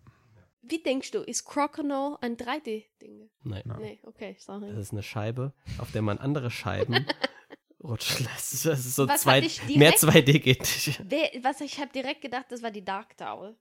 Wie 0.62 0.84
denkst 0.84 1.12
du, 1.12 1.20
ist 1.20 1.46
Crocono 1.46 2.18
ein 2.22 2.36
3D-Ding? 2.36 3.30
Nein, 3.44 3.64
Ja. 3.66 3.78
Nee, 3.78 4.00
okay, 4.04 4.34
das 4.34 4.44
sorry. 4.46 4.70
ist 4.78 4.92
eine 4.92 5.02
Scheibe, 5.02 5.54
auf 5.78 5.92
der 5.92 6.02
man 6.02 6.18
andere 6.18 6.52
Scheiben 6.52 7.06
rutschen 7.90 8.26
lässt. 8.26 8.66
Das 8.66 8.80
ist 8.86 8.96
so 8.96 9.08
Was 9.08 9.22
zwei, 9.22 9.42
direkt- 9.42 9.76
mehr 9.78 9.94
2D 9.94 10.40
geht 10.40 10.60
nicht. 10.60 11.44
Was 11.44 11.62
ich 11.62 11.80
habe 11.80 11.92
direkt 11.92 12.22
gedacht, 12.22 12.46
das 12.50 12.62
war 12.64 12.72
die 12.72 12.86
Dark 12.86 13.18
Tower. 13.18 13.56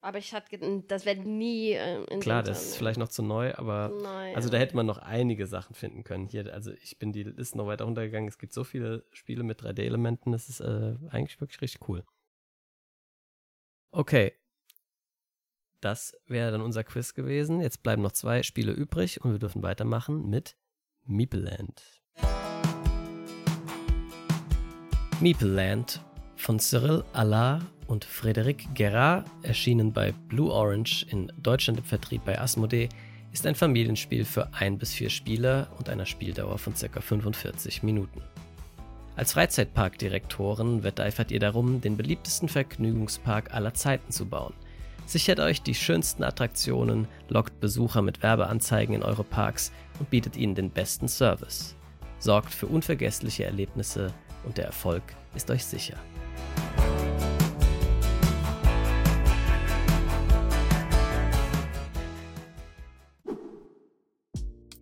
Aber 0.00 0.18
ich 0.18 0.34
hatte 0.34 0.82
das 0.86 1.06
wird 1.06 1.24
nie 1.24 1.72
äh, 1.72 2.04
Klar, 2.20 2.42
das 2.42 2.62
ist 2.62 2.76
vielleicht 2.76 2.98
noch 2.98 3.08
zu 3.08 3.22
neu, 3.22 3.54
aber 3.54 3.88
Nein. 4.02 4.36
also 4.36 4.50
da 4.50 4.58
hätte 4.58 4.76
man 4.76 4.84
noch 4.84 4.98
einige 4.98 5.46
Sachen 5.46 5.74
finden 5.74 6.04
können. 6.04 6.26
Hier, 6.26 6.52
also 6.52 6.72
ich 6.72 6.98
bin 6.98 7.12
die 7.14 7.22
Liste 7.22 7.56
noch 7.56 7.66
weiter 7.66 7.84
runtergegangen. 7.86 8.28
Es 8.28 8.36
gibt 8.36 8.52
so 8.52 8.64
viele 8.64 9.06
Spiele 9.12 9.44
mit 9.44 9.62
3D-Elementen, 9.62 10.32
das 10.32 10.50
ist 10.50 10.60
äh, 10.60 10.96
eigentlich 11.08 11.40
wirklich 11.40 11.62
richtig 11.62 11.88
cool. 11.88 12.04
Okay. 13.92 14.34
Das 15.80 16.14
wäre 16.26 16.50
dann 16.50 16.60
unser 16.60 16.84
Quiz 16.84 17.14
gewesen. 17.14 17.62
Jetzt 17.62 17.82
bleiben 17.82 18.02
noch 18.02 18.12
zwei 18.12 18.42
Spiele 18.42 18.72
übrig 18.72 19.24
und 19.24 19.32
wir 19.32 19.38
dürfen 19.38 19.62
weitermachen 19.62 20.28
mit 20.28 20.56
Meepleland. 21.04 21.82
Meepleland 25.20 26.00
von 26.36 26.58
Cyril 26.58 27.04
Allard 27.12 27.62
und 27.86 28.04
Frédéric 28.04 28.74
Gerard, 28.74 29.26
erschienen 29.42 29.92
bei 29.92 30.12
Blue 30.28 30.50
Orange, 30.50 31.06
in 31.08 31.32
Deutschland 31.40 31.78
im 31.78 31.84
Vertrieb 31.84 32.24
bei 32.24 32.40
Asmodee, 32.40 32.88
ist 33.32 33.46
ein 33.46 33.54
Familienspiel 33.54 34.24
für 34.24 34.52
ein 34.54 34.76
bis 34.76 34.92
vier 34.92 35.10
Spieler 35.10 35.68
und 35.78 35.88
einer 35.88 36.06
Spieldauer 36.06 36.58
von 36.58 36.74
ca. 36.74 37.00
45 37.00 37.82
Minuten. 37.82 38.22
Als 39.16 39.32
Freizeitparkdirektoren 39.32 40.82
wetteifert 40.82 41.30
ihr 41.30 41.40
darum, 41.40 41.80
den 41.80 41.96
beliebtesten 41.96 42.48
Vergnügungspark 42.48 43.54
aller 43.54 43.74
Zeiten 43.74 44.10
zu 44.10 44.26
bauen. 44.26 44.54
Sichert 45.06 45.38
euch 45.38 45.62
die 45.62 45.74
schönsten 45.74 46.24
Attraktionen, 46.24 47.06
lockt 47.28 47.60
Besucher 47.60 48.02
mit 48.02 48.22
Werbeanzeigen 48.22 48.96
in 48.96 49.02
eure 49.02 49.24
Parks 49.24 49.70
und 50.00 50.10
bietet 50.10 50.36
ihnen 50.36 50.54
den 50.54 50.70
besten 50.70 51.06
Service. 51.06 51.76
Sorgt 52.18 52.52
für 52.52 52.66
unvergessliche 52.66 53.44
Erlebnisse 53.44 54.12
und 54.44 54.58
der 54.58 54.66
Erfolg 54.66 55.02
ist 55.34 55.50
euch 55.50 55.64
sicher. 55.64 55.96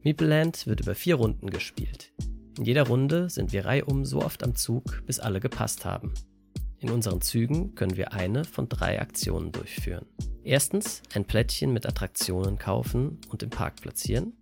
Meepleland 0.04 0.66
wird 0.66 0.80
über 0.80 0.94
vier 0.94 1.14
Runden 1.14 1.50
gespielt. 1.50 2.12
In 2.58 2.64
jeder 2.64 2.86
Runde 2.86 3.30
sind 3.30 3.52
wir 3.52 3.64
reihum 3.64 4.04
so 4.04 4.20
oft 4.20 4.42
am 4.42 4.56
Zug, 4.56 5.02
bis 5.06 5.20
alle 5.20 5.38
gepasst 5.40 5.84
haben. 5.84 6.12
In 6.80 6.90
unseren 6.90 7.20
Zügen 7.20 7.76
können 7.76 7.96
wir 7.96 8.12
eine 8.12 8.44
von 8.44 8.68
drei 8.68 9.00
Aktionen 9.00 9.52
durchführen. 9.52 10.06
Erstens 10.42 11.02
ein 11.14 11.24
Plättchen 11.24 11.72
mit 11.72 11.86
Attraktionen 11.86 12.58
kaufen 12.58 13.20
und 13.28 13.44
im 13.44 13.50
Park 13.50 13.76
platzieren. 13.76 14.32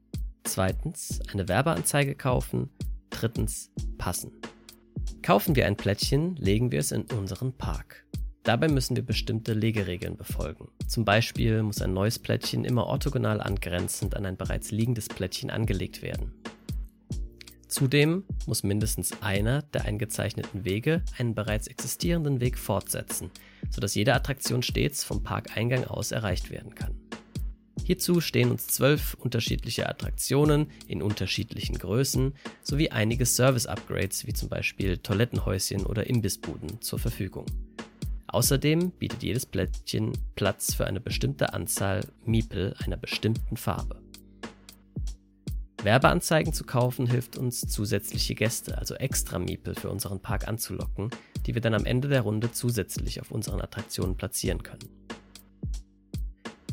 Zweitens 0.45 1.21
eine 1.31 1.49
Werbeanzeige 1.49 2.15
kaufen. 2.15 2.71
Drittens 3.11 3.71
passen. 3.99 4.33
Kaufen 5.23 5.55
wir 5.55 5.67
ein 5.67 5.77
Plättchen, 5.77 6.37
legen 6.37 6.73
wir 6.73 6.81
es 6.81 6.93
in 6.93 7.03
unseren 7.03 7.53
Park. 7.53 8.05
Dabei 8.43 8.69
müssen 8.69 8.97
wir 8.97 9.05
bestimmte 9.05 9.53
Legeregeln 9.53 10.17
befolgen. 10.17 10.69
Zum 10.89 11.05
Beispiel 11.05 11.63
muss 11.63 11.83
ein 11.83 11.93
neues 11.93 12.19
Plättchen 12.19 12.65
immer 12.65 12.87
orthogonal 12.87 13.41
angrenzend 13.41 14.17
an 14.17 14.25
ein 14.25 14.37
bereits 14.37 14.71
liegendes 14.71 15.09
Plättchen 15.09 15.51
angelegt 15.51 16.03
werden. 16.03 16.33
Zudem 17.69 18.25
muss 18.47 18.65
mindestens 18.65 19.23
einer 19.23 19.63
der 19.63 19.85
eingezeichneten 19.85 20.65
Wege 20.65 21.03
einen 21.19 21.35
bereits 21.35 21.69
existierenden 21.69 22.41
Weg 22.41 22.59
fortsetzen, 22.59 23.31
sodass 23.71 23.95
jede 23.95 24.15
Attraktion 24.15 24.63
stets 24.63 25.05
vom 25.05 25.23
Parkeingang 25.23 25.85
aus 25.85 26.11
erreicht 26.11 26.51
werden 26.51 26.75
kann. 26.75 26.99
Hierzu 27.91 28.21
stehen 28.21 28.53
uns 28.53 28.69
zwölf 28.69 29.15
unterschiedliche 29.15 29.89
Attraktionen 29.89 30.69
in 30.87 31.03
unterschiedlichen 31.03 31.77
Größen 31.77 32.35
sowie 32.63 32.91
einige 32.91 33.27
Service-Upgrades 33.27 34.29
wie 34.29 34.33
zum 34.33 34.49
Beispiel 34.49 34.99
Toilettenhäuschen 34.99 35.85
oder 35.85 36.07
Imbissbuden 36.07 36.81
zur 36.81 37.01
Verfügung. 37.01 37.47
Außerdem 38.29 38.93
bietet 38.93 39.25
jedes 39.25 39.45
Plättchen 39.45 40.13
Platz 40.37 40.73
für 40.73 40.87
eine 40.87 41.01
bestimmte 41.01 41.53
Anzahl 41.53 42.07
Miepel 42.25 42.77
einer 42.79 42.97
bestimmten 42.97 43.57
Farbe. 43.57 44.01
Werbeanzeigen 45.83 46.53
zu 46.53 46.63
kaufen 46.63 47.09
hilft 47.09 47.37
uns, 47.39 47.63
zusätzliche 47.63 48.37
Gäste, 48.37 48.79
also 48.79 48.95
extra 48.95 49.41
Miepel 49.41 49.75
für 49.75 49.91
unseren 49.91 50.21
Park 50.21 50.47
anzulocken, 50.47 51.11
die 51.45 51.55
wir 51.55 51.61
dann 51.61 51.75
am 51.75 51.87
Ende 51.87 52.07
der 52.07 52.21
Runde 52.21 52.53
zusätzlich 52.53 53.21
auf 53.21 53.33
unseren 53.33 53.61
Attraktionen 53.61 54.17
platzieren 54.17 54.63
können. 54.63 55.00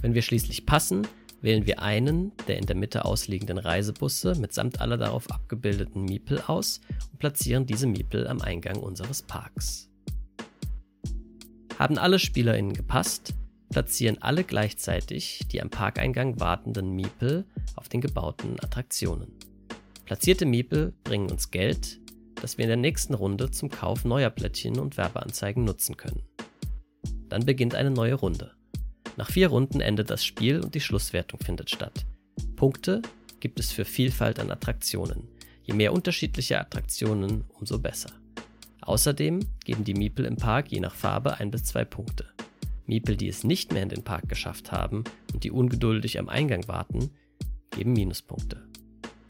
Wenn 0.01 0.13
wir 0.13 0.21
schließlich 0.21 0.65
passen, 0.65 1.07
wählen 1.41 1.65
wir 1.65 1.81
einen 1.81 2.31
der 2.47 2.57
in 2.57 2.65
der 2.65 2.75
Mitte 2.75 3.05
ausliegenden 3.05 3.57
Reisebusse 3.57 4.35
mitsamt 4.35 4.81
aller 4.81 4.97
darauf 4.97 5.29
abgebildeten 5.31 6.03
Miepel 6.03 6.41
aus 6.47 6.81
und 7.11 7.19
platzieren 7.19 7.65
diese 7.65 7.87
Miepel 7.87 8.27
am 8.27 8.41
Eingang 8.41 8.77
unseres 8.77 9.21
Parks. 9.21 9.89
Haben 11.77 11.97
alle 11.97 12.17
SpielerInnen 12.17 12.73
gepasst, 12.73 13.33
platzieren 13.69 14.17
alle 14.21 14.43
gleichzeitig 14.43 15.41
die 15.51 15.61
am 15.61 15.69
Parkeingang 15.69 16.39
wartenden 16.39 16.95
Miepel 16.95 17.45
auf 17.75 17.89
den 17.89 18.01
gebauten 18.01 18.59
Attraktionen. 18.59 19.31
Platzierte 20.05 20.45
Miepel 20.45 20.93
bringen 21.03 21.29
uns 21.29 21.51
Geld, 21.51 21.99
das 22.41 22.57
wir 22.57 22.63
in 22.63 22.69
der 22.69 22.77
nächsten 22.77 23.13
Runde 23.13 23.51
zum 23.51 23.69
Kauf 23.69 24.05
neuer 24.05 24.29
Plättchen 24.29 24.79
und 24.79 24.97
Werbeanzeigen 24.97 25.63
nutzen 25.63 25.97
können. 25.97 26.23
Dann 27.29 27.45
beginnt 27.45 27.75
eine 27.75 27.91
neue 27.91 28.13
Runde. 28.13 28.56
Nach 29.17 29.31
vier 29.31 29.47
Runden 29.47 29.81
endet 29.81 30.11
das 30.11 30.23
Spiel 30.23 30.61
und 30.61 30.75
die 30.75 30.79
Schlusswertung 30.79 31.39
findet 31.39 31.71
statt. 31.71 32.05
Punkte 32.55 33.01
gibt 33.39 33.59
es 33.59 33.71
für 33.71 33.83
Vielfalt 33.83 34.39
an 34.39 34.51
Attraktionen. 34.51 35.27
Je 35.63 35.73
mehr 35.73 35.91
unterschiedliche 35.91 36.59
Attraktionen, 36.59 37.43
umso 37.59 37.79
besser. 37.79 38.11
Außerdem 38.81 39.39
geben 39.65 39.83
die 39.83 39.95
Miepel 39.95 40.23
im 40.25 40.37
Park 40.37 40.71
je 40.71 40.79
nach 40.79 40.93
Farbe 40.93 41.39
ein 41.39 41.49
bis 41.49 41.63
zwei 41.63 41.83
Punkte. 41.83 42.25
Miepel, 42.85 43.17
die 43.17 43.27
es 43.27 43.43
nicht 43.43 43.73
mehr 43.73 43.83
in 43.83 43.89
den 43.89 44.03
Park 44.03 44.29
geschafft 44.29 44.71
haben 44.71 45.03
und 45.33 45.43
die 45.43 45.51
ungeduldig 45.51 46.19
am 46.19 46.29
Eingang 46.29 46.67
warten, 46.67 47.09
geben 47.71 47.93
Minuspunkte. 47.93 48.63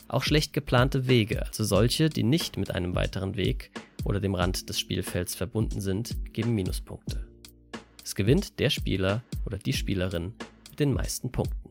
Auch 0.09 0.23
schlecht 0.23 0.51
geplante 0.51 1.07
Wege, 1.07 1.45
also 1.47 1.63
solche, 1.63 2.09
die 2.09 2.23
nicht 2.23 2.57
mit 2.57 2.71
einem 2.71 2.93
weiteren 2.93 3.35
Weg 3.35 3.71
oder 4.03 4.19
dem 4.19 4.35
Rand 4.35 4.69
des 4.69 4.79
Spielfelds 4.79 5.33
verbunden 5.33 5.79
sind, 5.79 6.33
geben 6.33 6.53
Minuspunkte. 6.53 7.26
Es 8.07 8.15
gewinnt 8.15 8.59
der 8.59 8.69
Spieler 8.69 9.21
oder 9.45 9.57
die 9.57 9.73
Spielerin 9.73 10.33
mit 10.69 10.79
den 10.79 10.93
meisten 10.93 11.29
Punkten. 11.29 11.69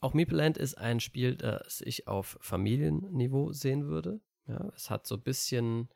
Auch 0.00 0.14
Meeple 0.14 0.36
Land 0.36 0.58
ist 0.58 0.74
ein 0.74 0.98
Spiel, 0.98 1.36
das 1.36 1.80
ich 1.80 2.08
auf 2.08 2.38
Familienniveau 2.40 3.52
sehen 3.52 3.86
würde. 3.86 4.20
Ja, 4.48 4.72
es 4.74 4.90
hat 4.90 5.06
so 5.06 5.14
ein 5.14 5.22
bisschen 5.22 5.88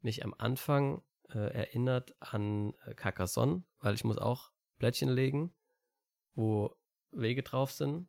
mich 0.00 0.24
am 0.24 0.32
Anfang 0.38 1.02
äh, 1.30 1.38
erinnert 1.38 2.14
an 2.20 2.74
äh, 2.86 2.94
Carcassonne, 2.94 3.64
weil 3.80 3.94
ich 3.94 4.04
muss 4.04 4.16
auch 4.16 4.52
Plättchen 4.78 5.08
legen, 5.08 5.52
wo 6.36 6.76
Wege 7.10 7.42
drauf 7.42 7.72
sind. 7.72 8.06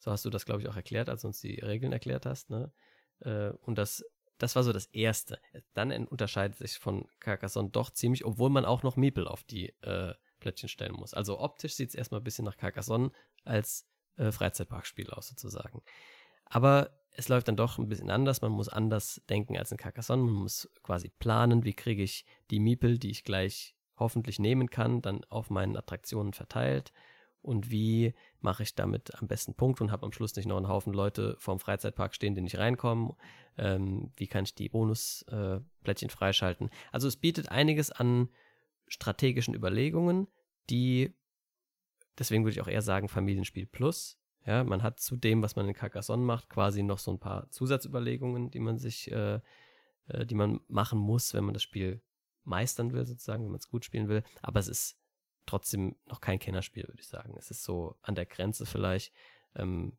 So 0.00 0.10
hast 0.10 0.24
du 0.24 0.30
das, 0.30 0.46
glaube 0.46 0.62
ich, 0.62 0.68
auch 0.68 0.76
erklärt, 0.76 1.08
als 1.08 1.22
du 1.22 1.28
uns 1.28 1.40
die 1.40 1.60
Regeln 1.60 1.92
erklärt 1.92 2.26
hast. 2.26 2.50
Ne? 2.50 2.72
Äh, 3.20 3.50
und 3.60 3.76
das, 3.76 4.02
das 4.38 4.56
war 4.56 4.62
so 4.62 4.72
das 4.72 4.86
Erste. 4.86 5.38
Dann 5.74 5.92
unterscheidet 6.06 6.56
sich 6.58 6.78
von 6.78 7.06
Carcassonne 7.20 7.68
doch 7.68 7.90
ziemlich, 7.90 8.24
obwohl 8.24 8.48
man 8.50 8.64
auch 8.64 8.82
noch 8.82 8.96
Meeple 8.96 9.30
auf 9.30 9.44
die 9.44 9.68
äh, 9.82 10.14
Plättchen 10.40 10.70
stellen 10.70 10.94
muss. 10.94 11.12
Also 11.12 11.38
optisch 11.38 11.74
sieht 11.74 11.90
es 11.90 11.94
erstmal 11.94 12.22
ein 12.22 12.24
bisschen 12.24 12.46
nach 12.46 12.56
Carcassonne 12.56 13.12
als 13.44 13.86
äh, 14.16 14.32
Freizeitparkspiel 14.32 15.10
aus 15.10 15.28
sozusagen. 15.28 15.82
Aber 16.46 16.98
es 17.10 17.28
läuft 17.28 17.48
dann 17.48 17.56
doch 17.56 17.76
ein 17.76 17.88
bisschen 17.88 18.10
anders. 18.10 18.40
Man 18.40 18.52
muss 18.52 18.70
anders 18.70 19.20
denken 19.28 19.58
als 19.58 19.70
in 19.70 19.76
Carcassonne. 19.76 20.22
Man 20.22 20.32
muss 20.32 20.70
quasi 20.82 21.10
planen, 21.10 21.64
wie 21.64 21.74
kriege 21.74 22.02
ich 22.02 22.24
die 22.50 22.58
Miepel, 22.58 22.98
die 22.98 23.10
ich 23.10 23.22
gleich 23.22 23.76
hoffentlich 23.98 24.38
nehmen 24.38 24.70
kann, 24.70 25.02
dann 25.02 25.24
auf 25.24 25.50
meinen 25.50 25.76
Attraktionen 25.76 26.32
verteilt 26.32 26.90
und 27.42 27.70
wie 27.70 28.14
mache 28.40 28.62
ich 28.62 28.74
damit 28.74 29.14
am 29.20 29.28
besten 29.28 29.54
Punkt 29.54 29.80
und 29.80 29.90
habe 29.90 30.04
am 30.04 30.12
Schluss 30.12 30.36
nicht 30.36 30.46
noch 30.46 30.56
einen 30.56 30.68
Haufen 30.68 30.92
Leute 30.92 31.36
vorm 31.38 31.60
Freizeitpark 31.60 32.14
stehen, 32.14 32.34
die 32.34 32.40
nicht 32.42 32.58
reinkommen. 32.58 33.12
Ähm, 33.56 34.12
wie 34.16 34.26
kann 34.26 34.44
ich 34.44 34.54
die 34.54 34.68
Bonusplättchen 34.68 36.08
äh, 36.08 36.12
freischalten? 36.12 36.70
Also 36.92 37.08
es 37.08 37.16
bietet 37.16 37.50
einiges 37.50 37.90
an 37.90 38.28
strategischen 38.86 39.54
Überlegungen, 39.54 40.26
die 40.68 41.14
Deswegen 42.20 42.44
würde 42.44 42.52
ich 42.52 42.60
auch 42.60 42.68
eher 42.68 42.82
sagen 42.82 43.08
Familienspiel 43.08 43.64
Plus. 43.64 44.18
Ja, 44.44 44.62
man 44.62 44.82
hat 44.82 45.00
zu 45.00 45.16
dem, 45.16 45.42
was 45.42 45.56
man 45.56 45.66
in 45.66 45.74
Carcassonne 45.74 46.22
macht, 46.22 46.50
quasi 46.50 46.82
noch 46.82 46.98
so 46.98 47.10
ein 47.10 47.18
paar 47.18 47.50
Zusatzüberlegungen, 47.50 48.50
die 48.50 48.60
man 48.60 48.78
sich, 48.78 49.10
äh, 49.10 49.40
äh, 50.06 50.26
die 50.26 50.34
man 50.34 50.60
machen 50.68 50.98
muss, 50.98 51.32
wenn 51.32 51.44
man 51.44 51.54
das 51.54 51.62
Spiel 51.62 52.02
meistern 52.44 52.92
will, 52.92 53.06
sozusagen, 53.06 53.44
wenn 53.44 53.52
man 53.52 53.58
es 53.58 53.68
gut 53.68 53.86
spielen 53.86 54.08
will. 54.08 54.22
Aber 54.42 54.60
es 54.60 54.68
ist 54.68 54.99
trotzdem 55.50 55.96
noch 56.06 56.20
kein 56.20 56.38
Kennerspiel, 56.38 56.84
würde 56.86 57.00
ich 57.00 57.08
sagen. 57.08 57.34
Es 57.38 57.50
ist 57.50 57.64
so 57.64 57.96
an 58.02 58.14
der 58.14 58.26
Grenze 58.26 58.66
vielleicht. 58.66 59.12
Ähm, 59.54 59.96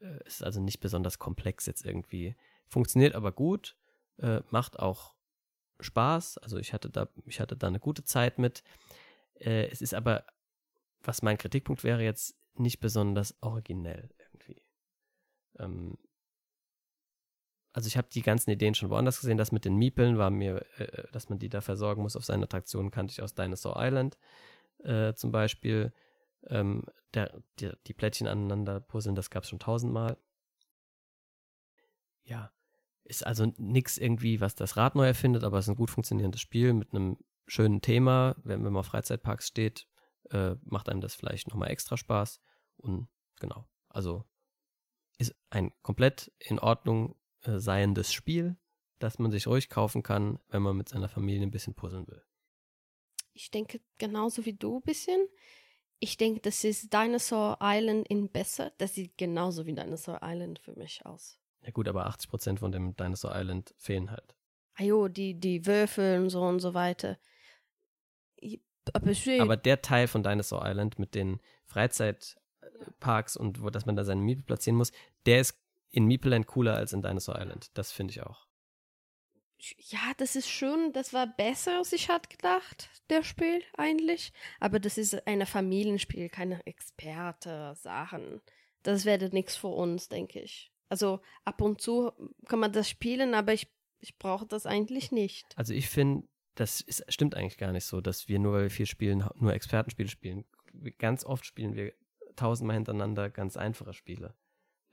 äh, 0.00 0.24
ist 0.24 0.42
also 0.42 0.60
nicht 0.60 0.80
besonders 0.80 1.18
komplex 1.18 1.66
jetzt 1.66 1.84
irgendwie. 1.84 2.36
Funktioniert 2.66 3.14
aber 3.14 3.32
gut, 3.32 3.76
äh, 4.18 4.40
macht 4.50 4.78
auch 4.78 5.14
Spaß. 5.80 6.38
Also 6.38 6.58
ich 6.58 6.72
hatte 6.72 6.90
da, 6.90 7.08
ich 7.26 7.40
hatte 7.40 7.56
da 7.56 7.66
eine 7.66 7.80
gute 7.80 8.04
Zeit 8.04 8.38
mit. 8.38 8.62
Äh, 9.34 9.68
es 9.68 9.82
ist 9.82 9.94
aber 9.94 10.24
was 11.00 11.22
mein 11.22 11.38
Kritikpunkt 11.38 11.84
wäre 11.84 12.02
jetzt 12.02 12.36
nicht 12.54 12.80
besonders 12.80 13.36
originell 13.40 14.10
irgendwie. 14.18 14.62
Ähm, 15.58 15.96
also 17.72 17.86
ich 17.86 17.96
habe 17.96 18.08
die 18.12 18.22
ganzen 18.22 18.50
Ideen 18.50 18.74
schon 18.74 18.90
woanders 18.90 19.20
gesehen. 19.20 19.38
Das 19.38 19.52
mit 19.52 19.64
den 19.64 19.76
Miepeln 19.76 20.18
war 20.18 20.30
mir, 20.30 20.64
äh, 20.78 20.84
äh, 20.84 21.12
dass 21.12 21.28
man 21.28 21.38
die 21.38 21.48
da 21.48 21.60
versorgen 21.60 22.02
muss 22.02 22.16
auf 22.16 22.24
seine 22.24 22.44
Attraktionen, 22.44 22.90
kannte 22.90 23.12
ich 23.12 23.22
aus 23.22 23.34
Dinosaur 23.34 23.76
Island 23.78 24.18
äh, 24.84 25.14
zum 25.14 25.32
Beispiel. 25.32 25.92
Ähm, 26.46 26.84
der, 27.14 27.42
die, 27.58 27.72
die 27.86 27.94
Plättchen 27.94 28.26
aneinander 28.26 28.80
puzzeln, 28.80 29.14
das 29.14 29.30
gab 29.30 29.42
es 29.42 29.48
schon 29.48 29.58
tausendmal. 29.58 30.18
Ja, 32.24 32.52
ist 33.04 33.26
also 33.26 33.52
nichts 33.56 33.96
irgendwie, 33.96 34.40
was 34.40 34.54
das 34.54 34.76
Rad 34.76 34.94
neu 34.94 35.06
erfindet, 35.06 35.44
aber 35.44 35.58
es 35.58 35.64
ist 35.64 35.70
ein 35.70 35.76
gut 35.76 35.90
funktionierendes 35.90 36.40
Spiel 36.40 36.74
mit 36.74 36.92
einem 36.92 37.16
schönen 37.46 37.80
Thema. 37.80 38.36
Wenn 38.44 38.62
man 38.62 38.72
mal 38.72 38.82
Freizeitparks 38.82 39.48
steht, 39.48 39.86
äh, 40.30 40.56
macht 40.62 40.88
einem 40.88 41.00
das 41.00 41.14
vielleicht 41.14 41.48
nochmal 41.48 41.70
extra 41.70 41.96
Spaß. 41.96 42.40
Und 42.76 43.08
genau, 43.40 43.66
also 43.88 44.24
ist 45.16 45.34
ein 45.50 45.72
komplett 45.82 46.30
in 46.38 46.58
Ordnung 46.58 47.16
äh, 47.42 47.58
seiendes 47.58 48.12
Spiel, 48.12 48.58
das 48.98 49.18
man 49.18 49.30
sich 49.30 49.46
ruhig 49.46 49.70
kaufen 49.70 50.02
kann, 50.02 50.38
wenn 50.48 50.62
man 50.62 50.76
mit 50.76 50.90
seiner 50.90 51.08
Familie 51.08 51.46
ein 51.46 51.50
bisschen 51.50 51.74
puzzeln 51.74 52.06
will. 52.06 52.22
Ich 53.38 53.52
denke 53.52 53.80
genauso 53.98 54.44
wie 54.44 54.52
du 54.52 54.78
ein 54.78 54.82
bisschen. 54.82 55.28
Ich 56.00 56.16
denke, 56.16 56.40
das 56.40 56.64
ist 56.64 56.92
Dinosaur 56.92 57.58
Island 57.62 58.08
in 58.08 58.28
besser. 58.28 58.72
Das 58.78 58.94
sieht 58.94 59.16
genauso 59.16 59.64
wie 59.64 59.74
Dinosaur 59.74 60.18
Island 60.22 60.58
für 60.58 60.74
mich 60.74 61.06
aus. 61.06 61.38
Ja 61.62 61.70
gut, 61.70 61.86
aber 61.86 62.08
80% 62.08 62.58
von 62.58 62.72
dem 62.72 62.96
Dinosaur 62.96 63.32
Island 63.36 63.74
fehlen 63.78 64.10
halt. 64.10 64.34
Ah 64.74 65.08
die, 65.08 65.38
die 65.38 65.66
Würfel 65.66 66.20
und 66.20 66.30
so 66.30 66.42
und 66.42 66.58
so 66.58 66.74
weiter. 66.74 67.16
Aber, 68.92 69.12
aber 69.40 69.56
der 69.56 69.82
Teil 69.82 70.08
von 70.08 70.24
Dinosaur 70.24 70.62
Island 70.64 70.98
mit 70.98 71.14
den 71.14 71.40
Freizeitparks 71.66 73.36
und 73.36 73.62
wo, 73.62 73.70
dass 73.70 73.86
man 73.86 73.94
da 73.94 74.04
seine 74.04 74.20
Miepel 74.20 74.42
platzieren 74.42 74.76
muss, 74.76 74.90
der 75.26 75.40
ist 75.40 75.60
in 75.90 76.06
Meepleland 76.06 76.48
cooler 76.48 76.74
als 76.74 76.92
in 76.92 77.02
Dinosaur 77.02 77.38
Island. 77.40 77.70
Das 77.74 77.92
finde 77.92 78.12
ich 78.12 78.22
auch. 78.22 78.47
Ja, 79.58 80.12
das 80.16 80.36
ist 80.36 80.48
schon, 80.48 80.92
das 80.92 81.12
war 81.12 81.26
besser, 81.26 81.78
als 81.78 81.92
ich 81.92 82.08
hatte 82.08 82.28
gedacht, 82.28 82.88
der 83.10 83.24
Spiel 83.24 83.62
eigentlich. 83.76 84.32
Aber 84.60 84.78
das 84.78 84.98
ist 84.98 85.26
ein 85.26 85.44
Familienspiel, 85.46 86.28
keine 86.28 86.64
Experte-Sachen. 86.66 88.40
Das 88.82 89.04
wäre 89.04 89.28
nichts 89.30 89.56
für 89.56 89.68
uns, 89.68 90.08
denke 90.08 90.40
ich. 90.40 90.72
Also 90.88 91.20
ab 91.44 91.60
und 91.60 91.80
zu 91.80 92.12
kann 92.46 92.60
man 92.60 92.72
das 92.72 92.88
spielen, 92.88 93.34
aber 93.34 93.52
ich, 93.52 93.66
ich 94.00 94.16
brauche 94.18 94.46
das 94.46 94.64
eigentlich 94.64 95.12
nicht. 95.12 95.46
Also 95.56 95.74
ich 95.74 95.88
finde, 95.88 96.26
das 96.54 96.80
ist, 96.80 97.04
stimmt 97.12 97.34
eigentlich 97.34 97.58
gar 97.58 97.72
nicht 97.72 97.84
so, 97.84 98.00
dass 98.00 98.28
wir 98.28 98.38
nur, 98.38 98.54
weil 98.54 98.62
wir 98.62 98.70
viel 98.70 98.86
spielen, 98.86 99.28
nur 99.34 99.52
Expertenspiele 99.52 100.08
spielen. 100.08 100.44
Ganz 100.98 101.24
oft 101.24 101.44
spielen 101.44 101.74
wir 101.74 101.92
tausendmal 102.36 102.76
hintereinander 102.76 103.28
ganz 103.28 103.56
einfache 103.56 103.92
Spiele. 103.92 104.34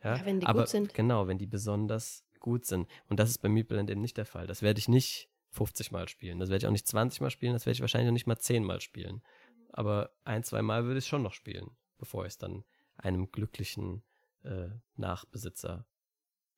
Ja, 0.04 0.18
ja 0.18 0.26
wenn 0.26 0.40
die 0.40 0.48
Aber 0.48 0.62
gut 0.62 0.70
sind. 0.70 0.94
Genau, 0.94 1.28
wenn 1.28 1.38
die 1.38 1.48
besonders 1.48 2.25
gut 2.46 2.66
sind. 2.66 2.88
Und 3.10 3.20
das 3.20 3.32
ist 3.32 3.40
bei 3.40 3.50
Meepleland 3.50 3.90
eben 3.90 4.02
nicht 4.02 4.18
der 4.18 4.28
Fall. 4.28 4.46
Das 4.46 4.62
werde 4.62 4.80
ich 4.80 4.88
nicht 4.88 5.30
50 5.50 5.92
Mal 5.92 6.08
spielen. 6.08 6.40
Das 6.40 6.50
werde 6.50 6.64
ich 6.64 6.68
auch 6.68 6.72
nicht 6.72 6.88
20 6.88 7.22
Mal 7.22 7.32
spielen. 7.32 7.54
Das 7.54 7.66
werde 7.66 7.74
ich 7.74 7.82
wahrscheinlich 7.82 8.10
auch 8.10 8.14
nicht 8.14 8.28
mal 8.28 8.38
10 8.38 8.64
Mal 8.64 8.82
spielen. 8.82 9.24
Aber 9.72 10.12
ein, 10.24 10.44
zwei 10.44 10.62
Mal 10.62 10.86
würde 10.86 11.00
ich 11.00 11.08
schon 11.08 11.24
noch 11.24 11.34
spielen, 11.34 11.72
bevor 11.98 12.26
ich 12.26 12.34
es 12.34 12.38
dann 12.38 12.64
einem 12.98 13.32
glücklichen 13.32 14.04
äh, 14.44 14.70
Nachbesitzer 14.96 15.88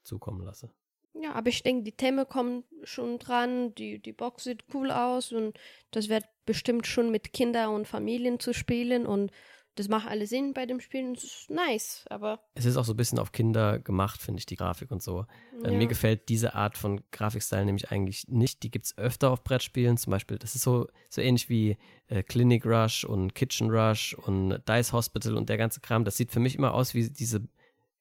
zukommen 0.04 0.44
lasse. 0.44 0.74
Ja, 1.14 1.34
aber 1.34 1.50
ich 1.50 1.64
denke, 1.64 1.84
die 1.84 1.96
Themen 1.96 2.28
kommen 2.28 2.66
schon 2.84 3.18
dran, 3.18 3.74
die, 3.76 4.00
die 4.00 4.14
Box 4.14 4.44
sieht 4.44 4.66
cool 4.74 4.92
aus 4.92 5.32
und 5.32 5.58
das 5.92 6.10
wird 6.10 6.26
bestimmt 6.46 6.86
schon 6.86 7.10
mit 7.12 7.34
Kindern 7.34 7.74
und 7.74 7.88
Familien 7.88 8.40
zu 8.40 8.54
spielen 8.54 9.08
und 9.08 9.32
das 9.78 9.88
macht 9.88 10.08
alle 10.08 10.28
Sinn 10.28 10.54
bei 10.54 10.66
dem 10.66 10.80
Spielen. 10.80 11.14
Das 11.14 11.24
ist 11.24 11.50
nice, 11.50 12.06
aber. 12.10 12.40
Es 12.56 12.66
ist 12.66 12.78
auch 12.78 12.86
so 12.86 12.94
ein 12.94 12.98
bisschen 12.98 13.20
auf 13.20 13.32
Kinder 13.32 13.80
gemacht, 13.80 14.22
finde 14.22 14.40
ich, 14.40 14.46
die 14.46 14.56
Grafik 14.56 14.92
und 14.92 15.02
so. 15.02 15.26
Äh, 15.64 15.72
ja. 15.72 15.78
mir 15.78 15.88
gefällt 15.88 16.30
diese 16.30 16.56
Art 16.56 16.78
von 16.78 17.02
Grafikstil 17.12 17.66
nämlich 17.66 17.92
eigentlich 17.92 18.28
nicht. 18.28 18.64
Die 18.64 18.72
gibt 18.72 18.86
es 18.86 18.98
öfter 18.98 19.32
auf 19.32 19.44
Brettspielen. 19.44 19.98
Zum 19.98 20.12
Beispiel, 20.12 20.38
das 20.38 20.56
ist 20.56 20.64
so, 20.64 20.88
so 21.10 21.22
ähnlich 21.22 21.50
wie 21.50 21.78
äh, 22.08 22.24
Clinic 22.24 22.66
Rush 22.66 23.06
und 23.06 23.36
Kitchen 23.36 23.70
Rush 23.70 24.14
und 24.14 24.62
Dice 24.68 24.94
Hospital 24.94 25.36
und 25.36 25.50
der 25.50 25.58
ganze 25.58 25.80
Kram. 25.80 26.06
Das 26.06 26.18
sieht 26.18 26.32
für 26.32 26.40
mich 26.40 26.56
immer 26.56 26.74
aus 26.74 26.94
wie 26.94 27.10
diese 27.10 27.48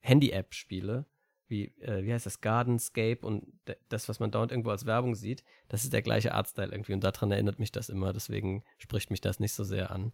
Handy-App-Spiele 0.00 1.06
wie, 1.48 1.66
äh, 1.80 2.04
wie 2.04 2.12
heißt 2.12 2.26
das, 2.26 2.40
Gardenscape 2.40 3.24
und 3.24 3.46
das, 3.88 4.08
was 4.08 4.20
man 4.20 4.30
dauernd 4.30 4.50
irgendwo 4.50 4.70
als 4.70 4.86
Werbung 4.86 5.14
sieht, 5.14 5.44
das 5.68 5.84
ist 5.84 5.92
der 5.92 6.02
gleiche 6.02 6.34
Artstyle 6.34 6.72
irgendwie 6.72 6.92
und 6.92 7.04
daran 7.04 7.30
erinnert 7.30 7.58
mich 7.58 7.72
das 7.72 7.88
immer, 7.88 8.12
deswegen 8.12 8.64
spricht 8.78 9.10
mich 9.10 9.20
das 9.20 9.40
nicht 9.40 9.52
so 9.52 9.64
sehr 9.64 9.90
an. 9.90 10.12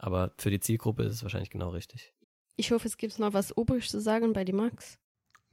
Aber 0.00 0.32
für 0.38 0.50
die 0.50 0.60
Zielgruppe 0.60 1.02
ist 1.02 1.12
es 1.12 1.22
wahrscheinlich 1.22 1.50
genau 1.50 1.68
richtig. 1.68 2.14
Ich 2.56 2.72
hoffe, 2.72 2.88
es 2.88 2.96
gibt 2.96 3.18
noch 3.18 3.34
was 3.34 3.50
übrig 3.50 3.88
zu 3.88 4.00
sagen 4.00 4.32
bei 4.32 4.44
die 4.44 4.54
Max. 4.54 4.98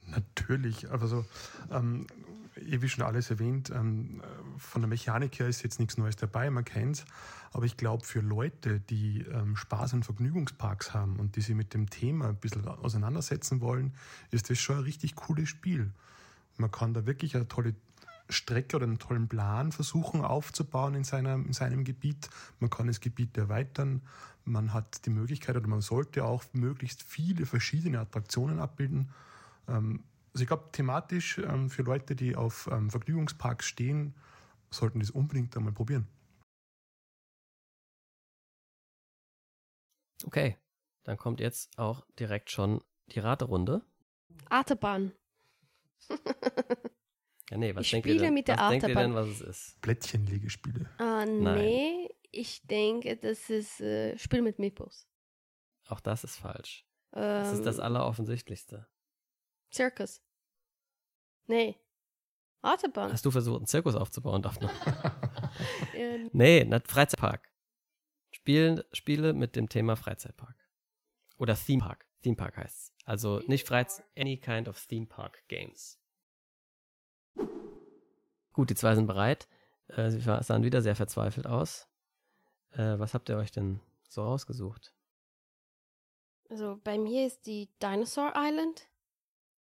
Natürlich, 0.06 0.90
also 0.90 1.26
ähm, 1.70 2.08
eh 2.56 2.82
wie 2.82 2.88
schon 2.88 3.04
alles 3.04 3.30
erwähnt, 3.30 3.72
ähm, 3.72 4.22
von 4.58 4.82
der 4.82 4.88
Mechanik 4.88 5.38
her 5.40 5.50
ist 5.50 5.64
jetzt 5.64 5.80
nichts 5.80 5.98
Neues 5.98 6.16
dabei, 6.16 6.50
man 6.50 6.64
kennt 6.64 6.98
es. 6.98 7.06
Aber 7.52 7.66
ich 7.66 7.76
glaube, 7.76 8.06
für 8.06 8.22
Leute, 8.22 8.80
die 8.80 9.22
ähm, 9.24 9.58
Spaß 9.58 9.94
an 9.94 10.04
Vergnügungsparks 10.04 10.94
haben 10.94 11.18
und 11.20 11.36
die 11.36 11.42
sich 11.42 11.56
mit 11.56 11.74
dem 11.74 11.90
Thema 11.90 12.30
ein 12.30 12.38
bisschen 12.38 12.66
auseinandersetzen 12.66 13.60
wollen, 13.60 13.94
ist 14.32 14.50
das 14.50 14.60
schon 14.60 14.78
ein 14.78 14.84
richtig 14.84 15.16
cooles 15.16 15.50
Spiel. 15.50 15.92
Man 16.56 16.72
kann 16.72 16.94
da 16.94 17.06
wirklich 17.06 17.36
eine 17.36 17.50
tolle 17.50 17.76
Strecke 18.30 18.76
oder 18.76 18.86
einen 18.86 19.00
tollen 19.00 19.28
Plan 19.28 19.72
versuchen 19.72 20.22
aufzubauen 20.22 20.96
in 20.96 21.04
seinem, 21.04 21.46
in 21.46 21.54
seinem 21.54 21.84
Gebiet. 21.84 22.30
Man 22.60 22.70
kann 22.70 22.88
das 22.88 23.00
Gebiet 23.00 23.38
erweitern. 23.38 24.02
Man 24.44 24.74
hat 24.74 25.06
die 25.06 25.10
Möglichkeit 25.10 25.56
oder 25.56 25.68
man 25.68 25.82
sollte 25.82 26.26
auch 26.26 26.44
möglichst 26.54 27.04
viele 27.04 27.46
verschiedene 27.46 28.00
Attraktionen 28.00 28.60
abbilden. 28.60 29.12
Ähm, 29.68 30.04
also 30.34 30.44
ich 30.44 30.48
glaube, 30.48 30.70
thematisch 30.72 31.40
ähm, 31.40 31.70
für 31.70 31.84
Leute, 31.84 32.16
die 32.16 32.36
auf 32.36 32.70
ähm, 32.72 32.90
Vergnügungsparks 32.90 33.66
stehen, 33.66 34.14
sollten 34.70 35.00
das 35.00 35.12
unbedingt 35.12 35.56
einmal 35.56 35.74
probieren. 35.74 36.08
Okay, 40.26 40.58
dann 41.04 41.18
kommt 41.18 41.40
jetzt 41.40 41.78
auch 41.78 42.06
direkt 42.20 42.52
schon 42.52 42.82
die 43.08 43.20
Raterunde. 43.20 43.82
Artebahn. 44.50 45.14
Ja, 47.50 47.58
nee, 47.58 47.74
was 47.76 47.86
Ich 47.86 47.92
denkt 47.92 48.08
ihr 48.08 48.14
spiele 48.14 48.26
denn? 48.26 48.34
mit 48.34 48.48
der 48.48 48.58
was 48.58 48.70
denkt 48.72 48.84
ihr 48.84 48.96
denn, 48.96 48.98
Achterbahn. 48.98 49.16
was 49.16 49.28
es 49.30 49.42
ist? 49.42 49.82
Plättchenlegespiele. 49.82 50.90
Ah, 50.98 51.26
nee, 51.26 52.10
ich 52.32 52.62
denke, 52.68 53.16
das 53.18 53.50
ist 53.50 53.80
äh, 53.82 54.18
Spiel 54.18 54.42
mit 54.42 54.60
Meeples. 54.60 55.08
Auch 55.88 56.00
das 56.02 56.24
ist 56.26 56.36
falsch. 56.36 56.86
Ähm, 57.14 57.22
Das 57.22 57.54
ist 57.54 57.66
das 57.66 57.80
Alleroffensichtlichste. 57.80 58.88
Circus. 59.74 60.22
Nee. 61.48 61.78
Artebahn. 62.62 63.14
Hast 63.14 63.26
du 63.26 63.32
versucht, 63.32 63.58
einen 63.58 63.68
Zirkus 63.68 63.96
aufzubauen, 63.96 64.42
Daphne? 64.42 64.70
Äh, 65.94 66.30
nee, 66.34 66.64
nicht 66.64 66.88
Freizeitpark. 66.92 67.50
Spielen, 68.32 68.84
Spiele 68.92 69.34
mit 69.34 69.56
dem 69.56 69.68
Thema 69.70 69.96
Freizeitpark. 69.96 70.56
Oder 71.38 71.56
Theme 71.56 71.82
Park. 71.82 72.06
Theme 72.22 72.36
Park 72.36 72.58
heißt's. 72.58 72.94
Also 73.06 73.40
nicht 73.48 73.66
Freizeit, 73.68 74.06
any 74.16 74.38
kind 74.38 74.68
of 74.68 74.80
Theme 74.86 75.08
Park 75.08 75.44
Games. 75.48 76.00
Gut, 78.54 78.70
die 78.70 78.76
zwei 78.76 78.96
sind 78.96 79.08
bereit. 79.08 79.48
Äh, 79.88 80.10
sie 80.10 80.20
sahen 80.20 80.64
wieder 80.64 80.82
sehr 80.82 80.96
verzweifelt 80.96 81.48
aus. 81.48 81.88
Äh, 82.72 83.00
was 83.00 83.14
habt 83.14 83.30
ihr 83.30 83.38
euch 83.38 83.52
denn 83.52 83.80
so 84.10 84.24
rausgesucht? 84.24 84.94
also 86.50 86.80
bei 86.84 86.98
mir 86.98 87.28
ist 87.28 87.46
die 87.46 87.70
Dinosaur 87.82 88.34
Island 88.36 88.88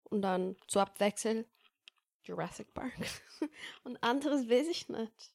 und 0.05 0.23
dann 0.23 0.57
zu 0.67 0.81
Abwechsel 0.81 1.47
Jurassic 2.23 2.73
Park. 2.75 2.93
und 3.85 4.03
anderes 4.03 4.49
weiß 4.49 4.69
ich 4.69 4.89
nicht. 4.89 5.33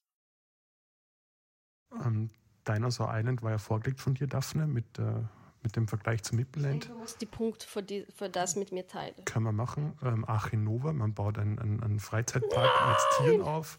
Ähm, 1.93 2.29
Dinosaur 2.67 3.09
Island 3.11 3.41
war 3.41 3.51
ja 3.51 3.57
vorgelegt 3.57 3.99
von 3.99 4.13
dir, 4.13 4.27
Daphne, 4.27 4.67
mit, 4.67 4.99
äh, 4.99 5.23
mit 5.61 5.75
dem 5.75 5.87
Vergleich 5.87 6.23
zu 6.23 6.35
Mippeland. 6.35 6.89
Du 6.89 6.97
musst 6.97 7.21
die 7.21 7.25
Punkte 7.25 7.67
für, 7.67 7.83
die, 7.83 8.05
für 8.15 8.29
das 8.29 8.55
mit 8.55 8.71
mir 8.71 8.87
teilen. 8.87 9.23
Können 9.25 9.45
wir 9.45 9.51
machen. 9.51 9.97
Ähm, 10.03 10.25
Achinova, 10.27 10.93
man 10.93 11.13
baut 11.13 11.37
einen, 11.37 11.59
einen, 11.59 11.83
einen 11.83 11.99
Freizeitpark 11.99 12.87
mit 12.87 12.97
Tieren 13.17 13.41
auf. 13.41 13.77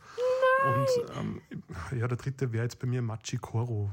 Und 0.64 0.88
ähm, 1.16 1.42
ja, 1.90 2.06
der 2.06 2.16
dritte 2.16 2.52
wäre 2.52 2.64
jetzt 2.64 2.78
bei 2.78 2.86
mir 2.86 3.02
Machikoro. 3.02 3.90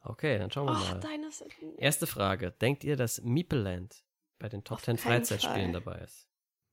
Okay, 0.00 0.38
dann 0.38 0.50
schauen 0.50 0.66
wir 0.66 0.72
Ach, 0.72 0.94
mal. 0.94 1.00
Dinosaur. 1.00 1.48
Erste 1.76 2.06
Frage. 2.06 2.50
Denkt 2.52 2.82
ihr, 2.82 2.96
dass 2.96 3.22
Meepleland 3.22 4.04
bei 4.38 4.48
den 4.48 4.64
Top 4.64 4.78
Auf 4.78 4.84
10 4.84 4.96
keinen 4.96 5.04
Freizeitspielen 5.04 5.72
Fall. 5.72 5.80
dabei 5.80 5.98
ist? 6.00 6.28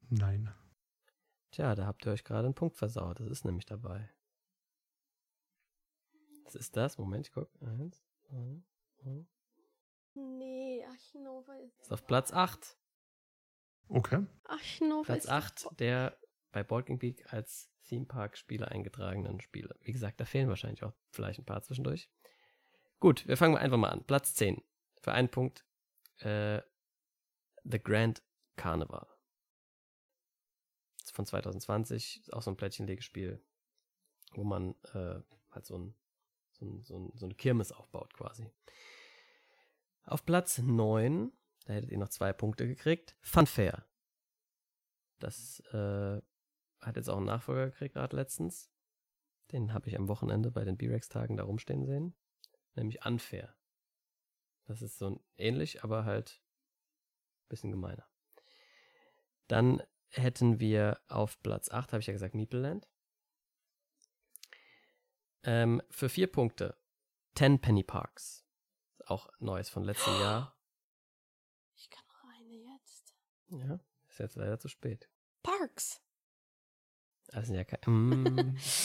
Nein. 0.10 0.53
Tja, 1.51 1.76
da 1.76 1.86
habt 1.86 2.06
ihr 2.06 2.12
euch 2.12 2.24
gerade 2.24 2.45
einen 2.45 2.56
Punkt 2.56 2.78
versaut. 2.78 3.20
Das 3.20 3.28
ist 3.30 3.45
nämlich 3.45 3.66
dabei. 3.66 4.10
Was 6.43 6.56
ist 6.56 6.76
das? 6.78 6.97
Moment, 6.97 7.28
ich 7.28 7.34
guck. 7.34 7.49
Eins, 7.62 8.03
zwei. 8.28 8.62
Nee, 10.16 10.86
Achinova 10.86 11.56
ist. 11.58 11.82
Ist 11.82 11.91
auf 11.91 12.08
Platz 12.08 12.32
8. 12.32 12.78
Okay. 13.89 14.26
Achinova 14.45 15.03
Platz 15.03 15.26
ist. 15.26 15.30
8 15.30 15.80
der 15.80 16.18
bei 16.51 16.64
Bolking 16.64 16.99
Peak 16.99 17.34
als 17.34 17.70
Theme 17.84 18.06
Park 18.06 18.38
Spiele 18.38 18.70
eingetragenen 18.70 19.41
Spiele. 19.41 19.76
Wie 19.82 19.91
gesagt, 19.91 20.20
da 20.20 20.26
fehlen 20.26 20.49
wahrscheinlich 20.49 20.84
auch 20.84 20.93
vielleicht 21.12 21.39
ein 21.39 21.45
paar 21.45 21.62
zwischendurch. 21.62 22.10
Gut, 22.99 23.28
wir 23.28 23.38
fangen 23.38 23.58
einfach 23.58 23.78
mal 23.78 23.89
an. 23.89 24.06
Platz 24.06 24.34
10. 24.36 24.64
Für 25.01 25.12
einen 25.12 25.30
Punkt. 25.30 25.66
Äh, 26.20 26.62
The 27.64 27.80
Grand 27.80 28.24
Carnival. 28.56 29.08
Ist 31.03 31.16
von 31.16 31.26
2020. 31.26 32.22
Ist 32.22 32.34
auch 32.34 32.41
so 32.41 32.51
ein 32.51 32.58
Plättchenlegespiel, 32.58 33.43
wo 34.32 34.43
man 34.43 34.76
äh, 34.93 35.20
halt 35.51 35.66
so, 35.66 35.78
ein, 35.78 35.95
so, 36.53 36.66
ein, 36.66 36.84
so, 36.84 36.97
ein, 36.97 37.12
so 37.16 37.26
eine 37.26 37.36
Kirmes 37.36 37.72
aufbaut 37.72 38.14
quasi. 38.14 38.49
Auf 40.06 40.26
Platz 40.26 40.60
9, 40.60 41.32
da 41.66 41.74
hättet 41.74 41.91
ihr 41.91 41.97
noch 41.97 42.10
zwei 42.10 42.32
Punkte 42.32 42.68
gekriegt. 42.68 43.16
Funfair. 43.22 43.86
Das 45.20 45.62
äh, 45.72 46.22
hat 46.80 46.95
jetzt 46.95 47.10
auch 47.10 47.18
einen 47.18 47.26
Nachfolger 47.26 47.68
gekriegt, 47.72 47.95
gerade 47.95 48.16
letztens. 48.16 48.72
Den 49.51 49.74
habe 49.74 49.88
ich 49.89 49.97
am 49.97 50.08
Wochenende 50.08 50.51
bei 50.51 50.64
den 50.64 50.78
B-Rex-Tagen 50.78 51.38
da 51.38 51.43
rumstehen 51.43 51.86
sehen. 51.86 52.16
Nämlich 52.76 53.06
Unfair. 53.06 53.56
Das 54.66 54.82
ist 54.82 54.97
so 54.97 55.24
ähnlich, 55.38 55.84
aber 55.84 56.06
halt 56.06 56.41
ein 57.43 57.49
bisschen 57.49 57.72
gemeiner. 57.72 58.08
Dann 59.47 59.82
hätten 60.10 60.60
wir 60.60 60.99
auf 61.08 61.41
Platz 61.41 61.70
8, 61.70 61.93
habe 61.93 62.01
ich 62.01 62.08
ja 62.08 62.14
gesagt, 62.14 62.36
Meepleland. 62.36 62.88
Ähm, 65.43 65.82
für 65.89 66.10
vier 66.10 66.32
Punkte 66.32 66.78
Ten 67.36 67.60
Penny 67.60 67.84
Parks. 67.84 68.45
Auch 69.06 69.30
Neues 69.39 69.70
von 69.70 69.84
letztem 69.84 70.14
Jahr. 70.20 70.58
Ich 71.76 71.89
kann 71.89 72.03
noch 72.08 72.24
eine 72.39 72.53
jetzt. 72.74 73.14
Ja, 73.49 73.80
ist 74.10 74.20
jetzt 74.20 74.36
leider 74.36 74.60
zu 74.60 74.68
spät. 74.68 75.10
Parks. 75.43 76.01
Das 77.28 77.47
sind 77.47 77.56
ja 77.56 77.64
keine. 77.64 77.82
Mm, 77.88 78.38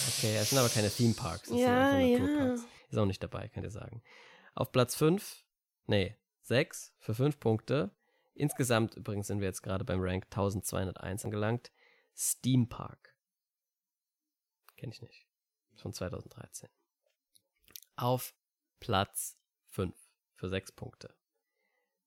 okay, 0.09 0.37
es 0.37 0.51
sind 0.51 0.59
aber 0.59 0.68
keine 0.68 0.91
Theme 0.91 1.14
Parks. 1.14 1.49
Das 1.49 1.59
Ja, 1.59 1.93
sind 1.93 2.01
ja. 2.09 2.16
einfach 2.16 2.27
Naturparks. 2.29 2.62
Ist 2.91 2.99
auch 2.99 3.07
nicht 3.07 3.23
dabei, 3.23 3.49
könnt 3.49 3.64
ihr 3.64 3.71
sagen. 3.71 4.03
Auf 4.55 4.73
Platz 4.73 4.95
5, 4.97 5.45
nee, 5.87 6.16
6 6.43 6.95
für 6.99 7.14
5 7.14 7.39
Punkte. 7.39 7.95
Insgesamt 8.35 8.97
übrigens 8.97 9.27
sind 9.27 9.41
wir 9.41 9.47
jetzt 9.47 9.62
gerade 9.62 9.85
beim 9.85 10.01
Rank 10.01 10.25
1201 10.25 11.25
angelangt. 11.25 11.71
Steam 12.16 12.68
Park. 12.68 13.14
Kenne 14.77 14.93
ich 14.93 15.03
nicht. 15.03 15.27
Von 15.77 15.93
2013. 15.93 16.68
Auf 17.97 18.35
Platz 18.81 19.39
5 19.68 19.95
für 20.41 20.49
6 20.49 20.72
Punkte. 20.72 21.14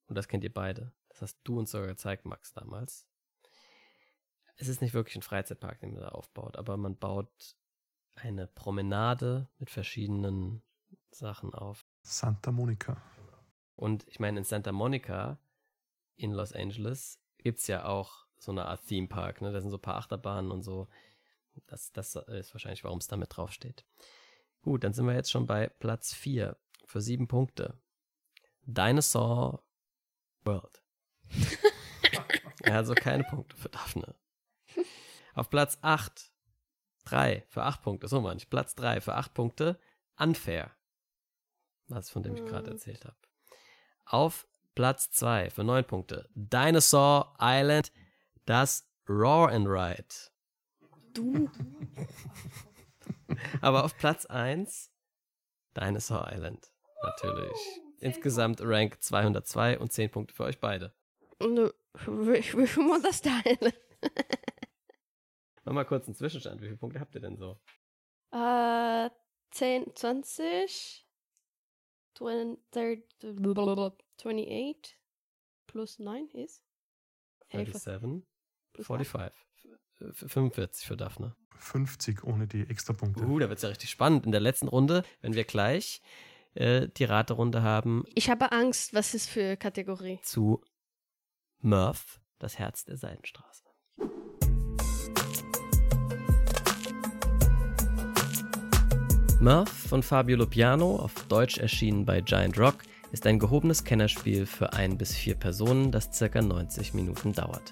Und 0.07 0.15
das 0.15 0.27
kennt 0.27 0.43
ihr 0.43 0.53
beide. 0.53 0.91
Das 1.09 1.21
hast 1.21 1.39
du 1.43 1.59
uns 1.59 1.71
sogar 1.71 1.87
gezeigt, 1.87 2.25
Max, 2.25 2.51
damals. 2.51 3.07
Es 4.55 4.67
ist 4.67 4.81
nicht 4.81 4.93
wirklich 4.93 5.15
ein 5.15 5.21
Freizeitpark, 5.21 5.79
den 5.79 5.93
man 5.93 6.01
da 6.01 6.09
aufbaut, 6.09 6.57
aber 6.57 6.75
man 6.75 6.97
baut 6.97 7.55
eine 8.15 8.47
Promenade 8.47 9.49
mit 9.59 9.69
verschiedenen 9.69 10.63
Sachen 11.11 11.53
auf. 11.53 11.85
Santa 12.01 12.51
Monica. 12.51 13.01
Und 13.75 14.07
ich 14.07 14.19
meine, 14.19 14.39
in 14.39 14.43
Santa 14.43 14.71
Monica 14.71 15.39
in 16.15 16.31
Los 16.31 16.53
Angeles 16.53 17.19
gibt 17.37 17.59
es 17.59 17.67
ja 17.67 17.85
auch 17.85 18.25
so 18.37 18.51
eine 18.51 18.65
Art 18.65 18.85
Theme 18.85 19.07
Park. 19.07 19.41
Ne? 19.41 19.51
Da 19.51 19.61
sind 19.61 19.69
so 19.69 19.77
ein 19.77 19.81
paar 19.81 19.97
Achterbahnen 19.97 20.51
und 20.51 20.63
so. 20.63 20.87
Das, 21.67 21.91
das 21.91 22.15
ist 22.15 22.53
wahrscheinlich, 22.53 22.83
warum 22.83 22.97
es 22.97 23.07
da 23.07 23.15
mit 23.15 23.35
draufsteht. 23.35 23.85
Gut, 24.61 24.83
dann 24.83 24.93
sind 24.93 25.05
wir 25.05 25.13
jetzt 25.13 25.31
schon 25.31 25.45
bei 25.45 25.67
Platz 25.67 26.13
4 26.13 26.57
für 26.85 27.01
sieben 27.01 27.27
Punkte. 27.27 27.79
Dinosaur 28.65 29.63
World. 30.43 30.81
er 32.63 32.73
hat 32.75 32.85
so 32.85 32.93
keine 32.95 33.23
Punkte 33.23 33.55
für 33.57 33.69
Daphne. 33.69 34.15
Auf 35.33 35.49
Platz 35.49 35.77
8, 35.81 36.31
3 37.05 37.45
für 37.49 37.63
8 37.63 37.81
Punkte, 37.81 38.07
so 38.07 38.21
manch. 38.21 38.49
Platz 38.49 38.75
3 38.75 39.01
für 39.01 39.15
8 39.15 39.33
Punkte, 39.33 39.79
Unfair. 40.17 40.71
Was 41.87 42.09
von 42.09 42.23
dem 42.23 42.35
ich 42.35 42.45
gerade 42.45 42.67
Mhm. 42.67 42.73
erzählt 42.73 43.03
habe. 43.05 43.17
Auf 44.05 44.47
Platz 44.75 45.11
2 45.11 45.49
für 45.49 45.63
9 45.63 45.85
Punkte, 45.85 46.29
Dinosaur 46.33 47.35
Island, 47.39 47.91
das 48.45 48.87
Roar 49.07 49.49
and 49.51 49.67
Ride. 49.67 50.05
Du. 51.13 51.49
Aber 53.61 53.83
auf 53.83 53.97
Platz 53.97 54.25
1 54.25 54.91
Dinosaur 55.75 56.31
Island. 56.31 56.71
Natürlich. 57.03 57.81
Insgesamt 58.03 58.61
Rank 58.61 59.01
202 59.01 59.79
und 59.79 59.91
10 59.91 60.09
Punkte 60.11 60.33
für 60.33 60.43
euch 60.43 60.59
beide. 60.59 60.93
Nö, 61.41 61.71
Ich 62.37 62.53
will 62.55 62.67
schon 62.67 62.87
mal 62.87 63.01
das 63.01 63.21
teilen. 63.21 63.73
Mach 65.65 65.73
mal 65.73 65.85
kurz 65.85 66.07
einen 66.07 66.15
Zwischenstand. 66.15 66.61
Wie 66.61 66.65
viele 66.65 66.77
Punkte 66.77 66.99
habt 66.99 67.15
ihr 67.15 67.21
denn 67.21 67.37
so? 67.37 67.59
Äh, 68.31 69.09
10, 69.51 69.95
20, 69.95 71.07
20, 72.15 73.03
28 73.23 74.97
plus 75.67 75.99
9 75.99 76.27
ist 76.29 76.61
11. 77.49 77.73
37, 77.73 78.27
Plus 78.73 78.87
45. 78.87 79.33
F- 80.01 80.25
45 80.31 80.87
für 80.87 80.97
Daphne. 80.97 81.35
50 81.57 82.23
ohne 82.23 82.47
die 82.47 82.61
Extrapunkte. 82.69 83.23
Uh, 83.23 83.39
da 83.39 83.47
wird 83.47 83.57
es 83.57 83.63
ja 83.63 83.69
richtig 83.69 83.89
spannend. 83.89 84.25
In 84.25 84.31
der 84.31 84.41
letzten 84.41 84.67
Runde, 84.67 85.03
wenn 85.21 85.33
wir 85.33 85.43
gleich 85.43 86.01
äh, 86.55 86.87
die 86.97 87.05
Raterunde 87.05 87.63
haben. 87.63 88.03
Ich 88.13 88.29
habe 88.29 88.51
Angst, 88.51 88.93
was 88.93 89.13
ist 89.13 89.29
für 89.29 89.57
Kategorie? 89.57 90.19
Zu 90.21 90.61
Murph, 91.59 92.19
das 92.39 92.59
Herz 92.59 92.83
der 92.85 92.97
Seidenstraße. 92.97 93.63
Murph 99.39 99.69
von 99.69 100.03
Fabio 100.03 100.37
Lupiano, 100.37 100.95
auf 100.95 101.13
Deutsch 101.27 101.57
erschienen 101.57 102.05
bei 102.05 102.21
Giant 102.21 102.57
Rock, 102.57 102.83
ist 103.11 103.27
ein 103.27 103.39
gehobenes 103.39 103.83
Kennerspiel 103.83 104.45
für 104.45 104.73
ein 104.73 104.97
bis 104.97 105.13
vier 105.15 105.35
Personen, 105.35 105.91
das 105.91 106.11
circa 106.13 106.41
90 106.41 106.93
Minuten 106.93 107.33
dauert. 107.33 107.71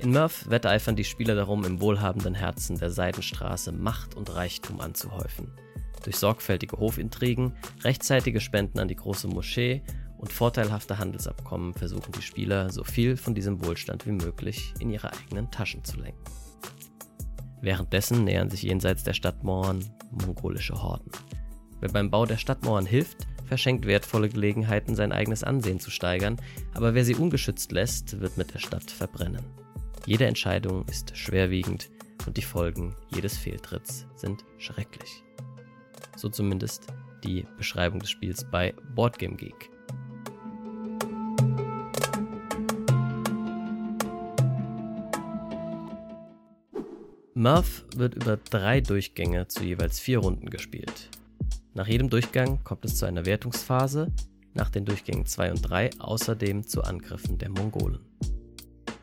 In 0.00 0.12
Murph 0.12 0.48
wetteifern 0.48 0.96
die 0.96 1.04
Spieler 1.04 1.34
darum, 1.34 1.64
im 1.64 1.80
wohlhabenden 1.80 2.34
Herzen 2.34 2.78
der 2.78 2.90
Seidenstraße 2.90 3.72
Macht 3.72 4.14
und 4.16 4.34
Reichtum 4.34 4.80
anzuhäufen– 4.80 5.52
durch 6.04 6.16
sorgfältige 6.16 6.78
Hofintrigen, 6.78 7.54
rechtzeitige 7.82 8.40
Spenden 8.40 8.78
an 8.78 8.88
die 8.88 8.96
große 8.96 9.28
Moschee 9.28 9.82
und 10.18 10.32
vorteilhafte 10.32 10.98
Handelsabkommen 10.98 11.74
versuchen 11.74 12.12
die 12.12 12.22
Spieler, 12.22 12.70
so 12.70 12.84
viel 12.84 13.16
von 13.16 13.34
diesem 13.34 13.64
Wohlstand 13.64 14.06
wie 14.06 14.12
möglich 14.12 14.74
in 14.78 14.90
ihre 14.90 15.12
eigenen 15.12 15.50
Taschen 15.50 15.84
zu 15.84 15.98
lenken. 15.98 16.22
Währenddessen 17.62 18.24
nähern 18.24 18.50
sich 18.50 18.62
jenseits 18.62 19.04
der 19.04 19.12
Stadtmauern 19.12 19.84
mongolische 20.10 20.82
Horden. 20.82 21.10
Wer 21.80 21.90
beim 21.90 22.10
Bau 22.10 22.26
der 22.26 22.38
Stadtmauern 22.38 22.86
hilft, 22.86 23.26
verschenkt 23.46 23.86
wertvolle 23.86 24.28
Gelegenheiten, 24.28 24.94
sein 24.94 25.12
eigenes 25.12 25.42
Ansehen 25.42 25.80
zu 25.80 25.90
steigern, 25.90 26.40
aber 26.74 26.94
wer 26.94 27.04
sie 27.04 27.14
ungeschützt 27.14 27.72
lässt, 27.72 28.20
wird 28.20 28.36
mit 28.36 28.54
der 28.54 28.60
Stadt 28.60 28.90
verbrennen. 28.90 29.44
Jede 30.06 30.26
Entscheidung 30.26 30.86
ist 30.86 31.16
schwerwiegend 31.16 31.90
und 32.26 32.36
die 32.36 32.42
Folgen 32.42 32.94
jedes 33.14 33.36
Fehltritts 33.36 34.06
sind 34.16 34.44
schrecklich. 34.58 35.22
So 36.16 36.28
zumindest 36.28 36.86
die 37.24 37.46
Beschreibung 37.56 38.00
des 38.00 38.10
Spiels 38.10 38.44
bei 38.50 38.74
Boardgame 38.94 39.36
Geek. 39.36 39.70
Murph 47.34 47.84
wird 47.96 48.16
über 48.16 48.36
drei 48.36 48.80
Durchgänge 48.80 49.48
zu 49.48 49.64
jeweils 49.64 49.98
vier 49.98 50.18
Runden 50.18 50.50
gespielt. 50.50 51.08
Nach 51.72 51.86
jedem 51.86 52.10
Durchgang 52.10 52.62
kommt 52.64 52.84
es 52.84 52.96
zu 52.96 53.06
einer 53.06 53.24
Wertungsphase, 53.24 54.12
nach 54.52 54.68
den 54.68 54.84
Durchgängen 54.84 55.24
2 55.24 55.52
und 55.52 55.62
3 55.62 55.90
außerdem 55.98 56.66
zu 56.66 56.82
Angriffen 56.82 57.38
der 57.38 57.50
Mongolen. 57.50 58.00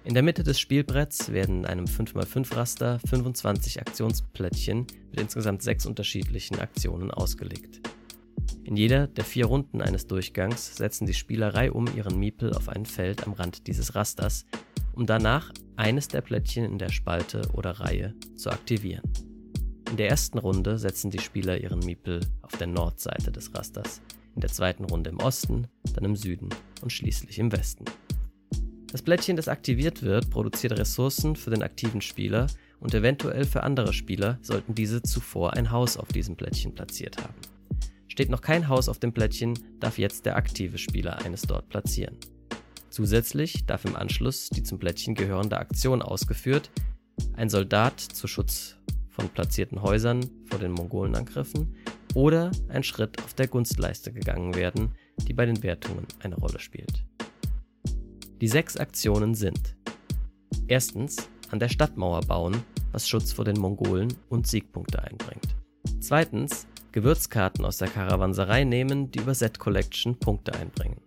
In 0.07 0.13
der 0.13 0.23
Mitte 0.23 0.43
des 0.43 0.57
Spielbretts 0.57 1.33
werden 1.33 1.59
in 1.59 1.65
einem 1.65 1.83
5x5 1.83 2.55
Raster 2.55 2.97
25 3.09 3.81
Aktionsplättchen 3.81 4.87
mit 5.09 5.19
insgesamt 5.19 5.61
sechs 5.61 5.85
unterschiedlichen 5.85 6.59
Aktionen 6.59 7.11
ausgelegt. 7.11 7.81
In 8.63 8.77
jeder 8.77 9.07
der 9.07 9.25
vier 9.25 9.47
Runden 9.47 9.81
eines 9.81 10.07
Durchgangs 10.07 10.77
setzen 10.77 11.07
die 11.07 11.13
Spieler 11.13 11.53
reihum 11.55 11.87
ihren 11.93 12.17
Miepel 12.17 12.53
auf 12.53 12.69
ein 12.69 12.85
Feld 12.85 13.27
am 13.27 13.33
Rand 13.33 13.67
dieses 13.67 13.95
Rasters, 13.95 14.45
um 14.93 15.05
danach 15.05 15.51
eines 15.75 16.07
der 16.07 16.21
Plättchen 16.21 16.63
in 16.63 16.77
der 16.77 16.89
Spalte 16.89 17.41
oder 17.51 17.71
Reihe 17.71 18.15
zu 18.37 18.49
aktivieren. 18.49 19.03
In 19.91 19.97
der 19.97 20.07
ersten 20.07 20.37
Runde 20.37 20.77
setzen 20.77 21.11
die 21.11 21.19
Spieler 21.19 21.59
ihren 21.59 21.79
Miepel 21.79 22.21
auf 22.43 22.57
der 22.57 22.67
Nordseite 22.67 23.29
des 23.33 23.53
Rasters, 23.53 24.01
in 24.35 24.39
der 24.39 24.51
zweiten 24.51 24.85
Runde 24.85 25.09
im 25.09 25.19
Osten, 25.19 25.67
dann 25.93 26.05
im 26.05 26.15
Süden 26.15 26.47
und 26.81 26.93
schließlich 26.93 27.39
im 27.39 27.51
Westen. 27.51 27.83
Das 28.91 29.01
Blättchen, 29.01 29.35
das 29.35 29.49
aktiviert 29.49 30.01
wird, 30.01 30.29
produziert 30.29 30.79
Ressourcen 30.79 31.35
für 31.35 31.49
den 31.49 31.61
aktiven 31.61 31.99
Spieler 31.99 32.47
und 32.79 32.93
eventuell 32.93 33.43
für 33.43 33.63
andere 33.63 33.91
Spieler, 33.91 34.39
sollten 34.41 34.75
diese 34.75 35.01
zuvor 35.01 35.53
ein 35.53 35.71
Haus 35.71 35.97
auf 35.97 36.07
diesem 36.07 36.37
Plättchen 36.37 36.73
platziert 36.73 37.17
haben. 37.21 37.35
Steht 38.07 38.29
noch 38.29 38.41
kein 38.41 38.69
Haus 38.69 38.87
auf 38.87 38.99
dem 38.99 39.13
Plättchen, 39.13 39.59
darf 39.79 39.97
jetzt 39.97 40.25
der 40.25 40.37
aktive 40.37 40.77
Spieler 40.77 41.23
eines 41.25 41.41
dort 41.41 41.67
platzieren. 41.69 42.17
Zusätzlich 42.89 43.65
darf 43.65 43.83
im 43.83 43.95
Anschluss 43.95 44.49
die 44.49 44.63
zum 44.63 44.79
Plättchen 44.79 45.15
gehörende 45.15 45.57
Aktion 45.57 46.01
ausgeführt, 46.01 46.71
ein 47.35 47.49
Soldat 47.49 47.99
zu 47.99 48.27
Schutz 48.27 48.77
von 49.09 49.27
platzierten 49.29 49.81
Häusern 49.81 50.29
vor 50.45 50.59
den 50.59 50.71
Mongolenangriffen 50.71 51.75
oder 52.13 52.51
ein 52.69 52.83
Schritt 52.83 53.21
auf 53.21 53.33
der 53.33 53.47
Gunstleiste 53.47 54.13
gegangen 54.13 54.55
werden, 54.55 54.95
die 55.27 55.33
bei 55.33 55.45
den 55.45 55.61
Wertungen 55.61 56.07
eine 56.19 56.35
Rolle 56.35 56.59
spielt. 56.59 57.06
Die 58.39 58.47
sechs 58.47 58.77
Aktionen 58.77 59.33
sind 59.33 59.75
Erstens 60.67 61.29
an 61.49 61.59
der 61.59 61.69
Stadtmauer 61.69 62.21
bauen, 62.21 62.61
was 62.91 63.07
Schutz 63.07 63.31
vor 63.31 63.45
den 63.45 63.59
Mongolen 63.59 64.13
und 64.29 64.45
Siegpunkte 64.45 65.01
einbringt. 65.01 65.55
Zweitens 66.01 66.67
Gewürzkarten 66.91 67.65
aus 67.65 67.77
der 67.77 67.87
Karawanserei 67.87 68.63
nehmen, 68.63 69.09
die 69.11 69.19
über 69.19 69.33
Set 69.33 69.57
Collection 69.57 70.19
Punkte 70.19 70.53
einbringen. 70.53 71.01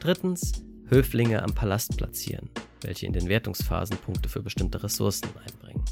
Drittens 0.00 0.64
Höflinge 0.88 1.42
am 1.42 1.54
Palast 1.54 1.96
platzieren, 1.96 2.50
welche 2.80 3.06
in 3.06 3.12
den 3.12 3.28
Wertungsphasen 3.28 3.98
Punkte 3.98 4.28
für 4.28 4.42
bestimmte 4.42 4.82
Ressourcen 4.82 5.28
einbringen. 5.46 5.84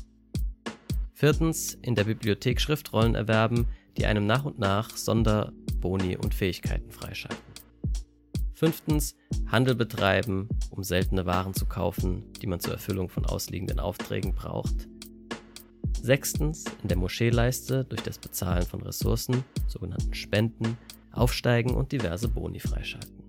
Viertens 1.15 1.75
in 1.75 1.95
der 1.95 2.05
Bibliothek 2.05 2.61
Schriftrollen 2.61 3.15
erwerben, 3.15 3.67
die 3.97 4.07
einem 4.07 4.27
nach 4.27 4.45
und 4.45 4.59
nach 4.59 4.97
Sonderboni 4.97 6.17
und 6.17 6.35
Fähigkeiten 6.35 6.91
freischalten. 6.91 7.50
Fünftens, 8.61 9.17
Handel 9.47 9.75
betreiben, 9.75 10.47
um 10.69 10.85
seltene 10.85 11.25
Waren 11.25 11.55
zu 11.55 11.65
kaufen, 11.65 12.25
die 12.43 12.47
man 12.47 12.61
zur 12.61 12.75
Erfüllung 12.75 13.09
von 13.09 13.25
ausliegenden 13.25 13.81
Aufträgen 13.81 14.35
braucht. 14.35 14.87
Sechstens, 16.03 16.67
in 16.83 16.89
der 16.89 16.99
Moscheeleiste 16.99 17.87
durch 17.87 18.03
das 18.03 18.19
Bezahlen 18.19 18.67
von 18.67 18.83
Ressourcen, 18.83 19.45
sogenannten 19.67 20.13
Spenden, 20.13 20.77
aufsteigen 21.11 21.75
und 21.75 21.91
diverse 21.91 22.29
Boni 22.29 22.61
freischalten. 22.61 23.25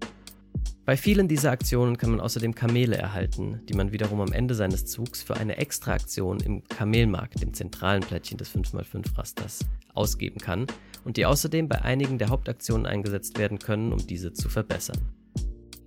Bei 0.83 0.97
vielen 0.97 1.29
dieser 1.29 1.51
Aktionen 1.51 1.97
kann 1.97 2.11
man 2.11 2.19
außerdem 2.19 2.53
Kamele 2.53 2.97
erhalten, 2.97 3.61
die 3.69 3.73
man 3.73 3.93
wiederum 3.93 4.19
am 4.19 4.33
Ende 4.33 4.53
seines 4.53 4.85
Zugs 4.85 5.23
für 5.23 5.37
eine 5.37 5.55
Extraaktion 5.55 6.41
im 6.41 6.61
Kamelmarkt, 6.65 7.41
dem 7.41 7.53
zentralen 7.53 8.01
Plättchen 8.01 8.37
des 8.37 8.53
5x5 8.53 9.17
Rasters, 9.17 9.59
ausgeben 9.93 10.39
kann 10.39 10.67
und 11.05 11.15
die 11.15 11.25
außerdem 11.25 11.69
bei 11.69 11.81
einigen 11.83 12.17
der 12.17 12.27
Hauptaktionen 12.27 12.85
eingesetzt 12.85 13.37
werden 13.37 13.59
können, 13.59 13.93
um 13.93 14.05
diese 14.05 14.33
zu 14.33 14.49
verbessern. 14.49 14.99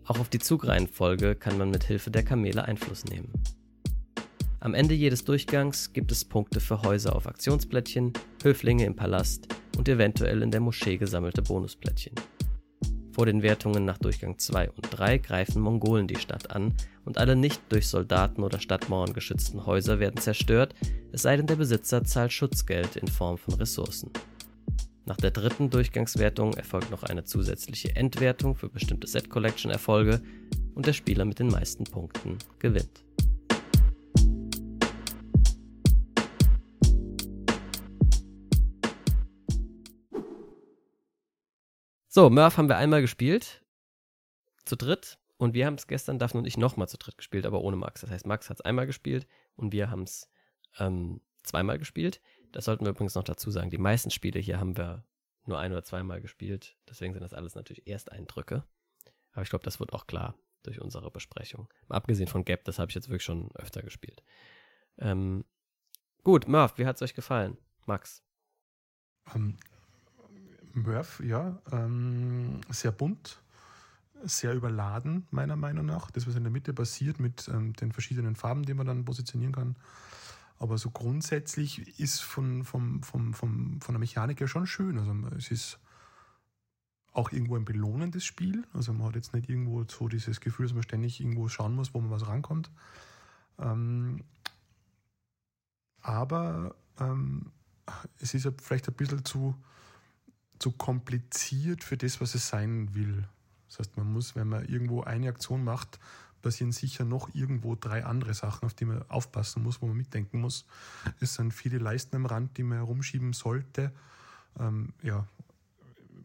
Auch 0.06 0.18
auf 0.18 0.28
die 0.28 0.38
Zugreihenfolge 0.38 1.34
kann 1.34 1.56
man 1.56 1.70
mit 1.70 1.84
Hilfe 1.84 2.10
der 2.10 2.24
Kamele 2.24 2.64
Einfluss 2.64 3.04
nehmen. 3.06 3.32
Am 4.60 4.74
Ende 4.74 4.94
jedes 4.94 5.24
Durchgangs 5.24 5.92
gibt 5.92 6.12
es 6.12 6.24
Punkte 6.24 6.60
für 6.60 6.82
Häuser 6.82 7.16
auf 7.16 7.26
Aktionsplättchen, 7.26 8.12
Höflinge 8.42 8.84
im 8.84 8.96
Palast 8.96 9.48
und 9.76 9.88
eventuell 9.88 10.42
in 10.42 10.50
der 10.50 10.60
Moschee 10.60 10.96
gesammelte 10.96 11.42
Bonusplättchen. 11.42 12.14
Vor 13.12 13.26
den 13.26 13.42
Wertungen 13.42 13.84
nach 13.84 13.98
Durchgang 13.98 14.38
2 14.38 14.70
und 14.70 14.88
3 14.90 15.18
greifen 15.18 15.62
Mongolen 15.62 16.08
die 16.08 16.16
Stadt 16.16 16.50
an 16.50 16.74
und 17.04 17.16
alle 17.16 17.36
nicht 17.36 17.62
durch 17.68 17.86
Soldaten 17.86 18.42
oder 18.42 18.58
Stadtmauern 18.58 19.12
geschützten 19.12 19.64
Häuser 19.66 20.00
werden 20.00 20.20
zerstört, 20.20 20.74
es 21.12 21.22
sei 21.22 21.36
denn 21.36 21.46
der 21.46 21.56
Besitzer 21.56 22.04
zahlt 22.04 22.32
Schutzgeld 22.32 22.96
in 22.96 23.06
Form 23.06 23.38
von 23.38 23.54
Ressourcen. 23.54 24.10
Nach 25.06 25.18
der 25.18 25.32
dritten 25.32 25.68
Durchgangswertung 25.68 26.54
erfolgt 26.54 26.90
noch 26.90 27.02
eine 27.02 27.24
zusätzliche 27.24 27.94
Endwertung 27.94 28.54
für 28.54 28.70
bestimmte 28.70 29.06
Set 29.06 29.28
Collection 29.28 29.70
Erfolge 29.70 30.22
und 30.74 30.86
der 30.86 30.94
Spieler 30.94 31.26
mit 31.26 31.38
den 31.38 31.48
meisten 31.48 31.84
Punkten 31.84 32.38
gewinnt. 32.58 33.04
So, 42.08 42.30
Murph 42.30 42.56
haben 42.56 42.68
wir 42.68 42.78
einmal 42.78 43.02
gespielt. 43.02 43.62
Zu 44.64 44.76
dritt. 44.76 45.18
Und 45.36 45.52
wir 45.52 45.66
haben 45.66 45.74
es 45.74 45.86
gestern, 45.86 46.18
Daphne 46.18 46.40
und 46.40 46.46
ich, 46.46 46.56
nochmal 46.56 46.88
zu 46.88 46.96
dritt 46.96 47.18
gespielt, 47.18 47.44
aber 47.44 47.60
ohne 47.60 47.76
Max. 47.76 48.00
Das 48.00 48.10
heißt, 48.10 48.24
Max 48.24 48.48
hat 48.48 48.60
es 48.60 48.64
einmal 48.64 48.86
gespielt 48.86 49.26
und 49.56 49.72
wir 49.72 49.90
haben 49.90 50.04
es 50.04 50.30
ähm, 50.78 51.20
zweimal 51.42 51.78
gespielt. 51.78 52.22
Das 52.54 52.66
sollten 52.66 52.84
wir 52.84 52.90
übrigens 52.90 53.16
noch 53.16 53.24
dazu 53.24 53.50
sagen. 53.50 53.70
Die 53.70 53.78
meisten 53.78 54.12
Spiele 54.12 54.38
hier 54.38 54.60
haben 54.60 54.76
wir 54.76 55.04
nur 55.44 55.58
ein 55.58 55.72
oder 55.72 55.82
zweimal 55.82 56.20
gespielt. 56.20 56.76
Deswegen 56.88 57.12
sind 57.12 57.22
das 57.22 57.34
alles 57.34 57.56
natürlich 57.56 57.88
Ersteindrücke. 57.88 58.62
Aber 59.32 59.42
ich 59.42 59.50
glaube, 59.50 59.64
das 59.64 59.80
wird 59.80 59.92
auch 59.92 60.06
klar 60.06 60.36
durch 60.62 60.80
unsere 60.80 61.10
Besprechung. 61.10 61.68
Mal 61.88 61.96
abgesehen 61.96 62.28
von 62.28 62.44
Gap, 62.44 62.64
das 62.64 62.78
habe 62.78 62.90
ich 62.90 62.94
jetzt 62.94 63.08
wirklich 63.08 63.24
schon 63.24 63.50
öfter 63.56 63.82
gespielt. 63.82 64.22
Ähm, 64.98 65.44
gut, 66.22 66.46
Murph, 66.46 66.78
wie 66.78 66.86
hat 66.86 66.94
es 66.94 67.02
euch 67.02 67.14
gefallen? 67.14 67.58
Max? 67.86 68.22
Um, 69.34 69.58
ähm, 70.32 70.84
Murph, 70.84 71.20
ja, 71.24 71.60
ähm, 71.72 72.60
sehr 72.70 72.92
bunt, 72.92 73.42
sehr 74.22 74.54
überladen, 74.54 75.26
meiner 75.32 75.56
Meinung 75.56 75.86
nach. 75.86 76.12
Das, 76.12 76.28
was 76.28 76.36
in 76.36 76.44
der 76.44 76.52
Mitte 76.52 76.72
passiert 76.72 77.18
mit 77.18 77.48
ähm, 77.48 77.72
den 77.72 77.90
verschiedenen 77.90 78.36
Farben, 78.36 78.62
die 78.62 78.74
man 78.74 78.86
dann 78.86 79.04
positionieren 79.04 79.52
kann, 79.52 79.76
aber 80.58 80.78
so 80.78 80.90
grundsätzlich 80.90 81.98
ist 82.00 82.20
von, 82.20 82.64
vom, 82.64 83.02
vom, 83.02 83.34
vom, 83.34 83.80
von 83.80 83.94
der 83.94 83.98
Mechanik 83.98 84.40
her 84.40 84.48
schon 84.48 84.66
schön. 84.66 84.98
Also 84.98 85.12
es 85.36 85.50
ist 85.50 85.78
auch 87.12 87.32
irgendwo 87.32 87.56
ein 87.56 87.64
belohnendes 87.64 88.24
Spiel. 88.24 88.64
Also 88.72 88.92
man 88.92 89.08
hat 89.08 89.14
jetzt 89.14 89.34
nicht 89.34 89.48
irgendwo 89.48 89.84
so 89.84 90.08
dieses 90.08 90.40
Gefühl, 90.40 90.66
dass 90.66 90.74
man 90.74 90.82
ständig 90.82 91.20
irgendwo 91.20 91.48
schauen 91.48 91.74
muss, 91.74 91.94
wo 91.94 92.00
man 92.00 92.10
was 92.10 92.26
rankommt. 92.26 92.70
Ähm, 93.58 94.24
aber 96.00 96.74
ähm, 96.98 97.52
es 98.20 98.34
ist 98.34 98.48
vielleicht 98.60 98.88
ein 98.88 98.94
bisschen 98.94 99.24
zu, 99.24 99.54
zu 100.58 100.72
kompliziert 100.72 101.84
für 101.84 101.96
das, 101.96 102.20
was 102.20 102.34
es 102.34 102.48
sein 102.48 102.94
will. 102.94 103.28
Das 103.68 103.78
heißt, 103.78 103.96
man 103.96 104.12
muss, 104.12 104.36
wenn 104.36 104.48
man 104.48 104.66
irgendwo 104.66 105.02
eine 105.02 105.28
Aktion 105.28 105.64
macht, 105.64 105.98
passieren 106.44 106.72
sicher 106.72 107.04
noch 107.04 107.34
irgendwo 107.34 107.74
drei 107.74 108.04
andere 108.04 108.34
Sachen, 108.34 108.66
auf 108.66 108.74
die 108.74 108.84
man 108.84 109.02
aufpassen 109.08 109.62
muss, 109.62 109.80
wo 109.80 109.86
man 109.86 109.96
mitdenken 109.96 110.40
muss. 110.40 110.66
Es 111.20 111.34
sind 111.34 111.52
viele 111.52 111.78
Leisten 111.78 112.14
am 112.16 112.26
Rand, 112.26 112.56
die 112.58 112.62
man 112.62 112.78
herumschieben 112.78 113.32
sollte. 113.32 113.92
ähm, 114.60 114.92
ja, 115.02 115.26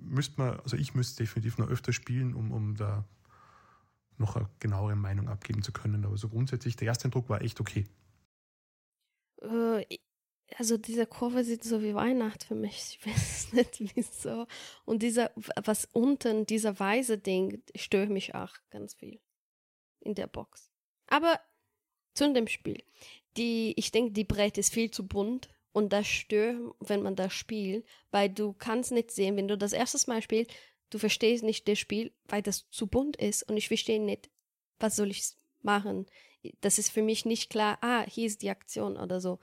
müsste 0.02 0.42
man, 0.42 0.60
also 0.60 0.76
ich 0.76 0.94
müsste 0.94 1.24
definitiv 1.24 1.58
noch 1.58 1.70
öfter 1.70 1.94
spielen, 1.94 2.36
um, 2.36 2.52
um 2.52 2.76
da 2.76 3.06
noch 4.18 4.36
eine 4.36 4.50
genauere 4.60 4.96
Meinung 4.96 5.30
abgeben 5.30 5.64
zu 5.64 5.72
können. 5.72 6.04
Aber 6.06 6.18
so 6.18 6.28
grundsätzlich, 6.28 6.76
der 6.76 6.88
erste 6.88 7.06
Eindruck 7.06 7.30
war 7.30 7.42
echt 7.42 7.62
okay. 7.62 7.86
Äh, 9.42 9.86
also 10.58 10.78
diese 10.78 11.06
Kurve 11.06 11.46
sieht 11.46 11.64
so 11.64 11.82
wie 11.82 11.96
Weihnacht 11.96 12.44
für 12.44 12.56
mich. 12.56 13.00
Ich 13.00 13.08
weiß 13.08 13.54
nicht 13.54 13.96
wieso. 13.96 14.48
Und 14.84 15.02
dieser, 15.02 15.32
was 15.64 15.88
unten, 15.94 16.46
dieser 16.46 16.78
weiße 16.78 17.18
Ding, 17.20 17.64
stört 17.76 18.10
mich 18.10 18.36
auch 18.36 18.54
ganz 18.70 18.94
viel 18.96 19.22
in 20.02 20.16
der 20.16 20.28
Box. 20.28 20.72
Aber 21.08 21.40
zu 22.14 22.34
dem 22.34 22.48
Spiel. 22.48 22.84
Die, 23.38 23.74
ich 23.78 23.92
denke, 23.92 24.12
die 24.12 24.26
Brett 24.26 24.58
ist 24.58 24.74
viel 24.74 24.92
zu 24.92 25.08
bunt 25.08 25.50
und 25.72 25.94
das 25.94 26.08
stört, 26.08 26.76
wenn 26.80 27.02
man 27.02 27.16
das 27.16 27.34
spielt, 27.34 27.86
weil 28.12 28.30
du 28.30 28.54
kannst 28.54 28.92
nicht 28.92 29.12
sehen, 29.12 29.38
wenn 29.38 29.48
du 29.48 29.58
das 29.58 29.74
erste 29.74 30.10
Mal 30.10 30.22
spielst, 30.22 30.52
du 30.90 30.98
verstehst 30.98 31.44
nicht 31.44 31.68
das 31.68 31.80
Spiel, 31.80 32.12
weil 32.26 32.42
das 32.42 32.70
zu 32.70 32.88
bunt 32.88 33.16
ist 33.18 33.44
und 33.44 33.56
ich 33.56 33.68
verstehe 33.68 34.02
nicht, 34.02 34.30
was 34.80 34.96
soll 34.96 35.12
ich 35.12 35.24
machen. 35.62 36.08
Das 36.62 36.78
ist 36.78 36.90
für 36.90 37.04
mich 37.04 37.26
nicht 37.26 37.50
klar, 37.50 37.78
ah, 37.82 38.04
hier 38.08 38.26
ist 38.26 38.42
die 38.42 38.50
Aktion 38.50 38.98
oder 38.98 39.22
so. 39.22 39.40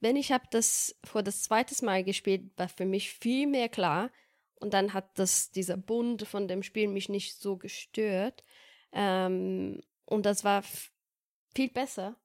Wenn 0.00 0.16
ich 0.16 0.32
habe 0.32 0.44
das 0.50 0.96
vor 1.02 1.22
das 1.22 1.42
zweite 1.42 1.82
Mal 1.84 2.04
gespielt, 2.04 2.50
war 2.56 2.68
für 2.68 2.84
mich 2.84 3.10
viel 3.10 3.46
mehr 3.46 3.68
klar 3.68 4.10
und 4.56 4.74
dann 4.74 4.92
hat 4.92 5.18
das 5.18 5.50
dieser 5.50 5.76
Bund 5.76 6.26
von 6.26 6.46
dem 6.46 6.62
Spiel 6.62 6.88
mich 6.88 7.08
nicht 7.08 7.40
so 7.40 7.56
gestört 7.56 8.44
ähm, 8.94 9.82
und 10.06 10.24
das 10.24 10.44
war 10.44 10.64
viel 11.54 11.70
besser. 11.70 12.16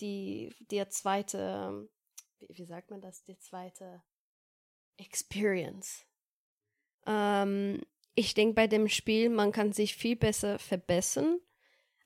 Die 0.00 0.54
der 0.70 0.88
zweite 0.88 1.88
wie, 2.48 2.64
sagt 2.64 2.90
man 2.90 3.00
das, 3.00 3.22
die 3.24 3.38
zweite 3.38 4.02
Experience. 4.96 6.04
Ähm, 7.06 7.82
ich 8.14 8.34
denke, 8.34 8.54
bei 8.54 8.66
dem 8.66 8.88
Spiel, 8.88 9.30
man 9.30 9.52
kann 9.52 9.72
sich 9.72 9.94
viel 9.94 10.16
besser 10.16 10.58
verbessern, 10.58 11.40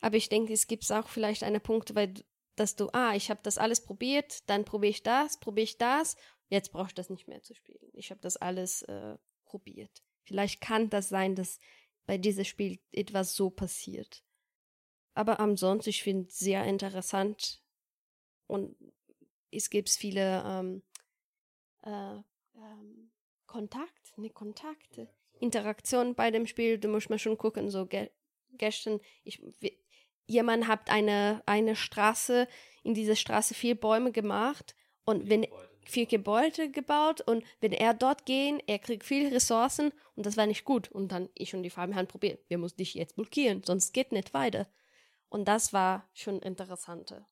aber 0.00 0.16
ich 0.16 0.28
denke, 0.28 0.52
es 0.52 0.66
gibt 0.66 0.90
auch 0.92 1.08
vielleicht 1.08 1.42
eine 1.42 1.60
Punkt, 1.60 1.94
weil 1.94 2.14
dass 2.56 2.76
du, 2.76 2.88
ah, 2.92 3.16
ich 3.16 3.30
habe 3.30 3.40
das 3.42 3.58
alles 3.58 3.82
probiert, 3.84 4.48
dann 4.48 4.64
probiere 4.64 4.90
ich 4.90 5.02
das, 5.02 5.40
probiere 5.40 5.64
ich 5.64 5.76
das, 5.76 6.16
jetzt 6.50 6.70
brauche 6.70 6.86
ich 6.86 6.94
das 6.94 7.10
nicht 7.10 7.26
mehr 7.26 7.42
zu 7.42 7.52
spielen. 7.52 7.90
Ich 7.94 8.10
habe 8.10 8.20
das 8.20 8.36
alles 8.36 8.82
äh, 8.82 9.16
probiert. 9.44 10.04
Vielleicht 10.22 10.60
kann 10.60 10.88
das 10.88 11.08
sein, 11.08 11.34
dass 11.34 11.58
bei 12.06 12.18
diesem 12.18 12.44
Spiel 12.44 12.78
etwas 12.92 13.34
so 13.34 13.50
passiert. 13.50 14.24
Aber 15.14 15.40
ansonsten, 15.40 15.90
ich 15.90 16.02
finde 16.02 16.28
es 16.28 16.38
sehr 16.38 16.64
interessant 16.64 17.62
und 18.46 18.76
es 19.50 19.70
gibt 19.70 19.88
viele 19.88 20.42
ähm, 20.44 20.82
äh, 21.82 22.16
ähm, 22.56 23.10
Kontakt, 23.46 24.18
ne 24.18 24.30
Kontakte, 24.30 25.08
Interaktion 25.38 26.14
bei 26.14 26.30
dem 26.30 26.46
Spiel. 26.46 26.78
Du 26.78 26.88
musst 26.88 27.10
mal 27.10 27.18
schon 27.18 27.38
gucken, 27.38 27.70
so 27.70 27.86
ge 27.86 28.10
gestern, 28.56 29.00
ich, 29.24 29.42
jemand 30.26 30.68
hat 30.68 30.90
eine, 30.90 31.42
eine 31.46 31.76
Straße, 31.76 32.48
in 32.82 32.94
dieser 32.94 33.16
Straße 33.16 33.54
vier 33.54 33.74
Bäume 33.74 34.12
gemacht 34.12 34.74
und 35.04 35.28
wenn 35.28 35.46
vier 35.90 36.06
Gebäude 36.06 36.70
gebaut 36.70 37.20
und 37.20 37.44
wenn 37.60 37.72
er 37.72 37.94
dort 37.94 38.26
gehen, 38.26 38.60
er 38.66 38.78
kriegt 38.78 39.04
viele 39.04 39.34
Ressourcen 39.34 39.92
und 40.16 40.26
das 40.26 40.36
war 40.36 40.46
nicht 40.46 40.64
gut. 40.64 40.90
Und 40.90 41.12
dann 41.12 41.28
ich 41.34 41.54
und 41.54 41.62
die 41.62 41.70
Farbe 41.70 41.94
haben 41.94 42.06
probiert, 42.06 42.40
wir 42.48 42.58
müssen 42.58 42.76
dich 42.76 42.94
jetzt 42.94 43.16
blockieren, 43.16 43.62
sonst 43.64 43.92
geht 43.92 44.12
nicht 44.12 44.34
weiter. 44.34 44.66
Und 45.28 45.46
das 45.46 45.72
war 45.72 46.08
schon 46.12 46.40
interessanter. 46.40 47.26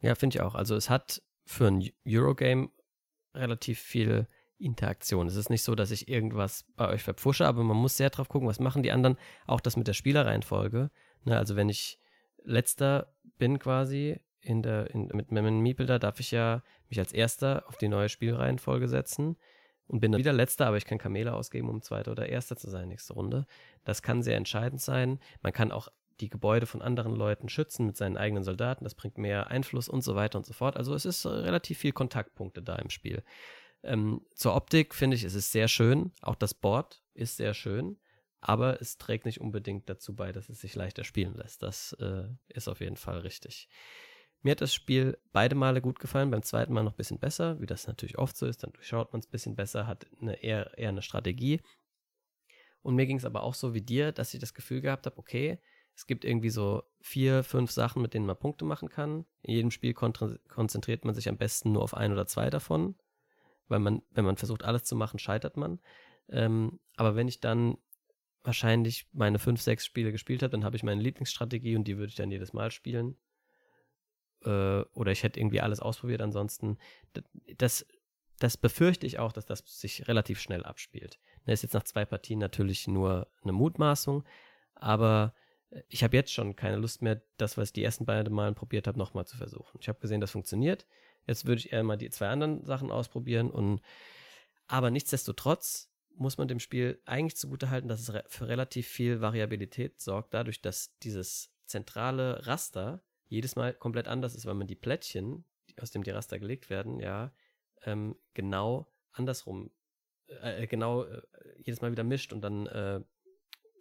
Ja, 0.00 0.14
finde 0.14 0.36
ich 0.36 0.42
auch. 0.42 0.54
Also 0.54 0.76
es 0.76 0.90
hat 0.90 1.22
für 1.44 1.66
ein 1.66 1.90
Eurogame 2.06 2.70
relativ 3.34 3.80
viel 3.80 4.26
Interaktion. 4.58 5.28
Es 5.28 5.36
ist 5.36 5.50
nicht 5.50 5.62
so, 5.62 5.74
dass 5.74 5.90
ich 5.90 6.08
irgendwas 6.08 6.64
bei 6.76 6.88
euch 6.88 7.02
verpfusche, 7.02 7.46
aber 7.46 7.62
man 7.62 7.76
muss 7.76 7.96
sehr 7.96 8.10
drauf 8.10 8.28
gucken, 8.28 8.48
was 8.48 8.60
machen 8.60 8.82
die 8.82 8.90
anderen. 8.90 9.16
Auch 9.46 9.60
das 9.60 9.76
mit 9.76 9.86
der 9.86 9.92
Spielereihenfolge. 9.92 10.90
Ne, 11.24 11.36
also 11.38 11.56
wenn 11.56 11.68
ich 11.68 11.98
letzter 12.42 13.14
bin 13.38 13.58
quasi 13.58 14.20
in 14.48 14.62
der, 14.62 14.90
in, 14.90 15.08
mit 15.08 15.30
meinem 15.30 15.60
Meeple, 15.60 15.86
da 15.86 15.98
darf 15.98 16.20
ich 16.20 16.30
ja 16.30 16.62
mich 16.88 16.98
als 16.98 17.12
erster 17.12 17.64
auf 17.68 17.76
die 17.76 17.88
neue 17.88 18.08
Spielreihenfolge 18.08 18.88
setzen 18.88 19.36
und 19.86 20.00
bin 20.00 20.12
dann 20.12 20.20
wieder 20.20 20.32
letzter, 20.32 20.66
aber 20.66 20.78
ich 20.78 20.86
kann 20.86 20.98
Kamele 20.98 21.34
ausgeben, 21.34 21.68
um 21.68 21.82
zweiter 21.82 22.12
oder 22.12 22.28
erster 22.28 22.56
zu 22.56 22.70
sein 22.70 22.88
nächste 22.88 23.12
Runde. 23.12 23.46
Das 23.84 24.02
kann 24.02 24.22
sehr 24.22 24.36
entscheidend 24.36 24.80
sein. 24.80 25.20
Man 25.42 25.52
kann 25.52 25.70
auch 25.70 25.88
die 26.20 26.30
Gebäude 26.30 26.66
von 26.66 26.82
anderen 26.82 27.14
Leuten 27.14 27.48
schützen 27.48 27.86
mit 27.86 27.96
seinen 27.96 28.16
eigenen 28.16 28.42
Soldaten. 28.42 28.84
Das 28.84 28.94
bringt 28.94 29.18
mehr 29.18 29.48
Einfluss 29.48 29.88
und 29.88 30.02
so 30.02 30.16
weiter 30.16 30.38
und 30.38 30.46
so 30.46 30.52
fort. 30.52 30.76
Also 30.76 30.94
es 30.94 31.04
ist 31.04 31.24
äh, 31.24 31.28
relativ 31.28 31.78
viel 31.78 31.92
Kontaktpunkte 31.92 32.62
da 32.62 32.76
im 32.76 32.90
Spiel. 32.90 33.22
Ähm, 33.82 34.22
zur 34.34 34.56
Optik 34.56 34.94
finde 34.94 35.16
ich, 35.16 35.24
es 35.24 35.34
ist 35.34 35.52
sehr 35.52 35.68
schön. 35.68 36.12
Auch 36.22 36.34
das 36.34 36.54
Board 36.54 37.02
ist 37.14 37.36
sehr 37.36 37.54
schön. 37.54 37.98
Aber 38.40 38.80
es 38.80 38.98
trägt 38.98 39.26
nicht 39.26 39.40
unbedingt 39.40 39.88
dazu 39.88 40.14
bei, 40.14 40.32
dass 40.32 40.48
es 40.48 40.60
sich 40.60 40.74
leichter 40.74 41.04
spielen 41.04 41.34
lässt. 41.34 41.62
Das 41.62 41.92
äh, 41.94 42.28
ist 42.48 42.68
auf 42.68 42.80
jeden 42.80 42.96
Fall 42.96 43.18
richtig. 43.18 43.68
Mir 44.42 44.52
hat 44.52 44.60
das 44.60 44.72
Spiel 44.72 45.18
beide 45.32 45.54
Male 45.56 45.80
gut 45.80 45.98
gefallen, 45.98 46.30
beim 46.30 46.42
zweiten 46.42 46.72
Mal 46.72 46.84
noch 46.84 46.92
ein 46.92 46.96
bisschen 46.96 47.18
besser, 47.18 47.60
wie 47.60 47.66
das 47.66 47.86
natürlich 47.86 48.18
oft 48.18 48.36
so 48.36 48.46
ist. 48.46 48.62
Dann 48.62 48.72
durchschaut 48.72 49.12
man 49.12 49.20
es 49.20 49.26
ein 49.26 49.32
bisschen 49.32 49.56
besser, 49.56 49.86
hat 49.86 50.06
eine 50.20 50.42
eher, 50.42 50.78
eher 50.78 50.90
eine 50.90 51.02
Strategie. 51.02 51.60
Und 52.82 52.94
mir 52.94 53.06
ging 53.06 53.16
es 53.16 53.24
aber 53.24 53.42
auch 53.42 53.54
so 53.54 53.74
wie 53.74 53.82
dir, 53.82 54.12
dass 54.12 54.32
ich 54.34 54.40
das 54.40 54.54
Gefühl 54.54 54.80
gehabt 54.80 55.06
habe, 55.06 55.18
okay, 55.18 55.58
es 55.98 56.06
gibt 56.06 56.24
irgendwie 56.24 56.50
so 56.50 56.84
vier, 57.00 57.42
fünf 57.42 57.72
Sachen, 57.72 58.02
mit 58.02 58.14
denen 58.14 58.26
man 58.26 58.38
Punkte 58.38 58.64
machen 58.64 58.88
kann. 58.88 59.26
In 59.42 59.54
jedem 59.54 59.70
Spiel 59.72 59.94
konzentriert 59.94 61.04
man 61.04 61.14
sich 61.14 61.28
am 61.28 61.36
besten 61.36 61.72
nur 61.72 61.82
auf 61.82 61.92
ein 61.94 62.12
oder 62.12 62.26
zwei 62.26 62.50
davon, 62.50 62.94
weil 63.66 63.80
man, 63.80 64.02
wenn 64.12 64.24
man 64.24 64.36
versucht, 64.36 64.62
alles 64.62 64.84
zu 64.84 64.94
machen, 64.94 65.18
scheitert 65.18 65.56
man. 65.56 65.80
Ähm, 66.28 66.78
aber 66.96 67.16
wenn 67.16 67.26
ich 67.26 67.40
dann 67.40 67.78
wahrscheinlich 68.44 69.08
meine 69.12 69.40
fünf, 69.40 69.60
sechs 69.60 69.84
Spiele 69.84 70.12
gespielt 70.12 70.44
habe, 70.44 70.52
dann 70.52 70.64
habe 70.64 70.76
ich 70.76 70.84
meine 70.84 71.02
Lieblingsstrategie 71.02 71.74
und 71.74 71.84
die 71.84 71.96
würde 71.96 72.10
ich 72.10 72.16
dann 72.16 72.30
jedes 72.30 72.52
Mal 72.52 72.70
spielen. 72.70 73.16
Äh, 74.44 74.82
oder 74.92 75.12
ich 75.12 75.22
hätte 75.22 75.40
irgendwie 75.40 75.60
alles 75.60 75.80
ausprobiert. 75.80 76.20
Ansonsten, 76.20 76.78
das, 77.56 77.86
das 78.38 78.56
befürchte 78.56 79.06
ich 79.06 79.18
auch, 79.18 79.32
dass 79.32 79.46
das 79.46 79.62
sich 79.66 80.08
relativ 80.08 80.40
schnell 80.40 80.64
abspielt. 80.64 81.18
Das 81.44 81.54
ist 81.54 81.62
jetzt 81.62 81.74
nach 81.74 81.84
zwei 81.84 82.04
Partien 82.04 82.38
natürlich 82.38 82.86
nur 82.86 83.28
eine 83.42 83.52
Mutmaßung, 83.52 84.24
aber 84.74 85.34
ich 85.88 86.02
habe 86.02 86.16
jetzt 86.16 86.32
schon 86.32 86.56
keine 86.56 86.76
Lust 86.76 87.02
mehr, 87.02 87.20
das, 87.36 87.56
was 87.56 87.68
ich 87.68 87.72
die 87.74 87.84
ersten 87.84 88.06
beiden 88.06 88.32
Malen 88.32 88.54
probiert 88.54 88.86
habe, 88.86 88.98
nochmal 88.98 89.26
zu 89.26 89.36
versuchen. 89.36 89.78
Ich 89.80 89.88
habe 89.88 90.00
gesehen, 90.00 90.20
das 90.20 90.30
funktioniert. 90.30 90.86
Jetzt 91.26 91.46
würde 91.46 91.60
ich 91.60 91.72
eher 91.72 91.82
mal 91.82 91.96
die 91.96 92.10
zwei 92.10 92.28
anderen 92.28 92.64
Sachen 92.64 92.90
ausprobieren 92.90 93.50
und 93.50 93.82
aber 94.66 94.90
nichtsdestotrotz 94.90 95.90
muss 96.14 96.36
man 96.36 96.48
dem 96.48 96.60
Spiel 96.60 97.00
eigentlich 97.06 97.36
zugutehalten, 97.36 97.88
dass 97.88 98.00
es 98.00 98.12
für 98.28 98.48
relativ 98.48 98.86
viel 98.86 99.20
Variabilität 99.20 100.00
sorgt, 100.00 100.34
dadurch, 100.34 100.60
dass 100.60 100.96
dieses 100.98 101.50
zentrale 101.64 102.46
Raster 102.46 103.02
jedes 103.28 103.56
Mal 103.56 103.74
komplett 103.74 104.08
anders 104.08 104.34
ist, 104.34 104.46
weil 104.46 104.54
man 104.54 104.66
die 104.66 104.74
Plättchen, 104.74 105.44
aus 105.80 105.90
dem 105.90 106.02
die 106.02 106.10
Raster 106.10 106.38
gelegt 106.38 106.70
werden, 106.70 106.98
ja, 107.00 107.32
ähm, 107.82 108.16
genau 108.34 108.90
andersrum, 109.12 109.70
äh, 110.42 110.66
genau 110.66 111.04
äh, 111.04 111.22
jedes 111.58 111.80
Mal 111.80 111.92
wieder 111.92 112.04
mischt 112.04 112.32
und 112.32 112.40
dann 112.40 112.66
äh, 112.66 113.00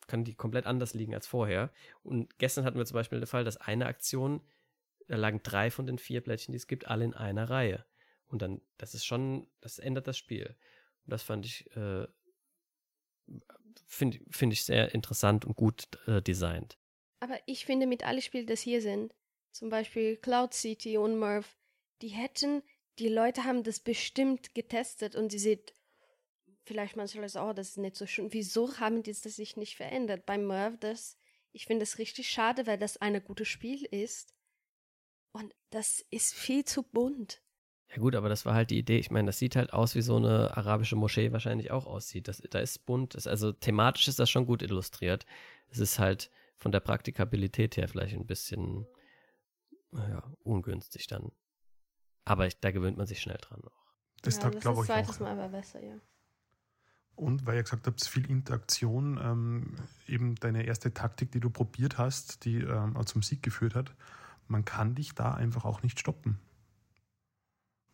kann 0.07 0.23
die 0.23 0.35
komplett 0.35 0.65
anders 0.65 0.93
liegen 0.93 1.13
als 1.13 1.27
vorher. 1.27 1.71
Und 2.03 2.37
gestern 2.39 2.63
hatten 2.63 2.77
wir 2.77 2.85
zum 2.85 2.95
Beispiel 2.95 3.19
den 3.19 3.27
Fall, 3.27 3.43
dass 3.43 3.57
eine 3.57 3.85
Aktion, 3.85 4.41
da 5.07 5.17
lagen 5.17 5.41
drei 5.43 5.69
von 5.69 5.85
den 5.85 5.97
vier 5.97 6.21
Plättchen, 6.21 6.53
die 6.53 6.57
es 6.57 6.67
gibt, 6.67 6.87
alle 6.87 7.05
in 7.05 7.13
einer 7.13 7.49
Reihe. 7.49 7.85
Und 8.27 8.41
dann, 8.41 8.61
das 8.77 8.93
ist 8.93 9.05
schon, 9.05 9.47
das 9.61 9.79
ändert 9.79 10.07
das 10.07 10.17
Spiel. 10.17 10.55
Und 11.05 11.11
das 11.11 11.23
fand 11.23 11.45
ich, 11.45 11.69
äh, 11.75 12.07
finde 13.85 14.19
find 14.29 14.53
ich 14.53 14.63
sehr 14.63 14.93
interessant 14.93 15.45
und 15.45 15.55
gut 15.55 15.87
äh, 16.07 16.21
designt. 16.21 16.77
Aber 17.19 17.39
ich 17.45 17.65
finde, 17.65 17.87
mit 17.87 18.05
allen 18.05 18.21
Spielen, 18.21 18.47
das 18.47 18.61
hier 18.61 18.81
sind, 18.81 19.15
zum 19.57 19.69
Beispiel 19.69 20.17
Cloud 20.17 20.53
City 20.53 20.97
und 20.97 21.17
Murph, 21.17 21.57
die 22.01 22.09
hätten, 22.09 22.61
die 22.99 23.09
Leute 23.09 23.43
haben 23.43 23.63
das 23.63 23.79
bestimmt 23.79 24.53
getestet 24.53 25.15
und 25.15 25.31
sie 25.31 25.39
sieht 25.39 25.73
vielleicht 26.63 26.95
manchmal 26.95 27.27
so, 27.27 27.41
oh, 27.41 27.53
das 27.53 27.69
ist 27.69 27.77
nicht 27.77 27.95
so 27.95 28.05
schön. 28.05 28.31
Wieso 28.33 28.77
haben 28.79 29.01
die 29.01 29.11
das 29.11 29.23
sich 29.23 29.57
nicht 29.57 29.75
verändert? 29.75 30.25
Bei 30.25 30.37
Merv, 30.37 30.77
das, 30.79 31.17
ich 31.53 31.65
finde 31.65 31.83
es 31.83 31.97
richtig 31.97 32.29
schade, 32.29 32.67
weil 32.67 32.77
das 32.77 32.97
ein 32.97 33.23
gutes 33.23 33.47
Spiel 33.47 33.83
ist. 33.85 34.33
Und 35.31 35.55
das 35.69 36.05
ist 36.09 36.35
viel 36.35 36.65
zu 36.65 36.83
bunt. 36.83 37.41
Ja 37.89 37.97
gut, 37.97 38.15
aber 38.15 38.29
das 38.29 38.45
war 38.45 38.53
halt 38.53 38.69
die 38.69 38.77
Idee. 38.77 38.97
Ich 38.97 39.11
meine, 39.11 39.27
das 39.27 39.39
sieht 39.39 39.55
halt 39.55 39.71
aus, 39.71 39.95
wie 39.95 40.01
so 40.01 40.17
eine 40.17 40.55
arabische 40.57 40.95
Moschee 40.95 41.31
wahrscheinlich 41.31 41.71
auch 41.71 41.85
aussieht. 41.85 42.27
Das, 42.27 42.43
da 42.49 42.59
ist 42.59 42.85
bunt. 42.85 43.15
Das, 43.15 43.27
also 43.27 43.53
thematisch 43.53 44.07
ist 44.07 44.19
das 44.19 44.29
schon 44.29 44.45
gut 44.45 44.61
illustriert. 44.61 45.25
Es 45.69 45.79
ist 45.79 45.99
halt 45.99 46.29
von 46.57 46.71
der 46.71 46.79
Praktikabilität 46.79 47.77
her 47.77 47.87
vielleicht 47.87 48.15
ein 48.15 48.25
bisschen 48.25 48.87
naja, 49.91 50.23
ungünstig 50.43 51.07
dann. 51.07 51.31
Aber 52.25 52.47
ich, 52.47 52.59
da 52.59 52.71
gewöhnt 52.71 52.97
man 52.97 53.07
sich 53.07 53.21
schnell 53.21 53.37
dran 53.37 53.61
auch. 53.63 53.93
Das, 54.21 54.37
ja, 54.37 54.49
das 54.49 54.65
ist 54.65 54.85
zweites 54.85 55.19
Mal 55.19 55.31
aber 55.39 55.49
besser, 55.49 55.83
ja. 55.83 55.95
Und 57.15 57.45
weil 57.45 57.55
ihr 57.55 57.63
gesagt 57.63 57.87
habt, 57.87 58.05
viel 58.05 58.29
Interaktion, 58.29 59.19
ähm, 59.21 59.75
eben 60.07 60.35
deine 60.35 60.63
erste 60.65 60.93
Taktik, 60.93 61.31
die 61.31 61.39
du 61.39 61.49
probiert 61.49 61.97
hast, 61.97 62.45
die 62.45 62.57
ähm, 62.59 62.95
zum 63.05 63.23
Sieg 63.23 63.41
geführt 63.41 63.73
hat, 63.75 63.95
man 64.47 64.65
kann 64.65 64.93
dich 64.95 65.15
da 65.15 65.33
einfach 65.33 65.65
auch 65.65 65.81
nicht 65.83 65.99
stoppen. 65.99 66.39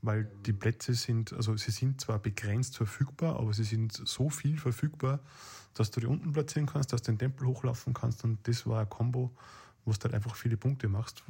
weil 0.03 0.25
die 0.45 0.53
Plätze 0.53 0.93
sind, 0.93 1.31
also 1.33 1.55
sie 1.55 1.71
sind 1.71 2.01
zwar 2.01 2.19
begrenzt 2.19 2.75
verfügbar, 2.75 3.39
aber 3.39 3.53
sie 3.53 3.63
sind 3.63 3.93
so 3.93 4.29
viel 4.29 4.57
verfügbar, 4.57 5.21
dass 5.73 5.91
du 5.91 6.01
die 6.01 6.07
unten 6.07 6.33
platzieren 6.33 6.67
kannst, 6.67 6.91
dass 6.91 7.01
du 7.01 7.11
den 7.13 7.19
Tempel 7.19 7.47
hochlaufen 7.47 7.93
kannst 7.93 8.23
und 8.25 8.45
das 8.47 8.67
war 8.67 8.81
ein 8.81 8.89
Combo, 8.89 9.31
wo 9.85 9.93
du 9.93 9.99
halt 10.03 10.13
einfach 10.13 10.35
viele 10.35 10.57
Punkte 10.57 10.89
machst. 10.89 11.23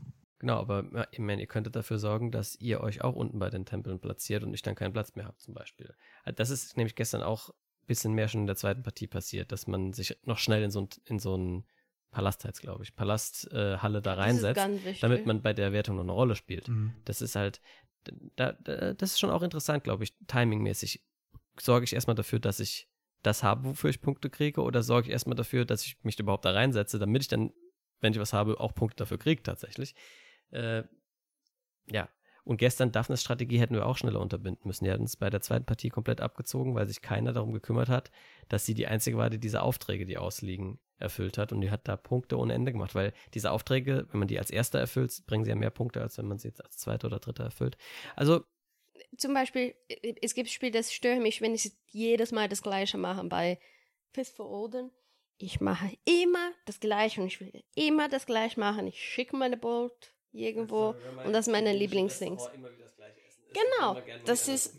Genau, 0.44 0.60
aber 0.60 0.84
ja, 0.94 1.08
ich 1.10 1.20
meine, 1.20 1.39
ihr 1.39 1.48
könntet 1.48 1.74
dafür 1.74 2.00
sorgen, 2.00 2.30
dass 2.30 2.58
ihr 2.60 2.82
euch 2.82 3.02
auch 3.02 3.16
unten 3.16 3.39
bei 3.39 3.50
den 3.50 3.64
Tempeln 3.64 4.02
platziert 4.02 4.44
und 4.44 4.54
ich 4.54 4.62
dann 4.62 4.76
keinen 4.76 4.91
Platz 4.91 5.16
mehr 5.16 5.26
habt, 5.26 5.39
zum 5.39 5.54
Beispiel. 5.54 5.96
Also 6.26 6.36
Das 6.36 6.50
ist 6.50 6.76
nämlich 6.76 6.96
gestern 6.96 7.24
auch 7.24 7.48
ein 7.48 7.88
bisschen 7.88 8.12
mehr 8.12 8.28
schon 8.28 8.41
in 8.41 8.48
der 8.48 8.58
zweiten 8.58 8.84
Partie 8.84 9.08
passiert, 9.08 9.54
dass 9.54 9.68
man 9.68 9.94
sich 9.94 10.18
noch 10.26 10.39
schnell 10.39 10.62
in 10.62 10.70
so, 10.70 10.82
ein, 10.82 10.89
in 11.06 11.20
so 11.20 11.36
einen 11.36 11.64
Palast 12.12 12.44
heißt, 12.44 12.60
glaube 12.60 12.84
ich, 12.84 12.94
Palasthalle 12.94 13.76
äh, 13.76 13.78
Halle 13.78 14.02
da 14.02 14.16
reinsetzt, 14.16 14.68
damit 15.00 15.26
man 15.26 15.41
bei 15.41 15.54
der 15.54 15.72
Wertung 15.72 15.96
noch 15.96 16.04
eine 16.04 16.12
Rolle 16.12 16.36
spielt. 16.36 16.68
Mhm. 16.68 16.91
Das 17.06 17.22
ist 17.22 17.38
halt, 17.38 17.62
da, 18.36 18.52
da, 18.52 18.94
das 18.96 19.12
ist 19.12 19.22
schon 19.22 19.30
auch 19.30 19.44
interessant, 19.44 19.86
glaube 19.86 20.04
ich, 20.04 20.14
timingmäßig. 20.28 21.06
Sorge 21.58 21.86
ich 21.86 21.94
erstmal 21.94 22.18
dafür, 22.18 22.39
dass 22.39 22.60
ich 22.60 22.89
das 23.22 23.44
habe, 23.44 23.64
wofür 23.64 23.89
ich 23.89 24.02
Punkte 24.02 24.30
kriege, 24.30 24.60
oder 24.60 24.84
sorge 24.84 25.08
ich 25.08 25.14
erstmal 25.14 25.38
dafür, 25.38 25.64
dass 25.64 25.86
ich 25.86 26.04
mich 26.04 26.20
überhaupt 26.20 26.44
da 26.44 26.52
reinsetze, 26.52 27.00
damit 27.00 27.22
ich 27.22 27.30
dann, 27.30 27.54
wenn 28.02 28.12
ich 28.12 28.20
was 28.20 28.34
habe, 28.34 28.60
auch 28.60 28.76
Punkte 28.76 28.98
dafür 28.98 29.18
kriege 29.18 29.41
tatsächlich. 29.41 29.96
Äh, 30.54 30.84
ja. 31.91 32.10
Und 32.45 32.58
gestern 32.58 32.91
Daphnes 32.91 33.22
Strategie 33.22 33.58
hätten 33.58 33.74
wir 33.74 33.86
auch 33.86 33.95
schneller 33.95 34.20
unterbinden 34.20 34.68
müssen. 34.68 34.84
Die 34.84 34.91
hatten 34.91 35.06
es 35.06 35.16
bei 35.16 35.30
der 35.30 35.41
zweiten 35.41 35.66
Partie 35.66 35.89
komplett 35.89 36.20
abgezogen, 36.20 36.76
weil 36.76 36.88
sich 36.88 37.01
keiner 37.01 37.32
darum 37.32 37.54
gekümmert 37.54 37.88
hat, 37.88 38.12
dass 38.49 38.66
sie 38.66 38.74
die 38.74 38.88
einzige 38.88 39.18
war, 39.18 39.30
die 39.30 39.39
diese 39.39 39.62
Aufträge, 39.62 40.06
die 40.06 40.18
ausliegen, 40.18 40.80
erfüllt 40.97 41.38
hat. 41.38 41.54
Und 41.54 41.62
die 41.62 41.72
hat 41.72 41.88
da 41.88 41.95
Punkte 41.95 42.38
ohne 42.38 42.54
Ende 42.54 42.74
gemacht, 42.74 42.95
weil 42.95 43.14
diese 43.34 43.51
Aufträge, 43.51 44.08
wenn 44.12 44.20
man 44.20 44.28
die 44.28 44.39
als 44.39 44.51
erster 44.51 44.80
erfüllt, 44.80 45.24
bringen 45.26 45.45
sie 45.45 45.51
ja 45.51 45.56
mehr 45.56 45.70
Punkte, 45.70 46.01
als 46.01 46.18
wenn 46.18 46.28
man 46.28 46.38
sie 46.38 46.49
jetzt 46.49 46.64
als 46.64 46.78
zweiter 46.78 47.08
oder 47.08 47.20
dritter 47.20 47.45
erfüllt. 47.45 47.78
Also, 48.16 48.43
Zum 49.18 49.34
Beispiel, 49.34 49.74
es 50.22 50.34
gibt 50.34 50.49
Spiele, 50.49 50.72
das 50.72 50.91
stört 50.91 51.22
mich, 51.22 51.41
wenn 51.41 51.56
ich 51.56 51.72
jedes 51.91 52.34
Mal 52.34 52.49
das 52.49 52.62
Gleiche 52.62 52.97
mache. 52.97 53.24
Bei 53.24 53.58
Fist 54.12 54.36
for 54.36 54.49
Odin, 54.49 54.91
ich 55.38 55.62
mache 55.62 55.97
immer 56.04 56.51
das 56.66 56.82
Gleiche 56.82 57.22
und 57.22 57.28
ich 57.28 57.39
will 57.39 57.64
immer 57.76 58.10
das 58.10 58.26
Gleiche 58.26 58.60
machen. 58.60 58.88
Ich 58.88 58.99
schicke 58.99 59.38
meine 59.38 59.58
Bolt 59.58 60.14
irgendwo 60.34 60.96
und 61.26 61.34
das 61.34 61.48
ist 61.48 61.52
meine 61.52 61.74
Lieblingsdings. 61.74 62.50
Genau, 63.54 63.98
das 64.26 64.48
ist 64.48 64.76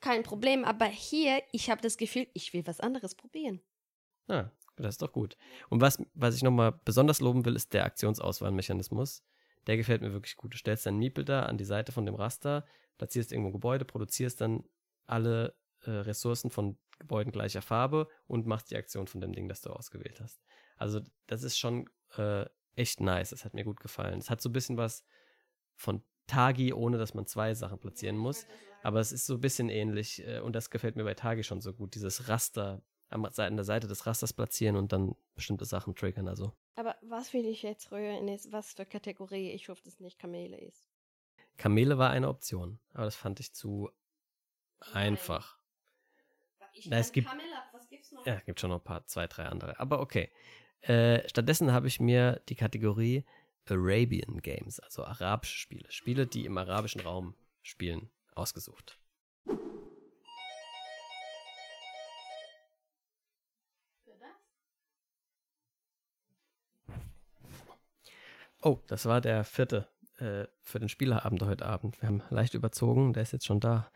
kein 0.00 0.22
Problem. 0.22 0.64
Aber 0.64 0.86
hier, 0.86 1.42
ich 1.52 1.70
habe 1.70 1.80
das 1.80 1.96
Gefühl, 1.96 2.26
ich 2.32 2.52
will 2.52 2.66
was 2.66 2.80
anderes 2.80 3.14
probieren. 3.14 3.60
Ja, 4.28 4.50
das 4.76 4.94
ist 4.94 5.02
doch 5.02 5.12
gut. 5.12 5.36
Und 5.68 5.80
was, 5.80 6.02
was 6.14 6.36
ich 6.36 6.42
nochmal 6.42 6.78
besonders 6.84 7.20
loben 7.20 7.44
will, 7.44 7.56
ist 7.56 7.72
der 7.72 7.84
Aktionsauswahlmechanismus. 7.84 9.24
Der 9.66 9.76
gefällt 9.76 10.02
mir 10.02 10.12
wirklich 10.12 10.36
gut. 10.36 10.54
Du 10.54 10.58
stellst 10.58 10.86
deinen 10.86 10.98
Miepel 10.98 11.24
da 11.24 11.44
an 11.44 11.58
die 11.58 11.64
Seite 11.64 11.92
von 11.92 12.06
dem 12.06 12.14
Raster, 12.14 12.64
platzierst 12.98 13.32
irgendwo 13.32 13.48
ein 13.48 13.52
Gebäude, 13.52 13.84
produzierst 13.84 14.40
dann 14.40 14.64
alle 15.06 15.56
äh, 15.82 15.90
Ressourcen 15.90 16.50
von 16.50 16.78
Gebäuden 16.98 17.32
gleicher 17.32 17.62
Farbe 17.62 18.08
und 18.26 18.46
machst 18.46 18.70
die 18.70 18.76
Aktion 18.76 19.06
von 19.06 19.20
dem 19.20 19.32
Ding, 19.32 19.48
das 19.48 19.60
du 19.60 19.70
ausgewählt 19.70 20.20
hast. 20.20 20.40
Also 20.76 21.00
das 21.26 21.42
ist 21.42 21.58
schon 21.58 21.88
äh, 22.16 22.46
echt 22.76 23.00
nice. 23.00 23.30
Das 23.30 23.44
hat 23.44 23.54
mir 23.54 23.64
gut 23.64 23.80
gefallen. 23.80 24.18
Es 24.18 24.30
hat 24.30 24.40
so 24.40 24.48
ein 24.48 24.52
bisschen 24.52 24.76
was 24.76 25.04
von 25.74 26.02
Tagi, 26.26 26.72
ohne 26.72 26.98
dass 26.98 27.14
man 27.14 27.26
zwei 27.26 27.54
Sachen 27.54 27.78
platzieren 27.78 28.16
muss. 28.16 28.46
Aber 28.82 29.00
es 29.00 29.12
ist 29.12 29.26
so 29.26 29.34
ein 29.34 29.40
bisschen 29.40 29.68
ähnlich 29.68 30.24
äh, 30.26 30.40
und 30.40 30.54
das 30.54 30.70
gefällt 30.70 30.96
mir 30.96 31.04
bei 31.04 31.14
Tagi 31.14 31.42
schon 31.44 31.60
so 31.60 31.72
gut. 31.72 31.94
Dieses 31.94 32.28
Raster 32.28 32.82
am, 33.08 33.24
an 33.24 33.56
der 33.56 33.64
Seite 33.64 33.86
des 33.86 34.06
Rasters 34.06 34.32
platzieren 34.32 34.76
und 34.76 34.92
dann 34.92 35.14
bestimmte 35.34 35.64
Sachen 35.64 35.94
triggern. 35.94 36.28
Also 36.28 36.52
Aber 36.74 36.96
was 37.02 37.32
will 37.32 37.46
ich 37.46 37.62
jetzt 37.62 37.90
rühren? 37.92 38.28
Ist, 38.28 38.52
was 38.52 38.72
für 38.74 38.86
Kategorie? 38.86 39.50
Ich 39.52 39.68
hoffe, 39.68 39.82
dass 39.84 40.00
nicht 40.00 40.18
Kamele 40.18 40.58
ist. 40.60 40.84
Kamele 41.56 41.96
war 41.98 42.10
eine 42.10 42.28
Option, 42.28 42.78
aber 42.92 43.04
das 43.04 43.16
fand 43.16 43.40
ich 43.40 43.52
zu 43.54 43.90
einfach. 44.92 45.58
Ich 46.72 46.86
Na, 46.88 46.98
es 46.98 47.12
gibt- 47.12 47.28
Kamele, 47.28 47.46
was 47.72 47.88
gibt's 47.88 48.12
noch? 48.12 48.26
Ja, 48.26 48.38
gibt 48.40 48.60
schon 48.60 48.70
noch 48.70 48.78
ein 48.80 48.84
paar, 48.84 49.06
zwei, 49.06 49.26
drei 49.26 49.46
andere. 49.46 49.78
Aber 49.80 50.00
okay. 50.00 50.30
Äh, 50.82 51.28
stattdessen 51.28 51.72
habe 51.72 51.88
ich 51.88 52.00
mir 52.00 52.40
die 52.48 52.54
Kategorie 52.54 53.24
Arabian 53.68 54.40
Games, 54.42 54.78
also 54.80 55.04
arabische 55.04 55.58
Spiele, 55.58 55.90
Spiele, 55.90 56.26
die 56.26 56.44
im 56.44 56.56
arabischen 56.56 57.00
Raum 57.00 57.34
spielen, 57.62 58.10
ausgesucht. 58.34 58.98
Oh, 68.62 68.80
das 68.88 69.06
war 69.06 69.20
der 69.20 69.44
vierte 69.44 69.86
äh, 70.18 70.46
für 70.62 70.80
den 70.80 70.88
Spieleabend 70.88 71.42
heute 71.42 71.66
Abend. 71.66 72.00
Wir 72.00 72.08
haben 72.08 72.22
leicht 72.30 72.54
überzogen, 72.54 73.12
der 73.12 73.22
ist 73.22 73.32
jetzt 73.32 73.46
schon 73.46 73.60
da. 73.60 73.90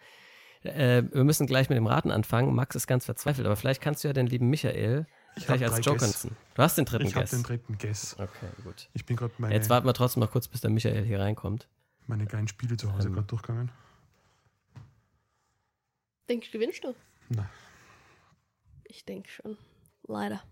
Äh, 0.62 1.04
wir 1.12 1.24
müssen 1.24 1.46
gleich 1.46 1.68
mit 1.70 1.76
dem 1.76 1.86
Raten 1.86 2.10
anfangen. 2.10 2.54
Max 2.54 2.76
ist 2.76 2.86
ganz 2.86 3.04
verzweifelt, 3.06 3.46
aber 3.46 3.56
vielleicht 3.56 3.80
kannst 3.80 4.04
du 4.04 4.08
ja 4.08 4.12
den 4.12 4.26
lieben 4.26 4.48
Michael 4.50 5.06
Ich 5.36 5.46
gleich 5.46 5.64
als 5.64 5.84
nutzen. 5.86 6.36
Du 6.54 6.62
hast 6.62 6.76
den 6.76 6.84
dritten 6.84 7.06
Ich 7.06 7.14
habe 7.14 7.22
Guess. 7.24 7.30
den 7.30 7.42
dritten 7.42 7.78
Guess. 7.78 8.14
Okay, 8.18 8.48
gut. 8.62 8.88
Ich 8.92 9.06
bin 9.06 9.16
gerade 9.16 9.32
meine, 9.38 9.54
Jetzt 9.54 9.70
warten 9.70 9.86
wir 9.86 9.94
trotzdem 9.94 10.20
noch 10.22 10.30
kurz, 10.30 10.48
bis 10.48 10.60
der 10.60 10.70
Michael 10.70 11.04
hier 11.04 11.18
reinkommt. 11.20 11.68
meine 12.06 12.26
geilen 12.26 12.48
Spiele 12.48 12.76
zu 12.76 12.92
Hause 12.92 13.08
Ähm. 13.08 13.14
gerade 13.14 13.26
durchgegangen. 13.28 13.72
Denkst 16.28 16.50
du, 16.50 16.58
gewinnst 16.58 16.84
du? 16.84 16.94
Nein. 17.30 17.48
Ich 18.84 19.04
denke 19.04 19.28
schon. 19.30 19.56
Leider. 20.06 20.42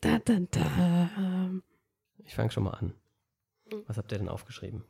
Da, 0.00 0.18
da, 0.20 0.38
da. 0.50 1.50
Ich 2.24 2.34
fange 2.34 2.50
schon 2.50 2.64
mal 2.64 2.70
an. 2.70 2.94
Mhm. 3.70 3.82
Was 3.86 3.98
habt 3.98 4.10
ihr 4.12 4.18
denn 4.18 4.28
aufgeschrieben? 4.28 4.84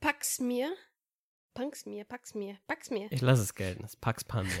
Pack's 0.00 0.40
mir. 0.40 0.72
Pack's 1.54 1.84
mir, 1.86 2.04
pack's 2.04 2.34
mir, 2.34 2.56
pack's 2.66 2.90
mir. 2.90 3.10
Ich 3.12 3.20
lasse 3.20 3.42
es 3.42 3.54
gelten. 3.54 3.82
Das 3.82 3.92
ist 3.94 4.00
Pax 4.00 4.24
Pamir. 4.24 4.52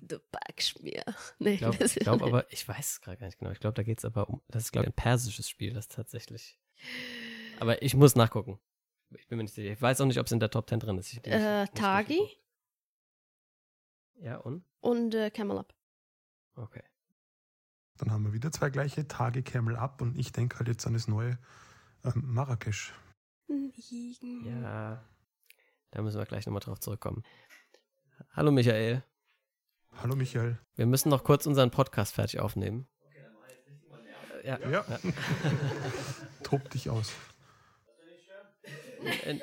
Du 0.00 0.18
packst 0.30 0.80
mir. 0.82 1.02
Nee, 1.38 1.54
Ich 1.54 1.58
glaube 1.58 1.76
glaub 1.78 2.22
aber, 2.22 2.52
ich 2.52 2.66
weiß 2.68 2.92
es 2.92 3.00
gerade 3.00 3.16
gar 3.18 3.26
nicht 3.26 3.38
genau. 3.38 3.50
Ich 3.50 3.58
glaube, 3.60 3.74
da 3.74 3.82
geht 3.82 3.98
es 3.98 4.04
aber 4.04 4.28
um, 4.28 4.40
das 4.48 4.64
ist, 4.64 4.72
glaube 4.72 4.86
ich, 4.86 4.90
ein 4.92 4.96
persisches 4.96 5.48
Spiel, 5.48 5.72
das 5.72 5.88
tatsächlich. 5.88 6.58
Aber 7.58 7.82
ich 7.82 7.94
muss 7.94 8.14
nachgucken. 8.14 8.60
Ich 9.16 9.26
bin 9.28 9.38
mir 9.38 9.44
nicht 9.44 9.54
sicher. 9.54 9.72
Ich 9.72 9.82
weiß 9.82 10.00
auch 10.00 10.06
nicht, 10.06 10.18
ob 10.18 10.26
es 10.26 10.32
in 10.32 10.40
der 10.40 10.50
Top 10.50 10.68
10 10.68 10.80
drin 10.80 10.98
ist. 10.98 11.12
Ich, 11.12 11.24
Äh, 11.26 11.64
ich 11.64 11.70
muss 11.70 11.80
Tagi? 11.80 12.20
Ja, 14.16 14.36
und? 14.38 14.64
Und 14.80 15.14
äh, 15.14 15.30
Camel 15.30 15.58
Up. 15.58 15.74
Okay. 16.54 16.82
Dann 17.98 18.10
haben 18.10 18.24
wir 18.24 18.32
wieder 18.32 18.52
zwei 18.52 18.70
gleiche 18.70 19.08
Tage 19.08 19.42
Camel 19.42 19.76
Up 19.76 20.00
und 20.02 20.18
ich 20.18 20.32
denke 20.32 20.58
halt 20.58 20.68
jetzt 20.68 20.86
an 20.86 20.92
das 20.94 21.08
neue 21.08 21.38
ähm, 22.04 22.22
Marrakesch. 22.26 22.94
Ja. 24.44 25.04
Da 25.90 26.02
müssen 26.02 26.18
wir 26.18 26.26
gleich 26.26 26.46
nochmal 26.46 26.60
drauf 26.60 26.80
zurückkommen. 26.80 27.22
Hallo 28.32 28.50
Michael. 28.50 29.02
Hallo 29.92 30.14
Michael. 30.16 30.58
Wir 30.74 30.86
müssen 30.86 31.08
noch 31.08 31.24
kurz 31.24 31.46
unseren 31.46 31.70
Podcast 31.70 32.14
fertig 32.14 32.40
aufnehmen. 32.40 32.88
Ja, 34.44 34.58
Ja. 34.68 34.84
Tob 36.42 36.68
dich 36.70 36.88
aus. 36.90 37.12
Äh, 39.24 39.40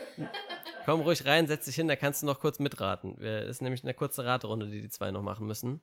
Komm 0.86 1.02
ruhig 1.02 1.26
rein, 1.26 1.48
setz 1.48 1.66
dich 1.66 1.76
hin, 1.76 1.88
da 1.88 1.96
kannst 1.96 2.22
du 2.22 2.26
noch 2.26 2.40
kurz 2.40 2.60
mitraten. 2.60 3.16
Das 3.20 3.48
ist 3.50 3.62
nämlich 3.62 3.84
eine 3.84 3.94
kurze 3.94 4.26
Raterunde, 4.26 4.70
die 4.70 4.82
die 4.82 4.90
zwei 4.90 5.12
noch 5.12 5.22
machen 5.22 5.48
müssen. 5.48 5.82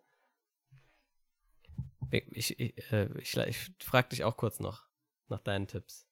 Ich, 2.11 2.59
ich, 2.59 2.93
äh, 2.93 3.09
ich, 3.19 3.37
ich 3.37 3.71
frage 3.83 4.09
dich 4.11 4.25
auch 4.25 4.37
kurz 4.37 4.61
noch 4.61 4.85
nach 5.29 5.41
deinen 5.41 5.67
Tipps. 5.69 6.07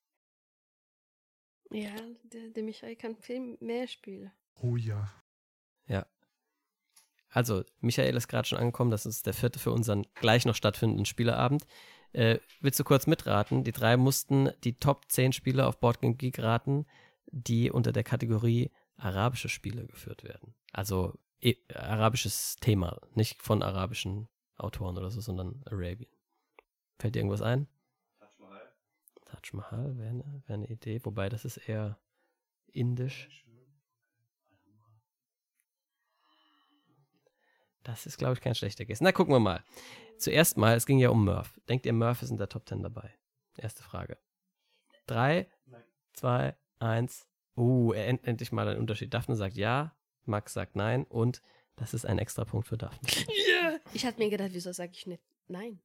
Ja, 1.70 1.94
der, 2.24 2.48
der 2.50 2.62
Michael 2.62 2.96
kann 2.96 3.16
viel 3.16 3.56
mehr 3.60 3.86
spielen. 3.86 4.30
Oh 4.60 4.76
ja. 4.76 5.12
Also, 7.30 7.62
Michael 7.80 8.16
ist 8.16 8.28
gerade 8.28 8.48
schon 8.48 8.58
angekommen, 8.58 8.90
das 8.90 9.06
ist 9.06 9.26
der 9.26 9.34
vierte 9.34 9.58
für 9.58 9.72
unseren 9.72 10.06
gleich 10.14 10.46
noch 10.46 10.54
stattfindenden 10.54 11.04
Spieleabend. 11.04 11.66
Äh, 12.12 12.38
willst 12.60 12.80
du 12.80 12.84
kurz 12.84 13.06
mitraten? 13.06 13.64
Die 13.64 13.72
drei 13.72 13.96
mussten 13.96 14.50
die 14.64 14.78
Top 14.78 15.10
10 15.10 15.32
Spiele 15.32 15.66
auf 15.66 15.78
Board 15.78 16.00
Game 16.00 16.16
Geek 16.16 16.38
raten, 16.38 16.86
die 17.26 17.70
unter 17.70 17.92
der 17.92 18.04
Kategorie 18.04 18.70
arabische 18.96 19.50
Spiele 19.50 19.86
geführt 19.86 20.24
werden. 20.24 20.54
Also 20.72 21.18
e 21.40 21.56
arabisches 21.72 22.56
Thema, 22.56 22.98
nicht 23.14 23.42
von 23.42 23.62
arabischen 23.62 24.28
Autoren 24.56 24.96
oder 24.96 25.10
so, 25.10 25.20
sondern 25.20 25.62
Arabian. 25.66 26.10
Fällt 26.98 27.14
dir 27.14 27.20
irgendwas 27.20 27.42
ein? 27.42 27.68
Taj 29.28 29.52
Mahal. 29.52 29.96
Wäre 29.98 30.10
eine, 30.10 30.42
wär 30.46 30.55
eine 30.55 30.68
Idee, 30.68 31.00
wobei 31.05 31.28
das 31.28 31.44
ist 31.44 31.56
eher 31.59 31.98
indisch. 32.72 33.44
Das 37.82 38.05
ist, 38.06 38.18
glaube 38.18 38.34
ich, 38.34 38.40
kein 38.40 38.55
schlechter 38.55 38.84
Guess. 38.84 39.00
Na, 39.00 39.12
gucken 39.12 39.32
wir 39.34 39.40
mal. 39.40 39.64
Zuerst 40.18 40.56
mal, 40.56 40.76
es 40.76 40.84
ging 40.84 40.98
ja 40.98 41.10
um 41.10 41.24
Murph. 41.24 41.59
Denkt 41.68 41.86
ihr, 41.86 41.92
Murph 41.92 42.22
ist 42.22 42.30
in 42.30 42.36
der 42.36 42.48
Top 42.48 42.68
10 42.68 42.82
dabei? 42.82 43.14
Erste 43.56 43.82
Frage. 43.82 44.18
Drei, 45.06 45.48
zwei, 46.12 46.56
eins. 46.78 47.26
Uh, 47.56 47.92
er 47.92 48.06
end 48.06 48.24
endlich 48.24 48.52
mal 48.52 48.68
ein 48.68 48.78
Unterschied. 48.78 49.12
Daphne 49.14 49.34
sagt 49.36 49.56
ja, 49.56 49.96
Max 50.26 50.52
sagt 50.52 50.76
nein 50.76 51.05
und 51.05 51.42
das 51.76 51.92
ist 51.94 52.05
ein 52.06 52.18
extra 52.18 52.44
Punkt 52.44 52.68
für 52.68 52.76
Daphne. 52.76 53.09
Ja. 53.48 53.78
Ich 53.92 54.05
hatte 54.06 54.18
mir 54.18 54.30
gedacht, 54.30 54.50
wieso 54.52 54.70
sage 54.72 54.92
ich 54.94 55.06
nicht 55.06 55.22
nein? 55.48 55.80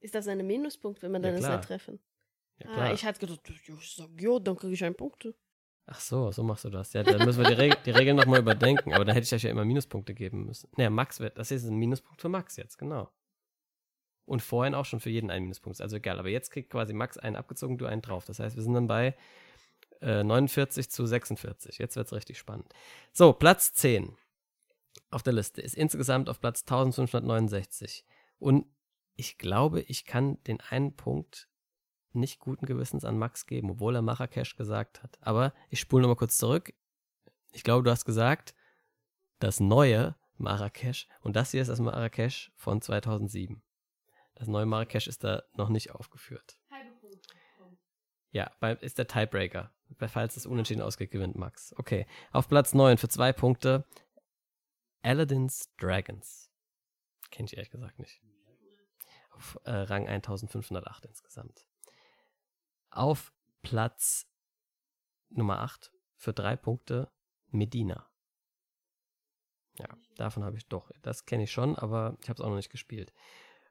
Ist 0.00 0.14
das 0.14 0.26
ein 0.28 0.46
Minuspunkt, 0.46 1.02
wenn 1.02 1.10
man 1.12 1.22
Ja, 1.22 1.28
dann 1.30 1.38
es 1.38 1.44
klar. 1.44 1.56
nicht 1.58 1.66
treffen? 1.66 2.00
Ja, 2.64 2.70
ah, 2.70 2.92
ich 2.92 3.04
hatte 3.04 3.20
gedacht, 3.20 3.40
ich 3.48 3.94
sag 3.96 4.08
ja, 4.20 4.38
dann 4.38 4.56
kriege 4.56 4.74
ich 4.74 4.84
einen 4.84 4.94
Punkt. 4.94 5.28
Ach 5.86 6.00
so, 6.00 6.30
so 6.30 6.42
machst 6.42 6.64
du 6.64 6.70
das. 6.70 6.92
Ja, 6.92 7.02
dann 7.02 7.24
müssen 7.24 7.42
wir 7.42 7.48
die, 7.48 7.54
Reg 7.54 7.82
die 7.84 7.90
Regeln 7.90 8.16
nochmal 8.16 8.40
überdenken. 8.40 8.92
Aber 8.94 9.04
dann 9.04 9.14
hätte 9.14 9.24
ich 9.24 9.34
euch 9.34 9.42
ja 9.42 9.50
immer 9.50 9.64
Minuspunkte 9.64 10.14
geben 10.14 10.44
müssen. 10.46 10.68
Naja, 10.76 10.90
Max 10.90 11.18
wird, 11.18 11.36
das 11.36 11.50
ist 11.50 11.64
ein 11.64 11.76
Minuspunkt 11.76 12.20
für 12.20 12.28
Max 12.28 12.56
jetzt, 12.56 12.78
genau. 12.78 13.10
Und 14.24 14.40
vorhin 14.40 14.74
auch 14.74 14.84
schon 14.84 15.00
für 15.00 15.10
jeden 15.10 15.30
einen 15.30 15.46
Minuspunkt. 15.46 15.80
Also 15.80 15.96
egal. 15.96 16.20
Aber 16.20 16.28
jetzt 16.28 16.50
kriegt 16.50 16.70
quasi 16.70 16.92
Max 16.92 17.18
einen 17.18 17.34
abgezogen, 17.34 17.76
du 17.76 17.86
einen 17.86 18.02
drauf. 18.02 18.24
Das 18.24 18.38
heißt, 18.38 18.54
wir 18.54 18.62
sind 18.62 18.74
dann 18.74 18.86
bei 18.86 19.16
äh, 20.00 20.22
49 20.22 20.90
zu 20.90 21.06
46. 21.06 21.78
Jetzt 21.78 21.96
wird 21.96 22.06
es 22.06 22.12
richtig 22.12 22.38
spannend. 22.38 22.72
So, 23.12 23.32
Platz 23.32 23.72
10 23.74 24.16
auf 25.10 25.24
der 25.24 25.32
Liste 25.32 25.60
ist 25.60 25.74
insgesamt 25.74 26.28
auf 26.28 26.40
Platz 26.40 26.62
1569. 26.62 28.04
Und 28.38 28.66
ich 29.16 29.38
glaube, 29.38 29.80
ich 29.82 30.04
kann 30.04 30.40
den 30.44 30.60
einen 30.60 30.94
Punkt 30.94 31.49
nicht 32.12 32.40
guten 32.40 32.66
Gewissens 32.66 33.04
an 33.04 33.18
Max 33.18 33.46
geben, 33.46 33.70
obwohl 33.70 33.94
er 33.94 34.02
Marrakesch 34.02 34.56
gesagt 34.56 35.02
hat. 35.02 35.18
Aber 35.20 35.52
ich 35.68 35.80
spule 35.80 36.02
nochmal 36.02 36.16
kurz 36.16 36.36
zurück. 36.36 36.72
Ich 37.52 37.64
glaube, 37.64 37.84
du 37.84 37.90
hast 37.90 38.04
gesagt, 38.04 38.54
das 39.38 39.60
neue 39.60 40.14
Marrakesch. 40.36 41.08
Und 41.20 41.36
das 41.36 41.50
hier 41.50 41.62
ist 41.62 41.68
das 41.68 41.80
Marrakesch 41.80 42.52
von 42.56 42.80
2007. 42.80 43.62
Das 44.34 44.48
neue 44.48 44.66
Marrakesch 44.66 45.06
ist 45.06 45.24
da 45.24 45.42
noch 45.54 45.68
nicht 45.68 45.90
aufgeführt. 45.92 46.58
Ja, 48.32 48.50
bei, 48.60 48.74
ist 48.74 48.98
der 48.98 49.08
Tiebreaker. 49.08 49.72
Falls 50.06 50.36
es 50.36 50.46
unentschieden 50.46 50.82
ausgeht, 50.82 51.10
gewinnt 51.10 51.36
Max. 51.36 51.74
Okay. 51.76 52.06
Auf 52.32 52.48
Platz 52.48 52.74
9 52.74 52.96
für 52.96 53.08
zwei 53.08 53.32
Punkte 53.32 53.84
Aladdin's 55.02 55.68
Dragons. 55.78 56.50
Kennt 57.30 57.52
ihr 57.52 57.58
ehrlich 57.58 57.70
gesagt 57.70 57.98
nicht. 57.98 58.22
Auf 59.32 59.58
äh, 59.64 59.70
Rang 59.70 60.06
1508 60.06 61.06
insgesamt. 61.06 61.66
Auf 62.90 63.32
Platz 63.62 64.26
Nummer 65.30 65.60
8 65.60 65.92
für 66.16 66.32
drei 66.32 66.56
Punkte 66.56 67.10
Medina. 67.48 68.08
Ja, 69.78 69.88
davon 70.16 70.44
habe 70.44 70.56
ich 70.56 70.66
doch. 70.68 70.90
Das 71.02 71.24
kenne 71.24 71.44
ich 71.44 71.52
schon, 71.52 71.76
aber 71.76 72.16
ich 72.22 72.28
habe 72.28 72.36
es 72.36 72.44
auch 72.44 72.48
noch 72.48 72.56
nicht 72.56 72.70
gespielt. 72.70 73.12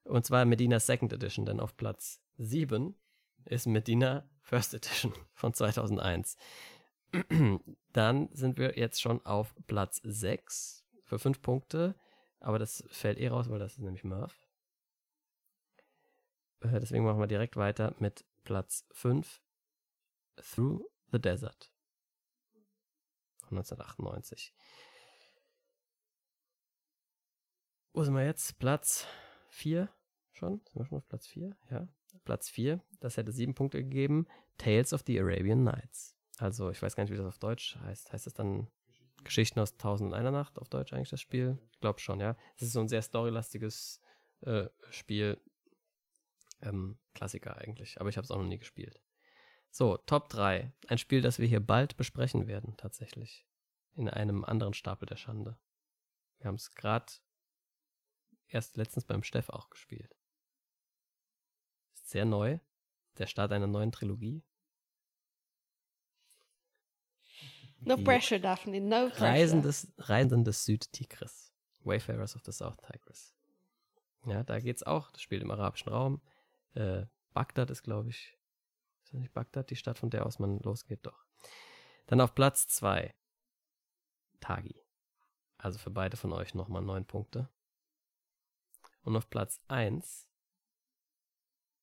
Und 0.04 0.26
zwar 0.26 0.46
Medina 0.46 0.80
Second 0.80 1.14
Edition, 1.14 1.46
denn 1.46 1.60
auf 1.60 1.78
Platz 1.78 2.22
7 2.38 2.96
ist 3.46 3.68
Medina 3.68 4.28
First 4.42 4.74
Edition 4.74 5.14
von 5.34 5.54
2001. 5.54 6.38
Dann 7.94 8.30
sind 8.34 8.58
wir 8.58 8.78
jetzt 8.78 9.02
schon 9.02 9.26
auf 9.26 9.56
Platz 9.68 10.00
6 10.04 10.86
für 11.04 11.20
5 11.20 11.42
Punkte, 11.42 11.96
aber 12.40 12.60
das 12.60 12.84
fällt 12.90 13.20
eh 13.20 13.28
raus, 13.28 13.50
weil 13.50 13.60
das 13.60 13.74
ist 13.74 13.80
nämlich 13.80 14.04
Murph. 14.04 14.48
Äh, 16.62 16.80
deswegen 16.80 17.04
machen 17.04 17.20
wir 17.20 17.28
direkt 17.28 17.58
weiter 17.58 17.96
mit 18.00 18.26
Platz 18.44 18.86
5 18.92 19.42
Through 20.38 20.86
the 21.12 21.20
Desert. 21.20 21.72
1998. 23.52 24.54
Wo 27.94 28.04
sind 28.04 28.14
wir 28.14 28.26
jetzt? 28.26 28.60
Platz 28.60 29.06
4 29.50 29.90
schon? 30.32 30.62
Sind 30.66 30.76
wir 30.76 30.86
schon 30.86 30.98
auf 30.98 31.08
Platz 31.08 31.28
4? 31.28 31.56
Ja. 31.72 31.88
Platz 32.24 32.50
4, 32.50 32.82
das 33.00 33.18
hätte 33.18 33.32
sieben 33.32 33.56
Punkte 33.56 33.84
gegeben. 33.84 34.28
Tales 34.58 34.94
of 34.94 35.04
the 35.06 35.20
Arabian 35.20 35.64
Nights. 35.64 36.16
Also, 36.38 36.70
ich 36.70 36.82
weiß 36.82 36.96
gar 36.96 37.04
nicht, 37.04 37.12
wie 37.12 37.18
das 37.18 37.26
auf 37.26 37.40
Deutsch 37.40 37.76
heißt. 37.78 38.14
Heißt 38.14 38.26
das 38.26 38.34
dann 38.34 38.68
Geschichten 39.24 39.60
aus 39.60 39.78
Tausend 39.78 40.10
und 40.10 40.14
einer 40.14 40.32
Nacht 40.32 40.58
auf 40.60 40.70
Deutsch 40.70 40.94
eigentlich 40.94 41.10
das 41.10 41.22
Spiel? 41.22 41.58
Ich 41.72 41.80
glaube 41.80 42.00
schon, 42.00 42.20
ja. 42.20 42.36
Es 42.56 42.62
ist 42.64 42.74
so 42.74 42.80
ein 42.80 42.88
sehr 42.88 43.02
storylastiges 43.02 44.00
äh, 44.42 44.68
Spiel. 44.92 45.42
Ähm, 46.62 47.00
Klassiker 47.14 47.58
eigentlich, 47.58 48.00
aber 48.00 48.10
ich 48.10 48.18
habe 48.18 48.26
es 48.26 48.32
auch 48.32 48.38
noch 48.38 48.46
nie 48.46 48.58
gespielt. 48.58 49.02
So, 49.72 49.98
Top 49.98 50.30
3. 50.30 50.74
Ein 50.88 50.98
Spiel, 50.98 51.22
das 51.22 51.40
wir 51.40 51.48
hier 51.48 51.60
bald 51.60 51.96
besprechen 51.96 52.48
werden, 52.48 52.76
tatsächlich. 52.78 53.46
In 53.96 54.10
einem 54.10 54.44
anderen 54.44 54.74
Stapel 54.74 55.06
der 55.06 55.18
Schande. 55.18 55.58
Wir 56.38 56.48
haben 56.48 56.56
es 56.56 56.74
gerade 56.74 57.12
erst 58.48 58.78
letztens 58.78 59.06
beim 59.06 59.24
Steff 59.24 59.50
auch 59.50 59.70
gespielt. 59.70 60.16
Ist 61.94 62.10
sehr 62.10 62.26
neu. 62.26 62.60
Der 63.18 63.28
Start 63.28 63.52
einer 63.52 63.68
neuen 63.68 63.92
Trilogie. 63.92 64.44
No 67.82 67.96
Die 67.96 68.04
pressure, 68.04 68.40
Daphne, 68.40 68.82
no 68.82 69.10
pressure. 69.10 69.28
Reisen 69.28 69.62
des, 69.62 69.94
Reisen 69.98 70.44
des 70.44 70.66
Südtigris. 70.66 71.54
Wayfarers 71.82 72.36
of 72.36 72.44
the 72.46 72.52
South 72.52 72.78
Tigris. 72.78 73.34
Ja, 74.26 74.44
da 74.44 74.60
geht's 74.60 74.84
auch. 74.84 75.12
Das 75.12 75.22
spielt 75.22 75.42
im 75.42 75.52
arabischen 75.52 75.90
Raum. 75.90 76.22
Äh, 76.74 77.06
Bagdad 77.34 77.70
ist, 77.70 77.84
glaube 77.84 78.10
ich. 78.10 78.38
Ist 79.04 79.14
das 79.14 79.20
nicht 79.20 79.34
Bagdad, 79.34 79.70
die 79.70 79.76
Stadt, 79.76 79.98
von 79.98 80.10
der 80.10 80.26
aus 80.26 80.40
man 80.40 80.60
losgeht? 80.60 81.06
Doch. 81.06 81.26
Dann 82.08 82.22
auf 82.22 82.36
Platz 82.36 82.68
2. 82.68 83.14
Tagi. 84.40 84.82
Also 85.58 85.78
für 85.80 85.92
beide 85.92 86.18
von 86.18 86.32
euch 86.34 86.54
nochmal 86.54 86.82
neun 86.82 87.06
Punkte. 87.06 87.50
Und 89.02 89.16
auf 89.16 89.30
Platz 89.30 89.60
1. 89.68 90.28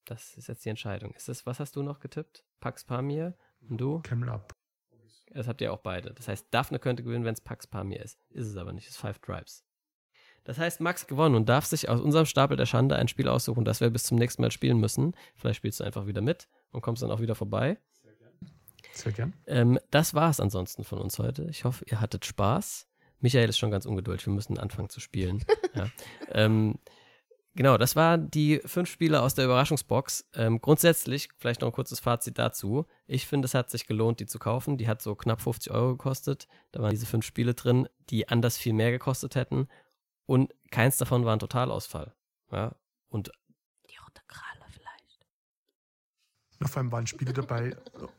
Das 0.04 0.36
ist 0.36 0.46
jetzt 0.46 0.64
die 0.64 0.68
Entscheidung. 0.68 1.12
Ist 1.14 1.28
das, 1.28 1.46
was 1.46 1.60
hast 1.60 1.76
du 1.76 1.82
noch 1.82 2.00
getippt? 2.00 2.44
Pax 2.60 2.84
Pamir 2.84 3.36
und 3.68 3.78
du? 3.78 4.00
Camel 4.02 4.30
Up. 4.30 4.52
Das 5.30 5.48
habt 5.48 5.60
ihr 5.60 5.72
auch 5.72 5.80
beide. 5.80 6.14
Das 6.14 6.28
heißt, 6.28 6.46
Daphne 6.52 6.78
könnte 6.78 7.02
gewinnen, 7.02 7.24
wenn 7.24 7.34
es 7.34 7.40
Pax 7.40 7.66
Pamir 7.66 8.00
ist. 8.00 8.18
Ist 8.30 8.46
es 8.46 8.56
aber 8.56 8.72
nicht. 8.72 8.86
Es 8.86 8.92
ist 8.92 9.00
Five 9.00 9.18
Tribes. 9.18 9.65
Das 10.46 10.58
heißt, 10.58 10.80
Max 10.80 11.08
gewonnen 11.08 11.34
und 11.34 11.48
darf 11.48 11.66
sich 11.66 11.88
aus 11.88 12.00
unserem 12.00 12.24
Stapel 12.24 12.56
der 12.56 12.66
Schande 12.66 12.94
ein 12.94 13.08
Spiel 13.08 13.28
aussuchen, 13.28 13.64
das 13.64 13.80
wir 13.80 13.90
bis 13.90 14.04
zum 14.04 14.16
nächsten 14.16 14.42
Mal 14.42 14.52
spielen 14.52 14.78
müssen. 14.78 15.14
Vielleicht 15.34 15.56
spielst 15.56 15.80
du 15.80 15.84
einfach 15.84 16.06
wieder 16.06 16.20
mit 16.20 16.46
und 16.70 16.82
kommst 16.82 17.02
dann 17.02 17.10
auch 17.10 17.20
wieder 17.20 17.34
vorbei. 17.34 17.78
Sehr 18.92 19.12
gern. 19.12 19.34
Ähm, 19.46 19.78
das 19.90 20.14
war 20.14 20.30
es 20.30 20.38
ansonsten 20.38 20.84
von 20.84 20.98
uns 20.98 21.18
heute. 21.18 21.48
Ich 21.50 21.64
hoffe, 21.64 21.84
ihr 21.90 22.00
hattet 22.00 22.24
Spaß. 22.24 22.86
Michael 23.18 23.48
ist 23.48 23.58
schon 23.58 23.72
ganz 23.72 23.86
ungeduldig. 23.86 24.24
Wir 24.26 24.32
müssen 24.32 24.56
anfangen 24.56 24.88
zu 24.88 25.00
spielen. 25.00 25.44
ja. 25.74 25.90
ähm, 26.30 26.78
genau, 27.56 27.76
das 27.76 27.96
waren 27.96 28.30
die 28.30 28.60
fünf 28.64 28.88
Spiele 28.88 29.22
aus 29.22 29.34
der 29.34 29.46
Überraschungsbox. 29.46 30.28
Ähm, 30.34 30.60
grundsätzlich, 30.60 31.28
vielleicht 31.38 31.60
noch 31.60 31.68
ein 31.68 31.74
kurzes 31.74 31.98
Fazit 31.98 32.38
dazu. 32.38 32.86
Ich 33.08 33.26
finde, 33.26 33.46
es 33.46 33.54
hat 33.54 33.68
sich 33.68 33.88
gelohnt, 33.88 34.20
die 34.20 34.26
zu 34.26 34.38
kaufen. 34.38 34.78
Die 34.78 34.86
hat 34.86 35.02
so 35.02 35.16
knapp 35.16 35.40
50 35.40 35.72
Euro 35.72 35.96
gekostet. 35.96 36.46
Da 36.70 36.80
waren 36.80 36.90
diese 36.90 37.06
fünf 37.06 37.26
Spiele 37.26 37.54
drin, 37.54 37.88
die 38.10 38.28
anders 38.28 38.56
viel 38.56 38.74
mehr 38.74 38.92
gekostet 38.92 39.34
hätten. 39.34 39.66
Und 40.26 40.52
keins 40.70 40.96
davon 40.96 41.24
war 41.24 41.34
ein 41.34 41.38
Totalausfall. 41.38 42.14
Ja. 42.50 42.74
Und 43.08 43.30
Die 43.90 43.96
rote 43.96 44.22
Kralle 44.26 44.64
vielleicht. 44.70 45.26
Ja, 46.60 46.66
vor 46.68 46.78
allem 46.78 46.92
waren 46.92 47.06
Spiele 47.06 47.32
dabei, 47.32 47.76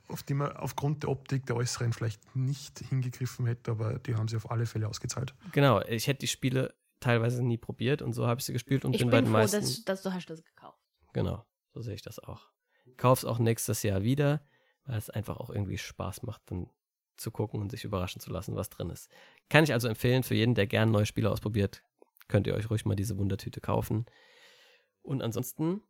auf 0.08 0.24
die 0.24 0.34
man 0.34 0.56
aufgrund 0.56 1.04
der 1.04 1.10
Optik 1.10 1.46
der 1.46 1.56
Äußeren 1.56 1.92
vielleicht 1.94 2.36
nicht 2.36 2.80
hingegriffen 2.80 3.46
hätte, 3.46 3.72
aber 3.72 4.00
die 4.00 4.16
haben 4.16 4.28
sie 4.28 4.38
auf 4.38 4.50
alle 4.52 4.66
Fälle 4.66 4.88
ausgezahlt. 4.88 5.34
genau, 5.52 5.82
ich 5.82 6.08
hätte 6.08 6.20
die 6.20 6.28
Spiele 6.28 6.74
teilweise 7.00 7.44
nie 7.44 7.58
probiert 7.58 8.02
und 8.02 8.14
so 8.14 8.26
habe 8.28 8.40
ich 8.40 8.46
sie 8.46 8.54
gespielt 8.54 8.86
und 8.86 8.94
Ich 8.96 9.00
bin 9.02 9.10
bin 9.10 9.12
bei 9.12 9.22
den 9.22 9.26
froh, 9.28 9.34
meisten. 9.34 9.60
dass, 9.62 9.84
dass 9.86 10.02
du 10.04 10.14
hast 10.14 10.26
das 10.30 10.44
gekauft. 10.44 10.80
Genau, 11.14 11.46
so 11.74 11.82
sehe 11.82 11.94
ich 11.96 12.02
das 12.02 12.20
auch. 12.20 12.48
Kauf's 12.96 13.26
auch 13.26 13.38
nächstes 13.40 13.84
Jahr 13.84 14.02
wieder, 14.04 14.42
weil 14.86 14.98
es 14.98 15.10
einfach 15.10 15.38
auch 15.38 15.50
irgendwie 15.50 15.78
Spaß 15.78 16.24
macht, 16.24 16.42
dann 16.50 16.70
zu 17.18 17.32
gucken 17.32 17.60
und 17.62 17.72
sich 17.72 17.84
überraschen 17.84 18.22
zu 18.22 18.32
lassen, 18.32 18.56
was 18.56 18.70
drin 18.70 18.90
ist. 18.92 19.10
Kann 19.50 19.64
ich 19.64 19.74
also 19.74 19.88
empfehlen 19.88 20.24
für 20.24 20.36
jeden, 20.36 20.54
der 20.56 20.68
gerne 20.68 20.92
neue 20.92 21.06
Spiele 21.08 21.30
ausprobiert, 21.32 21.84
könnt 22.28 22.48
ihr 22.48 22.56
euch 22.56 22.70
ruhig 22.70 22.86
mal 22.86 22.96
diese 22.96 23.18
Wundertüte 23.18 23.62
kaufen. 23.62 24.06
Und 25.02 25.22
ansonsten, 25.22 25.82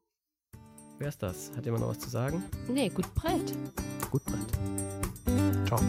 wer 0.99 1.09
ist 1.09 1.23
das? 1.23 1.51
Hat 1.55 1.65
jemand 1.65 1.81
noch 1.81 1.89
was 1.89 1.99
zu 1.99 2.09
sagen? 2.09 2.43
Nee, 2.67 2.89
gut 2.89 3.13
Brett. 3.15 3.53
Gut, 4.11 4.23
Brett. 4.25 5.67
Ciao. 5.67 5.79